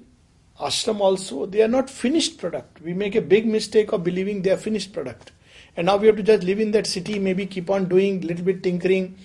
ashram 0.58 1.02
also, 1.02 1.46
they 1.46 1.62
are 1.62 1.68
not 1.68 1.90
finished 1.90 2.38
product. 2.38 2.82
We 2.82 2.94
make 2.94 3.14
a 3.16 3.22
big 3.22 3.46
mistake 3.46 3.92
of 3.92 4.06
believing 4.06 4.42
they 4.42 4.52
are 4.52 4.64
finished 4.66 4.94
product. 4.94 5.34
And 5.76 5.88
now 5.88 5.98
we 5.98 6.08
have 6.08 6.16
to 6.16 6.24
just 6.24 6.44
live 6.44 6.62
in 6.62 6.72
that 6.72 6.88
city, 6.88 7.20
maybe 7.20 7.46
keep 7.46 7.70
on 7.70 7.90
doing 7.90 8.22
little 8.22 8.46
bit 8.46 8.64
tinkering, 8.64 9.18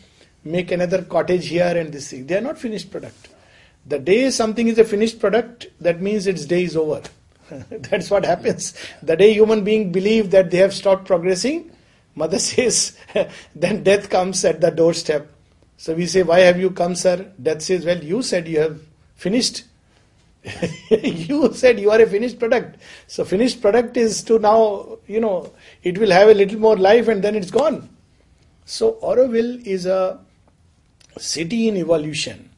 make 0.42 0.72
another 0.72 1.02
cottage 1.02 1.46
here 1.46 1.72
and 1.76 1.92
this 1.92 2.10
thing. 2.10 2.26
They 2.26 2.36
are 2.36 2.40
not 2.40 2.58
finished 2.58 2.90
product. 2.90 3.28
The 3.86 4.00
day 4.00 4.28
something 4.30 4.66
is 4.66 4.76
a 4.76 4.84
finished 4.84 5.20
product, 5.20 5.68
that 5.80 6.02
means 6.02 6.26
its 6.26 6.46
day 6.46 6.64
is 6.64 6.76
over. 6.76 7.00
That's 7.70 8.10
what 8.10 8.26
happens. 8.26 8.74
The 9.04 9.14
day 9.14 9.32
human 9.34 9.62
being 9.62 9.92
believe 9.92 10.32
that 10.32 10.50
they 10.50 10.58
have 10.58 10.74
stopped 10.74 11.06
progressing, 11.06 11.71
mother 12.14 12.38
says, 12.50 12.96
then 13.54 13.82
death 13.82 14.10
comes 14.10 14.44
at 14.44 14.60
the 14.60 14.70
doorstep. 14.70 15.30
So 15.76 15.94
we 15.94 16.06
say, 16.06 16.22
Why 16.22 16.40
have 16.40 16.60
you 16.60 16.70
come, 16.70 16.94
sir? 16.94 17.32
Death 17.42 17.62
says, 17.62 17.84
Well, 17.84 18.02
you 18.02 18.22
said 18.22 18.46
you 18.46 18.60
have 18.60 18.80
finished. 19.16 19.64
you 20.90 21.52
said 21.52 21.80
you 21.80 21.90
are 21.90 22.00
a 22.00 22.06
finished 22.06 22.38
product. 22.38 22.78
So 23.06 23.24
finished 23.24 23.60
product 23.60 23.96
is 23.96 24.22
to 24.24 24.38
now, 24.38 24.98
you 25.06 25.20
know, 25.20 25.52
it 25.82 25.98
will 25.98 26.10
have 26.10 26.28
a 26.28 26.34
little 26.34 26.58
more 26.58 26.76
life 26.76 27.08
and 27.08 27.22
then 27.22 27.34
it's 27.34 27.50
gone. 27.50 27.88
So 28.64 28.92
Auroville 29.02 29.64
is 29.66 29.86
a 29.86 30.20
city 31.18 31.68
in 31.68 31.76
evolution. 31.76 32.50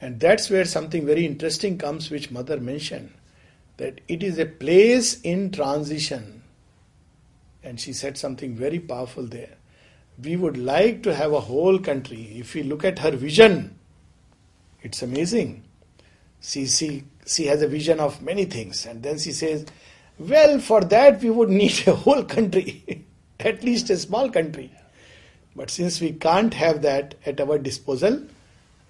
And 0.00 0.18
that's 0.18 0.48
where 0.48 0.64
something 0.64 1.04
very 1.04 1.26
interesting 1.26 1.76
comes, 1.76 2.10
which 2.10 2.30
Mother 2.30 2.58
mentioned 2.58 3.12
that 3.76 4.00
it 4.08 4.22
is 4.22 4.38
a 4.38 4.46
place 4.46 5.20
in 5.22 5.50
transition. 5.50 6.39
And 7.62 7.80
she 7.80 7.92
said 7.92 8.16
something 8.16 8.54
very 8.54 8.78
powerful 8.78 9.24
there. 9.24 9.56
We 10.22 10.36
would 10.36 10.56
like 10.56 11.02
to 11.04 11.14
have 11.14 11.32
a 11.32 11.40
whole 11.40 11.78
country. 11.78 12.32
If 12.36 12.54
we 12.54 12.62
look 12.62 12.84
at 12.84 12.98
her 13.00 13.12
vision, 13.12 13.78
it's 14.82 15.02
amazing. 15.02 15.64
She, 16.40 16.66
she, 16.66 17.04
she 17.26 17.46
has 17.46 17.62
a 17.62 17.68
vision 17.68 18.00
of 18.00 18.22
many 18.22 18.44
things. 18.46 18.86
And 18.86 19.02
then 19.02 19.18
she 19.18 19.32
says, 19.32 19.66
Well, 20.18 20.58
for 20.58 20.82
that 20.82 21.22
we 21.22 21.30
would 21.30 21.50
need 21.50 21.86
a 21.86 21.94
whole 21.94 22.24
country, 22.24 23.04
at 23.40 23.62
least 23.62 23.90
a 23.90 23.96
small 23.96 24.30
country. 24.30 24.70
But 25.54 25.70
since 25.70 26.00
we 26.00 26.12
can't 26.12 26.54
have 26.54 26.82
that 26.82 27.16
at 27.26 27.40
our 27.40 27.58
disposal, 27.58 28.22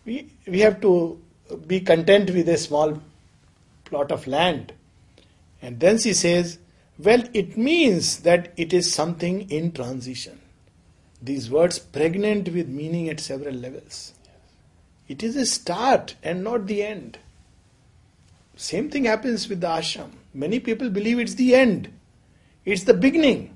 we, 0.05 0.31
we 0.47 0.61
have 0.61 0.81
to 0.83 1.21
be 1.67 1.81
content 1.81 2.31
with 2.31 2.49
a 2.49 2.57
small 2.57 3.01
plot 3.85 4.13
of 4.13 4.27
land. 4.27 4.73
And 5.63 5.81
then 5.81 5.99
she 5.99 6.15
says, 6.15 6.59
well, 7.05 7.23
it 7.33 7.57
means 7.57 8.21
that 8.21 8.53
it 8.57 8.73
is 8.73 8.93
something 8.93 9.51
in 9.51 9.73
transition. 9.73 10.41
These 11.23 11.51
words 11.51 11.79
pregnant 11.79 12.49
with 12.49 12.69
meaning 12.69 13.09
at 13.09 13.21
several 13.21 13.55
levels. 13.55 14.15
It 15.09 15.23
is 15.23 15.37
a 15.37 15.47
start 15.47 16.15
and 16.23 16.45
not 16.45 16.67
the 16.67 16.83
end. 16.83 17.19
Same 18.57 18.91
thing 18.91 19.05
happens 19.05 19.49
with 19.49 19.61
the 19.61 19.67
ashram. 19.67 20.11
Many 20.33 20.61
people 20.61 20.91
believe 20.91 21.19
it's 21.19 21.35
the 21.35 21.55
end, 21.55 21.93
it's 22.65 22.85
the 22.85 22.95
beginning. 22.95 23.55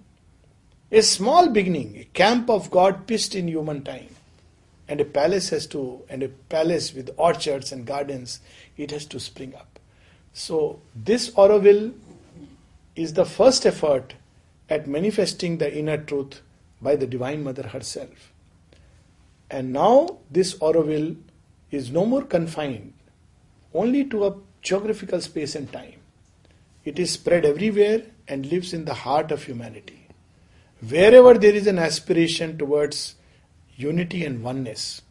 A 0.91 1.03
small 1.03 1.49
beginning, 1.49 1.97
a 1.99 2.05
camp 2.05 2.49
of 2.49 2.71
God 2.71 3.07
pitched 3.07 3.35
in 3.35 3.49
human 3.49 3.83
time 3.83 4.15
and 4.89 5.01
a 5.01 5.05
palace 5.05 5.51
has 5.51 5.67
to 5.67 6.03
and 6.09 6.23
a 6.23 6.29
palace 6.29 6.93
with 6.93 7.11
orchards 7.17 7.73
and 7.73 7.87
gardens 7.87 8.41
it 8.77 8.91
has 8.91 9.07
to 9.07 9.19
spring 9.19 9.55
up 9.55 9.79
so 10.33 10.81
this 10.95 11.31
auroville 11.31 11.93
is 12.97 13.15
the 13.15 13.25
first 13.25 13.67
effort 13.67 14.15
at 14.69 14.87
manifesting 14.87 15.59
the 15.59 15.77
inner 15.77 15.97
truth 15.97 16.41
by 16.81 16.97
the 16.97 17.07
divine 17.07 17.43
mother 17.43 17.69
herself 17.69 18.33
and 19.51 19.73
now 19.73 20.19
this 20.31 20.55
auroville 20.59 21.17
is 21.71 21.91
no 21.91 22.05
more 22.05 22.23
confined 22.23 22.93
only 23.73 24.05
to 24.05 24.25
a 24.27 24.35
geographical 24.63 25.21
space 25.21 25.55
and 25.55 25.73
time 25.73 26.01
it 26.85 26.99
is 26.99 27.11
spread 27.13 27.45
everywhere 27.45 28.03
and 28.29 28.47
lives 28.47 28.73
in 28.73 28.85
the 28.85 28.95
heart 28.95 29.31
of 29.31 29.45
humanity 29.45 30.05
wherever 30.89 31.35
there 31.35 31.55
is 31.55 31.67
an 31.67 31.79
aspiration 31.79 32.59
towards 32.59 33.17
unity 33.77 34.25
and 34.25 34.43
oneness. 34.43 35.03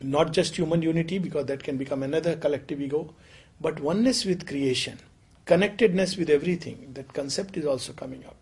Not 0.00 0.32
just 0.32 0.56
human 0.56 0.82
unity, 0.82 1.18
because 1.18 1.46
that 1.46 1.62
can 1.62 1.76
become 1.76 2.02
another 2.02 2.36
collective 2.36 2.80
ego, 2.80 3.14
but 3.60 3.80
oneness 3.80 4.24
with 4.24 4.46
creation, 4.46 4.98
connectedness 5.44 6.16
with 6.16 6.30
everything. 6.30 6.90
That 6.94 7.12
concept 7.12 7.56
is 7.56 7.66
also 7.66 7.92
coming 7.92 8.24
up. 8.24 8.36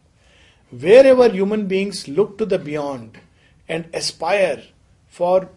Wherever 0.70 1.28
human 1.28 1.66
beings 1.66 2.06
look 2.06 2.38
to 2.38 2.46
the 2.46 2.58
beyond 2.58 3.18
and 3.68 3.88
aspire 3.92 4.62
for 5.08 5.48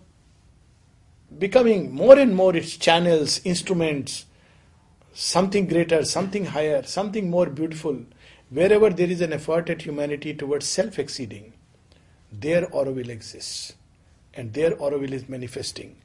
becoming 1.38 1.94
more 1.94 2.18
and 2.18 2.36
more 2.36 2.56
its 2.56 2.78
channels, 2.78 3.41
instruments, 3.44 4.26
something 5.14 5.68
greater, 5.68 6.04
something 6.04 6.46
higher, 6.46 6.84
something 6.84 7.30
more 7.30 7.48
beautiful. 7.48 8.04
Wherever 8.50 8.89
there 8.89 9.10
is 9.10 9.22
an 9.22 9.34
effort 9.34 9.70
at 9.70 9.82
humanity 9.82 10.34
towards 10.34 10.68
self 10.68 11.00
exceeding, 11.00 11.54
there 12.32 12.68
Auroville 12.68 13.10
exists. 13.10 13.74
And 14.34 14.54
there 14.54 14.76
Auroville 14.76 15.12
is 15.12 15.30
manifesting. 15.30 15.96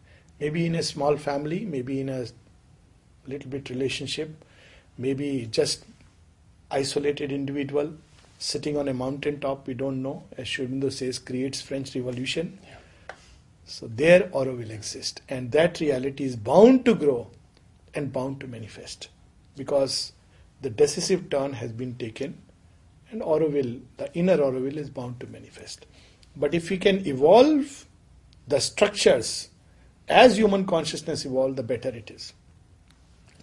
Maybe 0.41 0.67
in 0.67 0.75
a 0.75 0.83
small 0.83 1.17
family, 1.17 1.65
maybe 1.65 2.01
in 2.01 2.09
a 2.09 2.27
little 3.27 3.51
bit 3.51 3.71
relationship, 3.71 4.45
maybe 4.99 5.49
just 5.51 5.85
isolated 6.71 7.33
individual 7.33 7.95
sitting 8.39 8.77
on 8.77 8.89
a 8.89 8.95
mountain 8.95 9.41
top, 9.41 9.67
we 9.67 9.75
don't 9.75 10.03
know. 10.03 10.25
As 10.37 10.49
Sri 10.49 10.91
says, 10.91 11.19
creates 11.19 11.61
French 11.61 11.95
Revolution. 11.95 12.59
Yeah. 12.63 12.77
So 13.65 13.89
there 13.89 14.25
Auroville 14.29 14.71
exist. 14.71 15.23
And 15.29 15.53
that 15.53 15.81
reality 15.81 16.25
is 16.25 16.37
bound 16.37 16.85
to 16.85 16.95
grow 16.95 17.31
and 17.95 18.13
bound 18.13 18.41
to 18.41 18.47
manifest. 18.47 19.09
Because 19.57 20.13
the 20.63 20.71
decisive 20.71 21.31
turn 21.31 21.53
has 21.55 21.73
been 21.73 21.95
taken 21.97 22.39
and 23.11 23.23
Auroville 23.23 23.81
the 23.97 24.13
inner 24.15 24.37
Auroville 24.37 24.77
is 24.77 24.91
bound 24.91 25.21
to 25.21 25.27
manifest. 25.27 25.87
But 26.37 26.55
if 26.55 26.71
we 26.71 26.79
can 26.79 27.07
evolve 27.07 27.87
the 28.47 28.61
structures 28.61 29.49
as 30.09 30.39
human 30.39 30.65
consciousness 30.67 31.25
evolve, 31.25 31.57
the 31.57 31.63
better 31.63 31.89
it 31.89 32.11
is. 32.11 32.33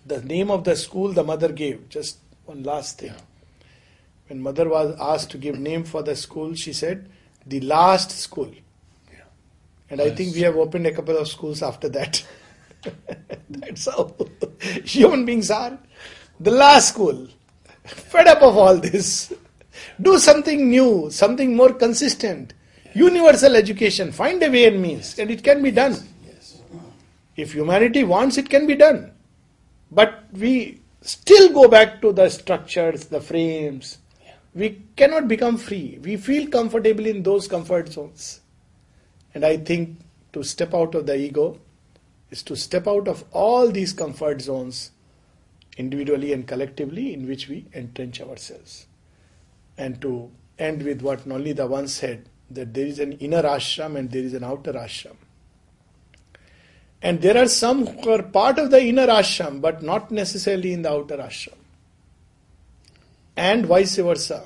The 0.06 0.22
name 0.22 0.52
of 0.52 0.64
the 0.64 0.76
school 0.76 1.14
the 1.14 1.24
mother 1.24 1.52
gave, 1.52 1.90
just 1.90 2.20
one 2.46 2.64
last 2.64 3.00
thing. 3.00 3.14
When 4.28 4.42
mother 4.42 4.70
was 4.70 4.96
asked 5.00 5.32
to 5.32 5.38
give 5.38 5.58
name 5.58 5.84
for 5.84 6.04
the 6.04 6.16
school, 6.16 6.54
she 6.56 6.74
said, 6.74 7.10
the 7.46 7.60
last 7.62 8.12
school. 8.12 8.52
And 9.90 10.00
yes. 10.00 10.12
I 10.12 10.16
think 10.16 10.36
we 10.36 10.42
have 10.42 10.56
opened 10.56 10.88
a 10.88 10.92
couple 10.92 11.18
of 11.18 11.28
schools 11.28 11.62
after 11.62 11.90
that. 11.90 12.26
That's 13.50 13.86
how 13.86 14.16
human 14.84 15.26
beings 15.26 15.52
are. 15.52 15.78
The 16.40 16.52
last 16.52 16.90
school. 16.90 17.28
Fed 17.84 18.28
up 18.28 18.42
of 18.42 18.58
all 18.58 18.78
this. 18.78 19.34
Do 20.02 20.18
something 20.18 20.70
new, 20.70 21.10
something 21.12 21.56
more 21.56 21.74
consistent. 21.74 22.54
Universal 22.94 23.56
education. 23.56 24.12
Find 24.12 24.42
a 24.42 24.50
way 24.50 24.66
and 24.66 24.82
means, 24.82 25.20
and 25.20 25.30
it 25.30 25.44
can 25.44 25.62
be 25.62 25.72
done. 25.72 25.96
If 27.36 27.54
humanity 27.54 28.04
wants, 28.04 28.38
it 28.38 28.50
can 28.50 28.66
be 28.66 28.76
done. 28.76 29.12
But 29.96 30.26
we 30.34 30.82
still 31.02 31.54
go 31.54 31.70
back 31.70 32.02
to 32.02 32.12
the 32.12 32.28
structures, 32.30 33.06
the 33.06 33.22
frames. 33.22 34.00
We 34.54 34.82
cannot 34.98 35.30
become 35.30 35.58
free. 35.58 36.00
We 36.04 36.18
feel 36.18 36.50
comfortable 36.50 37.06
in 37.06 37.24
those 37.24 37.48
comfort 37.48 37.94
zones. 37.94 38.42
And 39.34 39.46
I 39.46 39.56
think 39.56 40.00
to 40.34 40.44
step 40.44 40.74
out 40.74 40.96
of 40.96 41.06
the 41.06 41.16
ego 41.16 41.60
is 42.30 42.44
to 42.44 42.58
step 42.58 42.88
out 42.88 43.08
of 43.08 43.24
all 43.32 43.72
these 43.72 43.94
comfort 43.94 44.42
zones, 44.42 44.92
individually 45.78 46.34
and 46.34 46.46
collectively, 46.46 47.14
in 47.14 47.26
which 47.26 47.48
we 47.48 47.66
entrench 47.74 48.20
ourselves. 48.20 48.88
And 49.78 50.02
to 50.02 50.30
end 50.60 50.84
with 50.84 51.02
what 51.02 51.26
Nolini 51.26 51.68
once 51.70 51.94
said 51.94 52.28
that 52.50 52.74
there 52.74 52.86
is 52.86 53.00
an 53.00 53.14
inner 53.14 53.44
ashram 53.44 53.96
and 53.98 54.12
there 54.12 54.24
is 54.24 54.34
an 54.34 54.44
outer 54.44 54.74
ashram. 54.74 55.16
And 57.06 57.22
there 57.22 57.38
are 57.38 57.48
some 57.48 57.86
who 57.86 58.10
are 58.10 58.24
part 58.24 58.58
of 58.58 58.72
the 58.72 58.84
inner 58.84 59.06
ashram 59.06 59.62
but 59.62 59.84
not 59.84 60.10
necessarily 60.10 60.74
in 60.74 60.82
the 60.82 60.92
outer 60.92 61.18
ashram. 61.18 61.60
And 63.38 63.68
vice 63.68 63.98
versa. 63.98 64.44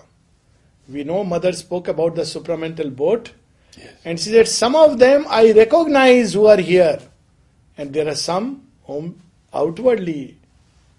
We 0.90 1.06
know 1.06 1.24
Mother 1.24 1.54
spoke 1.54 1.88
about 1.88 2.16
the 2.16 2.24
supramental 2.24 2.94
boat. 2.94 3.32
Yes. 3.78 3.94
And 4.04 4.20
she 4.20 4.32
said, 4.32 4.50
Some 4.50 4.76
of 4.76 5.00
them 5.00 5.26
I 5.30 5.54
recognize 5.54 6.34
who 6.34 6.48
are 6.48 6.58
here. 6.58 7.00
And 7.78 7.94
there 7.94 8.10
are 8.10 8.16
some 8.16 8.68
whom 8.84 9.22
outwardly 9.54 10.36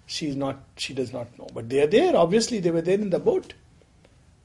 she 0.07 0.29
is 0.29 0.37
not 0.37 0.61
she 0.79 0.95
does 0.95 1.13
not 1.13 1.39
know. 1.39 1.49
But 1.53 1.69
they 1.69 1.83
are 1.83 1.87
there, 1.87 2.17
obviously 2.17 2.61
they 2.61 2.71
were 2.71 2.81
there 2.81 2.99
in 2.99 3.11
the 3.11 3.19
boat. 3.19 3.53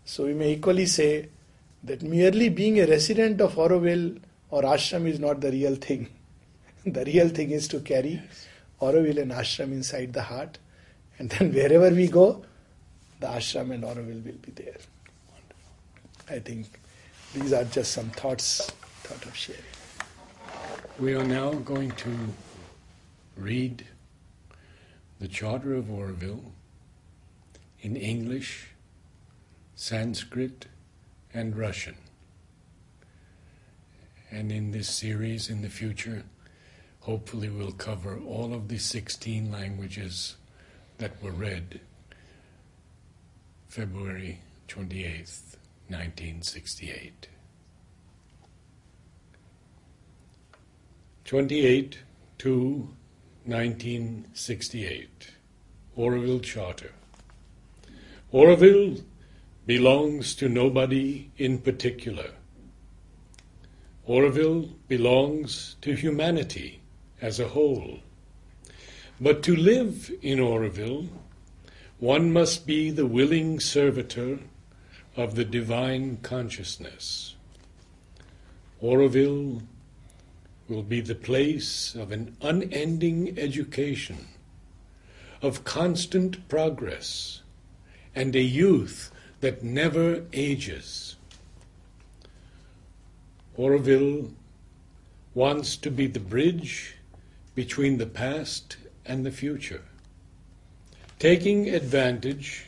So 0.03 0.25
we 0.25 0.33
may 0.33 0.51
equally 0.51 0.85
say 0.85 1.29
that 1.81 2.01
merely 2.01 2.49
being 2.49 2.77
a 2.81 2.85
resident 2.87 3.39
of 3.39 3.55
Auroville 3.55 4.19
or 4.49 4.63
ashram 4.63 5.07
is 5.07 5.17
not 5.17 5.39
the 5.39 5.51
real 5.51 5.75
thing. 5.75 6.09
the 6.93 7.03
real 7.05 7.29
thing 7.29 7.49
is 7.49 7.67
to 7.69 7.79
carry 7.79 8.21
Auroville 8.79 9.21
and 9.21 9.31
ashram 9.31 9.71
inside 9.71 10.13
the 10.13 10.21
heart, 10.21 10.59
and 11.17 11.31
then 11.31 11.51
wherever 11.51 11.89
we 11.89 12.07
go, 12.07 12.45
the 13.19 13.27
ashram 13.27 13.73
and 13.73 13.83
Auroville 13.83 14.23
will 14.23 14.39
be 14.41 14.51
there. 14.51 14.77
I 16.29 16.39
think 16.39 16.67
these 17.33 17.53
are 17.53 17.63
just 17.63 17.91
some 17.91 18.09
thoughts 18.11 18.69
thought 19.03 19.25
of 19.25 19.35
sharing. 19.35 19.61
We 20.99 21.15
are 21.15 21.23
now 21.23 21.53
going 21.53 21.91
to 21.91 22.15
read 23.35 23.85
the 25.19 25.27
Charter 25.27 25.73
of 25.73 25.85
Auroville 25.85 26.51
in 27.81 27.95
English, 27.95 28.67
Sanskrit, 29.75 30.67
and 31.33 31.57
Russian. 31.57 31.95
And 34.29 34.51
in 34.51 34.71
this 34.71 34.89
series 34.89 35.49
in 35.49 35.61
the 35.61 35.69
future, 35.69 36.23
hopefully 37.05 37.49
we'll 37.49 37.71
cover 37.71 38.19
all 38.27 38.51
of 38.51 38.67
the 38.67 38.79
16 38.79 39.51
languages 39.51 40.37
that 40.97 41.21
were 41.21 41.31
read 41.31 41.79
February 43.67 44.39
28th, 44.67 45.57
1968. 45.87 47.27
28 51.25 51.99
to 52.39 52.89
1968, 53.45 55.29
Auroville 55.95 56.41
Charter. 56.41 56.91
Auroville 58.33 59.03
belongs 59.67 60.33
to 60.33 60.49
nobody 60.49 61.29
in 61.37 61.59
particular. 61.59 62.31
Auroville 64.09 64.73
belongs 64.87 65.75
to 65.81 65.93
humanity 65.93 66.81
as 67.21 67.39
a 67.39 67.49
whole. 67.49 67.99
But 69.19 69.43
to 69.43 69.55
live 69.55 70.11
in 70.21 70.39
Auroville, 70.39 71.07
one 71.99 72.31
must 72.33 72.67
be 72.67 72.91
the 72.91 73.05
willing 73.05 73.59
servitor 73.59 74.39
of 75.15 75.35
the 75.35 75.45
divine 75.45 76.17
consciousness. 76.21 77.35
Auroville 78.83 79.61
will 80.67 80.83
be 80.83 80.99
the 80.99 81.15
place 81.15 81.95
of 81.95 82.11
an 82.11 82.35
unending 82.41 83.39
education, 83.39 84.27
of 85.41 85.63
constant 85.63 86.47
progress, 86.49 87.41
and 88.13 88.35
a 88.35 88.41
youth 88.41 89.11
that 89.39 89.63
never 89.63 90.25
ages. 90.33 91.15
Auroville 93.57 94.31
wants 95.33 95.77
to 95.77 95.91
be 95.91 96.07
the 96.07 96.19
bridge 96.19 96.95
between 97.55 97.97
the 97.97 98.05
past 98.05 98.77
and 99.05 99.25
the 99.25 99.31
future, 99.31 99.83
taking 101.17 101.69
advantage 101.69 102.65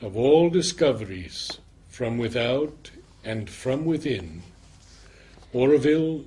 of 0.00 0.16
all 0.16 0.48
discoveries 0.48 1.58
from 1.88 2.16
without 2.18 2.90
and 3.24 3.50
from 3.50 3.84
within. 3.84 4.42
Auroville 5.52 6.24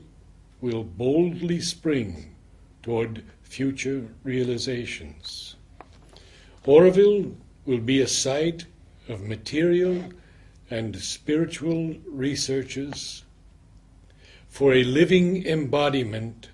will 0.62 0.84
boldly 0.84 1.62
spring 1.62 2.36
toward 2.84 3.24
future 3.44 4.08
realizations. 4.24 5.56
Auroville 6.66 7.36
will 7.66 7.80
be 7.80 8.02
a 8.02 8.08
site 8.08 8.66
of 9.08 9.22
material 9.22 10.04
and 10.70 10.96
spiritual 10.98 11.96
researches 12.06 13.24
for 14.50 14.74
a 14.74 14.84
living 14.84 15.46
embodiment 15.46 16.50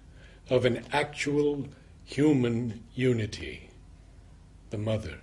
of 0.51 0.65
an 0.65 0.85
actual 0.93 1.67
human 2.05 2.83
unity, 2.95 3.69
the 4.71 4.79
Mother. 4.79 5.19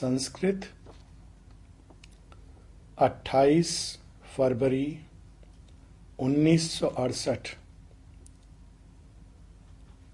Sanskrit 0.00 0.66
28 2.98 3.70
फरवरी 4.36 4.86
उन्नीस 6.26 6.82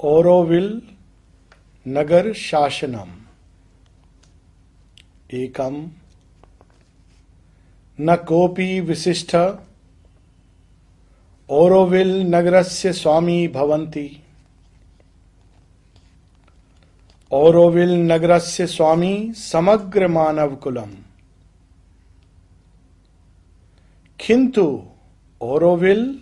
ओरोविल 0.00 0.66
नगर 1.86 2.32
शासनम 2.42 3.12
एकम 5.40 5.76
न 7.99 8.15
कोपी 8.15 8.79
विशिष्ट 8.79 9.35
ओरोविल 11.49 12.21
नगरस्य 12.21 12.93
स्वामी 12.93 13.47
भवन्ति। 13.47 14.23
औरोविल 17.31 17.89
नगरस्य 17.89 18.67
स्वामी 18.67 19.33
समग्र 19.33 20.07
मानव 20.07 20.55
coulomb. 20.55 20.89
किंतु 24.19 24.83
औरोविल 25.41 26.21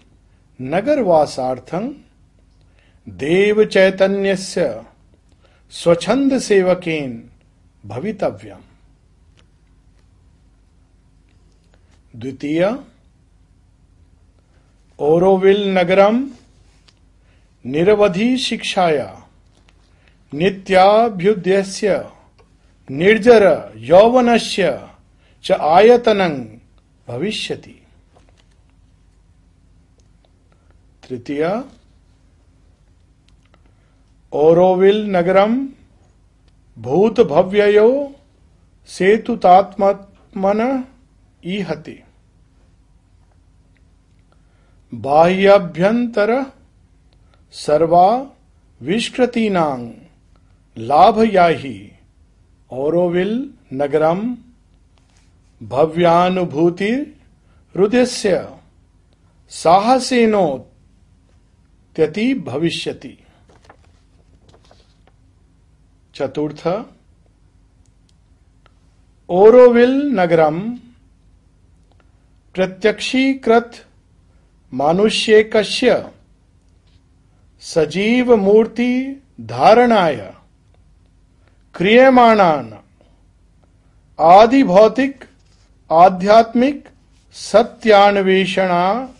नगरवासार्थं 0.61 1.93
देव 3.09 3.65
चैतन्यस्य 3.65 4.83
स्वच्छंद 5.71 6.37
सेवकेन 6.37 7.29
भवितव्यम। 7.85 8.61
द्वितीय 12.15 12.75
ओरोविल 14.99 15.77
नगरम, 15.77 16.29
निरवधि 17.65 18.37
शिक्षाया, 18.37 19.27
नित्याभ्युदयस्य, 20.33 22.09
निर्जर 22.91 23.73
यौवनस्य 23.75 24.89
च 25.43 25.51
आयतनं 25.51 26.45
भविष्यति। 27.07 27.83
तृतीय 31.09 31.63
ओरोविल 34.33 35.15
नगरम 35.15 35.69
भूत 36.79 37.19
भव्ययो 37.19 38.15
सेतुतात्मन 38.87 40.83
ईहति 41.45 42.03
बाह्याभ्यंतर 44.93 46.31
सर्वा 47.51 48.07
विष्कृतीनां 48.81 49.91
लाभयाहि। 50.77 51.91
औरोविल 52.71 53.53
नगरम 53.73 54.37
भव्यानुभूति 55.61 56.91
हृदय 57.75 58.05
साहसेनो 59.51 60.45
त्यति 61.95 62.33
भविष्यति। 62.33 63.17
चतुर्थ 66.15 66.85
ओरोविल 69.29 69.91
नगरम 70.19 70.79
प्रत्यक्षीकृत 72.59 73.71
मानुष्येकस्य 74.73 76.09
सजीव 77.61 78.35
मूर्ति 78.35 79.23
धारणाय 79.41 80.33
क्रियमाणान 81.75 82.73
आदि 84.19 84.63
भौतिक 84.63 85.23
आध्यात्मिक, 85.91 86.89
सत्यान्वेषणा 87.33 89.13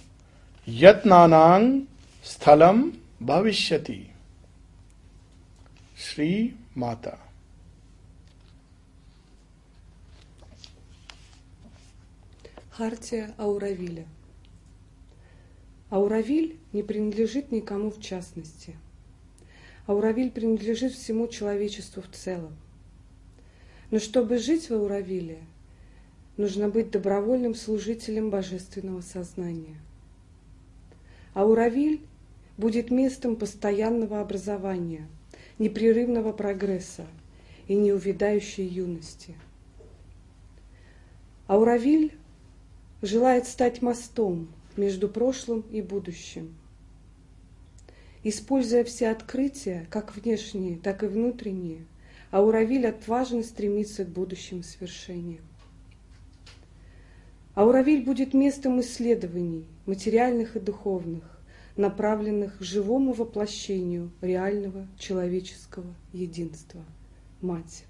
यत्नानां 0.68 1.82
स्थलम 2.24 2.92
भविष्यति। 3.22 4.12
श्री 5.98 6.60
माता। 6.78 7.29
Хартия 12.80 13.36
Ауравиля 13.38 14.06
Ауравиль 15.90 16.56
не 16.72 16.82
принадлежит 16.82 17.52
никому 17.52 17.92
в 17.92 18.00
частности. 18.00 18.74
Ауравиль 19.86 20.32
принадлежит 20.32 20.94
всему 20.94 21.28
человечеству 21.28 22.02
в 22.02 22.08
целом. 22.08 22.56
Но 23.92 24.00
чтобы 24.00 24.38
жить 24.38 24.70
в 24.70 24.74
Ауравиле, 24.74 25.40
нужно 26.38 26.70
быть 26.70 26.90
добровольным 26.90 27.54
служителем 27.54 28.30
божественного 28.30 29.02
сознания. 29.02 29.76
Ауравиль 31.34 32.00
будет 32.58 32.92
местом 32.92 33.36
постоянного 33.36 34.22
образования, 34.22 35.06
непрерывного 35.58 36.32
прогресса 36.32 37.06
и 37.68 37.76
неувядающей 37.76 38.66
юности. 38.66 39.36
Ауравиль 41.48 42.14
желает 43.02 43.48
стать 43.48 43.82
мостом 43.82 44.48
между 44.78 45.10
прошлым 45.10 45.62
и 45.72 45.82
будущим. 45.82 46.56
Используя 48.24 48.84
все 48.84 49.10
открытия, 49.10 49.88
как 49.90 50.16
внешние, 50.16 50.78
так 50.78 51.04
и 51.04 51.08
внутренние, 51.08 51.86
Ауравиль 52.32 52.88
отважно 52.88 53.44
стремится 53.44 54.06
к 54.06 54.10
будущим 54.10 54.62
свершениям. 54.62 55.44
Ауравиль 57.56 58.04
будет 58.04 58.34
местом 58.34 58.80
исследований, 58.82 59.66
материальных 59.86 60.56
и 60.56 60.60
духовных, 60.60 61.40
направленных 61.76 62.60
к 62.60 62.62
живому 62.62 63.14
воплощению 63.14 64.12
реального 64.22 64.88
человеческого 64.98 65.94
единства– 66.14 66.84
Мать. 67.42 67.86